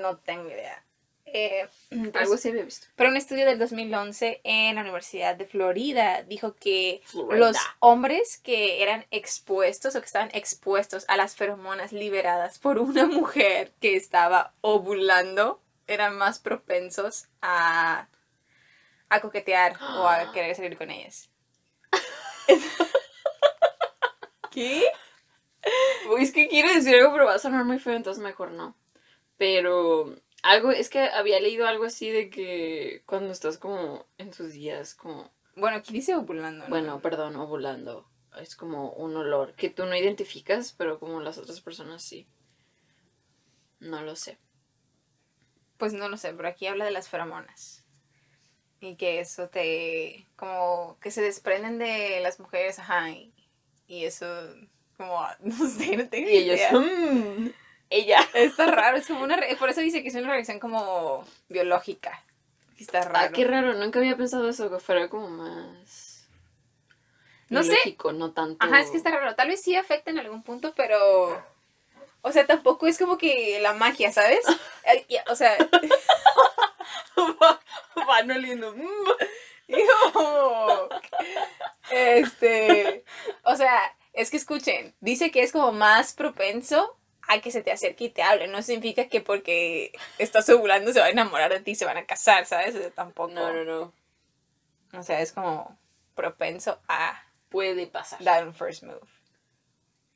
No 0.00 0.16
tengo 0.18 0.48
idea. 0.48 0.82
Eh, 1.26 1.68
pero 1.90 2.20
Algo 2.20 2.34
así 2.34 2.50
había 2.50 2.64
visto. 2.64 2.86
Pero 2.94 3.10
un 3.10 3.16
estudio 3.16 3.44
del 3.44 3.58
2011 3.58 4.40
en 4.44 4.76
la 4.76 4.82
Universidad 4.82 5.34
de 5.34 5.44
Florida 5.44 6.22
dijo 6.22 6.54
que 6.54 7.02
Florida. 7.04 7.36
los 7.36 7.56
hombres 7.80 8.38
que 8.38 8.82
eran 8.82 9.04
expuestos 9.10 9.96
o 9.96 10.00
que 10.00 10.06
estaban 10.06 10.30
expuestos 10.32 11.04
a 11.08 11.16
las 11.16 11.34
feromonas 11.34 11.92
liberadas 11.92 12.58
por 12.58 12.78
una 12.78 13.06
mujer 13.06 13.72
que 13.80 13.96
estaba 13.96 14.54
ovulando 14.60 15.60
eran 15.88 16.16
más 16.16 16.38
propensos 16.38 17.26
a, 17.42 18.08
a 19.08 19.20
coquetear 19.20 19.76
o 19.98 20.08
a 20.08 20.28
querer 20.32 20.54
salir 20.54 20.78
con 20.78 20.90
ellas. 20.90 21.28
¿Qué? 24.50 24.84
Es 26.18 26.32
que 26.32 26.48
quiero 26.48 26.72
decir 26.72 26.94
algo, 26.94 27.12
pero 27.12 27.26
va 27.26 27.34
a 27.34 27.38
sonar 27.38 27.64
muy 27.64 27.78
feo, 27.78 27.94
entonces 27.94 28.22
mejor 28.22 28.52
no. 28.52 28.76
Pero 29.36 30.16
algo, 30.42 30.70
es 30.70 30.88
que 30.88 31.00
había 31.00 31.40
leído 31.40 31.66
algo 31.66 31.84
así 31.84 32.10
de 32.10 32.30
que 32.30 33.02
cuando 33.06 33.32
estás 33.32 33.58
como 33.58 34.06
en 34.18 34.30
tus 34.30 34.52
días, 34.52 34.94
como, 34.94 35.30
Bueno, 35.54 35.78
aquí 35.78 35.92
dice 35.92 36.14
ovulando. 36.14 36.64
¿no? 36.64 36.70
bueno, 36.70 37.00
perdón, 37.00 37.36
ovulando, 37.36 38.08
es 38.40 38.56
como 38.56 38.90
un 38.92 39.16
olor 39.16 39.54
que 39.54 39.70
tú 39.70 39.86
no 39.86 39.96
identificas, 39.96 40.72
pero 40.72 40.98
como 40.98 41.20
las 41.20 41.38
otras 41.38 41.60
personas 41.60 42.02
sí. 42.02 42.26
No 43.80 44.02
lo 44.02 44.16
sé. 44.16 44.38
Pues 45.76 45.92
no 45.92 46.08
lo 46.08 46.16
sé, 46.16 46.32
pero 46.32 46.48
aquí 46.48 46.66
habla 46.66 46.84
de 46.86 46.90
las 46.90 47.08
feromonas. 47.08 47.84
Y 48.80 48.96
que 48.96 49.20
eso 49.20 49.48
te. 49.48 50.26
como 50.36 50.98
que 51.00 51.10
se 51.10 51.22
desprenden 51.22 51.78
de 51.78 52.20
las 52.20 52.40
mujeres, 52.40 52.78
ajá. 52.78 53.10
Y, 53.10 53.32
y 53.86 54.04
eso, 54.04 54.26
como, 54.96 55.20
no 55.40 55.68
sé, 55.68 55.96
no 55.96 56.08
tengo 56.08 56.28
Y 56.28 56.36
ellos, 56.36 56.56
idea. 56.56 56.72
"Mm, 57.86 57.90
ella. 57.90 58.28
Está 58.34 58.66
raro, 58.66 58.96
es 58.96 59.06
como 59.06 59.24
una. 59.24 59.38
Por 59.58 59.70
eso 59.70 59.80
dice 59.80 60.02
que 60.02 60.08
es 60.08 60.14
una 60.14 60.30
reacción 60.30 60.58
como 60.60 61.24
biológica. 61.48 62.22
Está 62.78 63.02
raro. 63.02 63.18
Ah, 63.18 63.32
qué 63.32 63.44
raro, 63.44 63.74
nunca 63.74 63.98
había 63.98 64.16
pensado 64.16 64.48
eso, 64.48 64.70
que 64.70 64.78
fuera 64.78 65.08
como 65.08 65.30
más... 65.30 66.28
No 67.48 67.62
sé. 67.62 67.96
no 68.12 68.32
tanto... 68.32 68.64
Ajá, 68.64 68.80
es 68.80 68.90
que 68.90 68.98
está 68.98 69.10
raro. 69.10 69.34
Tal 69.34 69.48
vez 69.48 69.62
sí 69.62 69.76
afecta 69.76 70.10
en 70.10 70.18
algún 70.18 70.42
punto, 70.42 70.74
pero. 70.76 71.42
O 72.20 72.32
sea, 72.32 72.44
tampoco 72.46 72.86
es 72.86 72.98
como 72.98 73.16
que 73.16 73.60
la 73.60 73.72
magia, 73.72 74.12
¿sabes? 74.12 74.40
O 75.30 75.34
sea, 75.34 75.56
Van 78.06 78.30
oliendo. 78.30 78.74
Este, 81.90 83.04
o 83.42 83.56
sea, 83.56 83.96
es 84.12 84.30
que 84.30 84.36
escuchen, 84.36 84.94
dice 85.00 85.30
que 85.30 85.42
es 85.42 85.52
como 85.52 85.72
más 85.72 86.12
propenso 86.12 86.95
a 87.28 87.40
que 87.40 87.50
se 87.50 87.62
te 87.62 87.72
acerque 87.72 88.04
y 88.04 88.08
te 88.10 88.22
hable. 88.22 88.48
No 88.48 88.62
significa 88.62 89.08
que 89.08 89.20
porque 89.20 89.92
estás 90.18 90.48
ovulando 90.48 90.92
se 90.92 91.00
va 91.00 91.06
a 91.06 91.10
enamorar 91.10 91.52
de 91.52 91.60
ti, 91.60 91.74
se 91.74 91.84
van 91.84 91.96
a 91.96 92.06
casar, 92.06 92.46
¿sabes? 92.46 92.74
O 92.74 92.78
sea, 92.78 92.90
tampoco. 92.90 93.32
No, 93.32 93.52
no, 93.52 93.64
no. 93.64 93.92
O 94.98 95.02
sea, 95.02 95.20
es 95.20 95.32
como 95.32 95.78
propenso 96.14 96.80
a 96.88 97.22
Puede 97.48 97.86
pasar. 97.86 98.22
dar 98.22 98.46
un 98.46 98.54
first 98.54 98.82
move. 98.82 99.00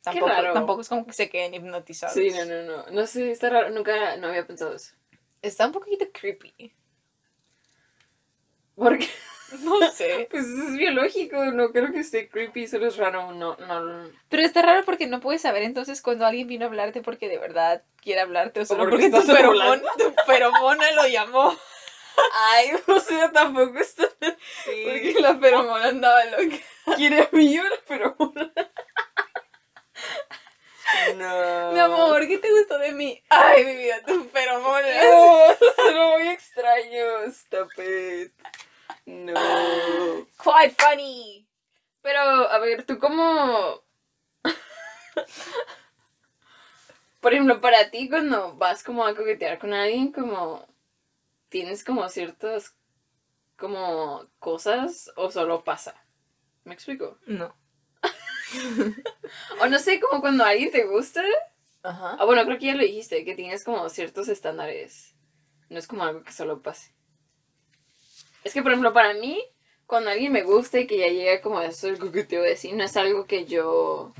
Tampoco, 0.02 0.28
raro. 0.28 0.52
tampoco 0.54 0.80
es 0.80 0.88
como 0.88 1.06
que 1.06 1.12
se 1.12 1.28
queden 1.28 1.54
hipnotizados. 1.54 2.14
Sí, 2.14 2.30
no, 2.30 2.44
no, 2.46 2.62
no. 2.62 2.86
No 2.90 3.06
sé, 3.06 3.30
está 3.30 3.50
raro. 3.50 3.70
Nunca, 3.70 4.16
no 4.16 4.28
había 4.28 4.46
pensado 4.46 4.74
eso. 4.74 4.94
Está 5.42 5.66
un 5.66 5.72
poquito 5.72 6.06
creepy. 6.12 6.74
Porque, 8.74 9.08
No 9.60 9.90
sé. 9.90 10.28
pues 10.30 10.44
es 10.46 10.76
biológico. 10.76 11.44
No 11.46 11.70
creo 11.70 11.92
que 11.92 12.00
esté 12.00 12.28
creepy, 12.28 12.66
solo 12.66 12.86
es 12.86 12.96
raro. 12.96 13.32
No, 13.32 13.56
no. 13.56 14.10
Pero 14.28 14.42
está 14.42 14.62
raro 14.62 14.84
porque 14.84 15.06
no 15.06 15.20
puedes 15.20 15.42
saber 15.42 15.62
entonces 15.62 16.02
cuando 16.02 16.26
alguien 16.26 16.46
vino 16.46 16.64
a 16.64 16.68
hablarte 16.68 17.02
porque 17.02 17.28
de 17.28 17.38
verdad 17.38 17.82
quiere 18.02 18.20
hablarte 18.20 18.60
o 18.60 18.66
solo 18.66 18.88
porque 18.88 19.08
porque, 19.10 19.26
tu, 19.26 19.32
feromona, 19.32 19.82
tu 19.98 20.14
feromona 20.26 20.90
lo 20.92 21.06
llamó. 21.08 21.56
Ay, 22.52 22.70
o 22.86 23.00
sea, 23.00 23.30
tampoco 23.32 23.78
está 23.78 24.08
Porque 24.20 25.12
así. 25.14 25.22
la 25.22 25.38
feromona 25.38 25.88
andaba 25.88 26.24
loca. 26.26 26.56
Quiere 26.96 27.22
a 27.22 27.28
mí 27.32 27.54
yo, 27.54 27.62
pero... 27.86 28.16
No. 31.16 31.72
Mi 31.72 31.78
amor, 31.78 32.26
¿qué 32.26 32.38
te 32.38 32.50
gustó 32.50 32.78
de 32.78 32.92
mí? 32.92 33.22
Ay, 33.28 33.64
mi 33.64 33.76
vida, 33.76 34.02
tu 34.06 34.24
feromona. 34.24 34.86
No, 35.04 35.44
suena 35.76 36.06
muy 36.16 36.28
extraño. 36.28 37.24
Stop 37.28 37.70
it. 37.78 38.32
No. 39.06 39.34
Quite 40.42 40.74
funny. 40.78 41.46
Pero, 42.02 42.20
a 42.20 42.58
ver, 42.58 42.84
tú 42.84 42.98
cómo... 42.98 43.82
Por 47.20 47.34
ejemplo, 47.34 47.60
para 47.60 47.90
ti 47.90 48.08
cuando 48.08 48.56
vas 48.56 48.82
como 48.82 49.04
a 49.04 49.14
coquetear 49.14 49.58
con 49.58 49.74
alguien, 49.74 50.12
como... 50.12 50.66
¿Tienes 51.48 51.84
como 51.84 52.08
ciertas 52.08 52.76
como 53.56 54.26
cosas 54.38 55.10
o 55.16 55.30
solo 55.30 55.64
pasa? 55.64 55.94
¿Me 56.64 56.74
explico? 56.74 57.18
No. 57.26 57.54
O 59.60 59.66
no 59.66 59.78
sé, 59.78 60.00
como 60.00 60.20
cuando 60.20 60.44
alguien 60.44 60.72
te 60.72 60.84
gusta. 60.84 61.22
Ajá. 61.84 62.16
Ah, 62.18 62.24
bueno, 62.24 62.44
creo 62.44 62.58
que 62.58 62.66
ya 62.66 62.74
lo 62.74 62.82
dijiste, 62.82 63.24
que 63.24 63.36
tienes 63.36 63.64
como 63.64 63.88
ciertos 63.88 64.28
estándares. 64.28 65.14
No 65.68 65.78
es 65.78 65.86
como 65.86 66.02
algo 66.02 66.24
que 66.24 66.32
solo 66.32 66.60
pase. 66.60 66.92
Es 68.44 68.54
que, 68.54 68.62
por 68.62 68.72
ejemplo, 68.72 68.92
para 68.92 69.14
mí, 69.14 69.42
cuando 69.86 70.10
alguien 70.10 70.32
me 70.32 70.42
gusta 70.42 70.80
y 70.80 70.86
que 70.86 70.98
ya 70.98 71.08
llega 71.08 71.40
como 71.42 71.60
eso 71.60 71.86
del 71.86 71.98
coqueteo 71.98 72.42
de 72.42 72.56
sí, 72.56 72.72
no 72.72 72.84
es 72.84 72.96
algo 72.96 73.26
que 73.26 73.44
yo 73.44 74.12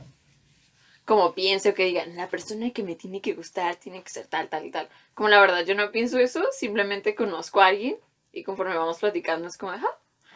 como 1.10 1.34
pienso 1.34 1.74
que 1.74 1.86
digan, 1.86 2.14
la 2.14 2.28
persona 2.28 2.70
que 2.70 2.84
me 2.84 2.94
tiene 2.94 3.20
que 3.20 3.32
gustar 3.32 3.74
tiene 3.74 4.00
que 4.00 4.10
ser 4.10 4.28
tal, 4.28 4.48
tal 4.48 4.70
tal. 4.70 4.88
Como 5.14 5.28
la 5.28 5.40
verdad, 5.40 5.64
yo 5.64 5.74
no 5.74 5.90
pienso 5.90 6.20
eso, 6.20 6.40
simplemente 6.52 7.16
conozco 7.16 7.60
a 7.60 7.66
alguien 7.66 7.96
y 8.32 8.44
conforme 8.44 8.76
vamos 8.76 9.00
platicando 9.00 9.48
es 9.48 9.58
como, 9.58 9.72
ajá. 9.72 9.88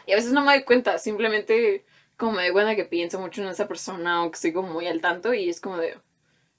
Y 0.04 0.12
a 0.12 0.16
veces 0.16 0.32
no 0.32 0.44
me 0.44 0.52
doy 0.52 0.64
cuenta, 0.64 0.98
simplemente 0.98 1.84
como 2.16 2.32
me 2.32 2.42
doy 2.42 2.52
cuenta 2.52 2.74
que 2.74 2.84
pienso 2.84 3.20
mucho 3.20 3.40
en 3.40 3.48
esa 3.48 3.68
persona 3.68 4.24
o 4.24 4.30
que 4.32 4.34
estoy 4.34 4.52
como 4.52 4.72
muy 4.72 4.88
al 4.88 5.00
tanto 5.00 5.32
y 5.32 5.48
es 5.48 5.60
como 5.60 5.76
de... 5.76 5.96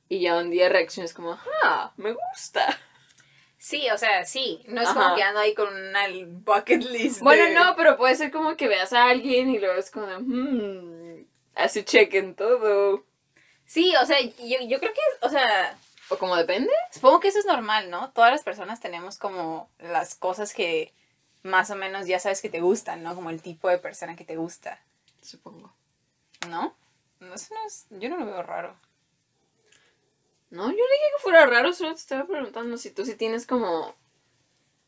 Y 0.07 0.21
ya 0.21 0.37
un 0.37 0.49
día 0.49 0.69
reacciones 0.69 1.13
como, 1.13 1.37
ah, 1.63 1.91
me 1.97 2.13
gusta. 2.13 2.79
Sí, 3.65 3.89
o 3.89 3.97
sea, 3.97 4.25
sí. 4.25 4.61
No 4.67 4.79
es 4.79 4.89
Ajá. 4.89 5.01
como 5.01 5.15
que 5.15 5.23
ando 5.23 5.39
ahí 5.39 5.55
con 5.55 5.67
una 5.75 6.03
bucket 6.23 6.83
list. 6.83 7.21
Bueno, 7.21 7.45
de- 7.45 7.55
no, 7.55 7.75
pero 7.75 7.97
puede 7.97 8.13
ser 8.13 8.29
como 8.29 8.55
que 8.55 8.67
veas 8.67 8.93
a 8.93 9.05
alguien 9.09 9.49
y 9.49 9.57
luego 9.57 9.79
es 9.79 9.89
como 9.89 10.05
hmm, 10.19 11.25
hace 11.55 11.83
check 11.83 12.13
en 12.13 12.35
todo. 12.35 13.03
Sí, 13.65 13.95
o 13.99 14.05
sea, 14.05 14.21
yo, 14.21 14.59
yo 14.67 14.79
creo 14.79 14.93
que, 14.93 15.01
o 15.21 15.29
sea, 15.29 15.75
¿O 16.09 16.17
como 16.19 16.35
depende? 16.35 16.69
Supongo 16.91 17.19
que 17.19 17.29
eso 17.29 17.39
es 17.39 17.45
normal, 17.47 17.89
¿no? 17.89 18.11
Todas 18.11 18.29
las 18.29 18.43
personas 18.43 18.79
tenemos 18.79 19.17
como 19.17 19.67
las 19.79 20.13
cosas 20.13 20.53
que 20.53 20.93
más 21.41 21.71
o 21.71 21.75
menos 21.75 22.05
ya 22.05 22.19
sabes 22.19 22.43
que 22.43 22.49
te 22.51 22.61
gustan, 22.61 23.01
¿no? 23.01 23.15
Como 23.15 23.31
el 23.31 23.41
tipo 23.41 23.67
de 23.67 23.79
persona 23.79 24.15
que 24.15 24.25
te 24.25 24.35
gusta, 24.35 24.79
Supongo. 25.23 25.73
¿no? 26.47 26.75
No, 27.19 27.33
eso 27.33 27.55
no 27.55 27.65
es, 27.65 27.87
yo 27.89 28.09
no 28.09 28.17
lo 28.17 28.27
veo 28.27 28.43
raro. 28.43 28.75
No, 30.55 30.69
yo 30.69 30.77
le 30.77 30.77
dije 30.77 31.11
que 31.17 31.21
fuera 31.21 31.45
raro, 31.45 31.73
solo 31.73 31.93
te 31.93 31.99
estaba 31.99 32.25
preguntando 32.25 32.77
si 32.77 32.89
tú 32.89 33.05
sí 33.05 33.15
tienes 33.15 33.45
como... 33.45 33.93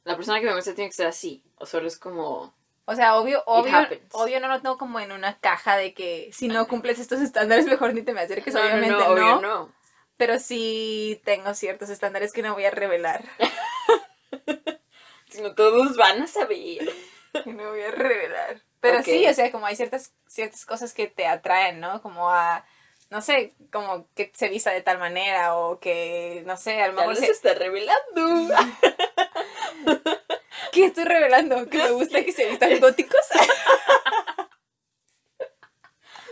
La 0.05 0.15
persona 0.15 0.39
que 0.39 0.45
me 0.45 0.55
gusta 0.55 0.73
tiene 0.73 0.89
que 0.89 0.95
ser 0.95 1.07
así, 1.07 1.43
o 1.57 1.65
solo 1.65 1.87
es 1.87 1.99
como... 1.99 2.55
O 2.85 2.95
sea, 2.95 3.17
obvio, 3.17 3.43
obvio, 3.45 3.73
obvio 4.13 4.39
no 4.39 4.47
lo 4.47 4.61
tengo 4.61 4.77
como 4.77 5.01
en 5.01 5.11
una 5.11 5.37
caja 5.39 5.75
de 5.75 5.93
que 5.93 6.29
si 6.31 6.47
no 6.47 6.69
cumples 6.69 6.99
estos 6.99 7.19
estándares 7.19 7.65
mejor 7.67 7.93
ni 7.93 8.01
te 8.01 8.13
me 8.13 8.21
acerques, 8.21 8.53
No, 8.53 8.61
obviamente 8.61 8.91
no, 8.91 8.99
no, 8.99 9.11
obvio 9.11 9.41
no. 9.41 9.71
pero 10.15 10.39
sí 10.39 11.21
tengo 11.25 11.53
ciertos 11.53 11.89
estándares 11.89 12.31
que 12.31 12.43
no 12.43 12.53
voy 12.53 12.63
a 12.63 12.71
revelar. 12.71 13.25
Sino 15.29 15.53
todos 15.53 15.97
van 15.97 16.21
a 16.21 16.27
saber. 16.27 16.89
que 17.43 17.53
no 17.53 17.71
voy 17.71 17.81
a 17.81 17.91
revelar. 17.91 18.61
Pero 18.79 19.03
sí, 19.03 19.27
o 19.27 19.33
sea, 19.33 19.51
como 19.51 19.65
hay 19.65 19.75
ciertas, 19.75 20.13
ciertas 20.27 20.65
cosas 20.65 20.93
que 20.93 21.07
te 21.07 21.27
atraen, 21.27 21.81
¿no? 21.81 22.01
Como 22.01 22.29
a, 22.29 22.65
no 23.09 23.21
sé, 23.21 23.53
como 23.71 24.07
que 24.15 24.31
se 24.33 24.49
vista 24.49 24.71
de 24.71 24.81
tal 24.81 24.99
manera 24.99 25.55
o 25.55 25.79
que, 25.79 26.43
no 26.45 26.57
sé, 26.57 26.81
a 26.81 26.87
lo 26.87 26.93
mejor 26.93 27.15
se... 27.15 27.27
está 27.27 27.53
revelando. 27.53 28.53
¿Qué 30.73 30.85
estoy 30.85 31.05
revelando? 31.05 31.69
Que 31.69 31.77
me 31.77 31.91
gusta 31.91 32.23
que 32.23 32.31
se 32.31 32.49
vistan 32.49 32.79
góticos. 32.79 33.21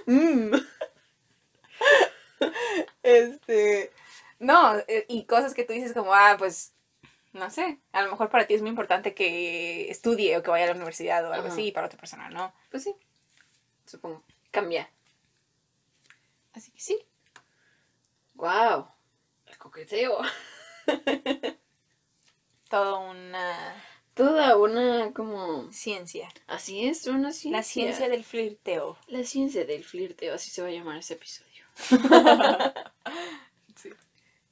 Mm. 0.07 0.53
este... 3.01 3.91
No, 4.37 4.77
eh, 4.87 5.05
y 5.07 5.25
cosas 5.25 5.55
que 5.55 5.63
tú 5.63 5.73
dices 5.73 5.93
como, 5.93 6.13
ah, 6.13 6.35
pues, 6.37 6.75
no 7.33 7.49
sé, 7.49 7.79
a 7.91 8.03
lo 8.03 8.11
mejor 8.11 8.29
para 8.29 8.45
ti 8.45 8.53
es 8.53 8.61
muy 8.61 8.69
importante 8.69 9.15
que 9.15 9.89
estudie 9.89 10.37
o 10.37 10.43
que 10.43 10.51
vaya 10.51 10.65
a 10.65 10.67
la 10.67 10.75
universidad 10.75 11.23
o 11.25 11.33
algo 11.33 11.47
Ajá. 11.47 11.53
así, 11.53 11.67
y 11.67 11.71
para 11.71 11.87
otra 11.87 11.97
persona, 11.97 12.29
¿no? 12.29 12.53
Pues 12.69 12.83
sí, 12.83 12.95
supongo. 13.85 14.23
Cambia. 14.51 14.89
Así 16.55 16.71
que 16.71 16.79
sí. 16.79 16.99
Wow. 18.33 18.87
El 19.45 19.57
coqueteo. 19.57 20.19
Todo 22.69 22.99
una 23.01 23.75
Toda 24.15 24.55
una 24.55 25.11
como... 25.13 25.69
ciencia. 25.73 26.29
Así 26.47 26.87
es, 26.87 27.05
una 27.07 27.33
ciencia. 27.33 27.57
La 27.57 27.63
ciencia 27.63 28.07
del 28.07 28.23
flirteo. 28.23 28.97
La 29.07 29.25
ciencia 29.25 29.65
del 29.65 29.83
flirteo, 29.83 30.33
así 30.33 30.49
se 30.49 30.61
va 30.61 30.69
a 30.69 30.71
llamar 30.71 30.97
ese 30.97 31.13
episodio. 31.13 31.65
Sí, 33.75 33.89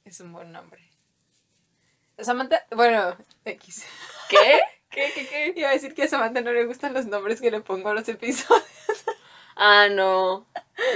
es 0.04 0.20
un 0.20 0.34
buen 0.34 0.52
nombre. 0.52 0.86
Samantha, 2.18 2.66
bueno, 2.76 3.16
X. 3.46 3.86
¿Qué? 4.28 4.60
¿Qué, 4.90 5.10
qué, 5.14 5.26
qué? 5.26 5.54
Iba 5.56 5.70
a 5.70 5.72
decir 5.72 5.94
que 5.94 6.02
a 6.02 6.08
Samantha 6.08 6.42
no 6.42 6.52
le 6.52 6.66
gustan 6.66 6.92
los 6.92 7.06
nombres 7.06 7.40
que 7.40 7.50
le 7.50 7.62
pongo 7.62 7.88
a 7.88 7.94
los 7.94 8.06
episodios. 8.06 8.64
Ah, 9.56 9.88
no. 9.90 10.46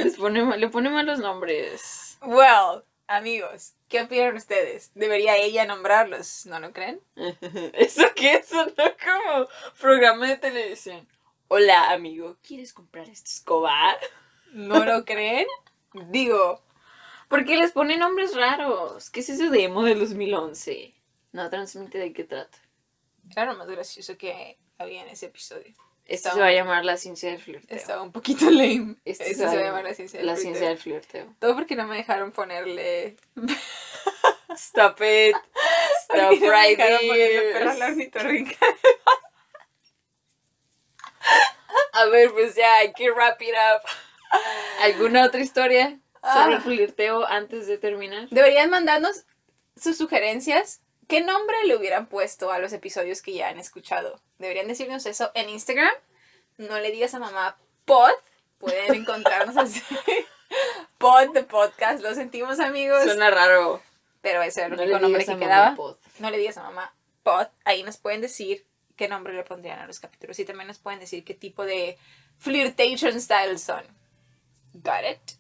Les 0.02 0.16
pone, 0.16 0.56
le 0.56 0.68
pone 0.68 0.90
malos 0.90 1.18
nombres. 1.18 2.18
Well, 2.22 2.84
amigos, 3.06 3.74
¿qué 3.88 4.02
opinan 4.02 4.36
ustedes? 4.36 4.90
¿Debería 4.94 5.36
ella 5.36 5.64
nombrarlos? 5.64 6.46
¿No 6.46 6.58
lo 6.60 6.72
creen? 6.72 7.00
¿Eso 7.74 8.02
qué? 8.16 8.42
Sonó 8.42 8.72
como 8.74 9.46
programa 9.80 10.28
de 10.28 10.36
televisión. 10.36 11.06
Hola, 11.48 11.92
amigo. 11.92 12.36
¿Quieres 12.42 12.72
comprar 12.72 13.08
esta 13.08 13.30
escoba? 13.30 13.96
¿No 14.52 14.84
lo 14.84 15.04
creen? 15.06 15.46
Digo, 16.10 16.62
¿Por 17.28 17.44
qué 17.44 17.56
les 17.58 17.72
pone 17.72 17.96
nombres 17.98 18.34
raros? 18.34 19.10
¿Qué 19.10 19.20
es 19.20 19.28
ese 19.28 19.50
demo 19.50 19.82
del 19.84 20.00
2011? 20.00 20.94
No 21.32 21.50
transmite 21.50 21.98
de 21.98 22.12
qué 22.14 22.24
trata. 22.24 22.58
era 23.36 23.52
lo 23.52 23.58
más 23.58 23.68
gracioso 23.68 24.16
que 24.16 24.58
había 24.78 25.02
en 25.02 25.08
ese 25.08 25.26
episodio. 25.26 25.74
Se 26.08 26.40
va 26.40 26.46
a 26.46 26.52
llamar 26.52 26.84
la 26.84 26.96
ciencia 26.96 27.30
del 27.30 27.40
flirteo. 27.40 27.76
Estaba 27.76 28.02
un 28.02 28.12
poquito 28.12 28.46
lame. 28.50 28.96
Eso 29.04 29.24
se 29.24 29.44
va 29.44 29.50
a 29.52 29.54
llamar 29.56 29.84
la 29.84 29.94
ciencia 29.94 30.18
del 30.18 30.26
la 30.26 30.34
flirteo. 30.34 30.52
ciencia 30.54 30.68
del 30.68 30.78
flirteo. 30.78 31.34
Todo 31.38 31.54
porque 31.54 31.76
no 31.76 31.86
me 31.86 31.96
dejaron 31.96 32.32
ponerle... 32.32 33.16
Stop 34.56 35.00
it. 35.02 35.36
Stop 36.04 36.28
porque 36.30 36.40
no 36.40 36.50
me 36.50 36.50
right 36.50 36.78
dejaron 36.78 36.98
ponerle 37.08 37.52
perro 37.52 37.70
a 37.70 37.74
la 37.74 37.78
there. 37.78 37.92
ornitorrinca. 37.92 38.66
A 41.92 42.04
ver, 42.06 42.30
pues 42.32 42.54
ya, 42.54 42.76
hay 42.76 42.92
que 42.92 43.10
wrap 43.10 43.40
it 43.42 43.50
up. 43.54 43.82
¿Alguna 44.82 45.24
otra 45.26 45.40
historia 45.40 45.98
sobre 46.22 46.54
el 46.54 46.58
Ah. 46.58 46.60
flirteo 46.62 47.26
antes 47.26 47.66
de 47.66 47.78
terminar? 47.78 48.28
Deberían 48.30 48.70
mandarnos 48.70 49.24
sus 49.76 49.96
sugerencias. 49.96 50.80
¿Qué 51.08 51.20
nombre 51.22 51.56
le 51.64 51.76
hubieran 51.76 52.06
puesto 52.06 52.52
a 52.52 52.58
los 52.58 52.72
episodios 52.72 53.22
que 53.22 53.32
ya 53.32 53.48
han 53.48 53.58
escuchado? 53.58 54.20
Deberían 54.38 54.68
decirnos 54.68 55.06
eso 55.06 55.30
en 55.34 55.48
Instagram. 55.48 55.90
No 56.58 56.78
le 56.78 56.90
digas 56.90 57.14
a 57.14 57.18
mamá 57.18 57.56
pod. 57.84 58.12
Pueden 58.58 58.94
encontrarnos 58.94 59.56
así. 59.58 59.82
Pod 60.98 61.32
de 61.32 61.44
podcast. 61.44 62.02
Lo 62.02 62.14
sentimos, 62.14 62.60
amigos. 62.60 63.02
Suena 63.04 63.30
raro. 63.30 63.80
Pero 64.20 64.42
ese 64.42 64.60
era 64.62 64.68
el 64.70 64.76
No 64.76 64.82
único 64.82 64.98
nombre 64.98 65.24
que 65.24 65.36
quedaba. 65.38 65.74
pod. 65.76 65.96
No 66.18 66.30
le 66.30 66.38
digas 66.38 66.58
a 66.58 66.62
mamá 66.62 66.92
pod. 67.22 67.46
Ahí 67.64 67.82
nos 67.82 67.96
pueden 67.96 68.20
decir 68.20 68.66
qué 68.96 69.08
nombre 69.08 69.32
le 69.32 69.44
pondrían 69.44 69.78
a 69.78 69.86
los 69.86 70.00
capítulos. 70.00 70.38
Y 70.38 70.44
también 70.44 70.66
nos 70.68 70.78
pueden 70.78 71.00
decir 71.00 71.24
qué 71.24 71.34
tipo 71.34 71.64
de 71.64 71.96
flirtation 72.38 73.18
styles 73.20 73.62
son. 73.62 73.82
Got 74.74 75.04
it? 75.10 75.37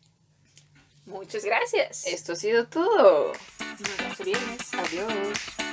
Muchas 1.08 1.44
gracias. 1.44 2.06
Esto 2.06 2.32
ha 2.32 2.36
sido 2.36 2.66
todo. 2.66 3.32
Nos 3.60 3.98
vemos 3.98 4.20
el 4.20 4.26
viernes. 4.26 4.74
Adiós. 4.74 5.67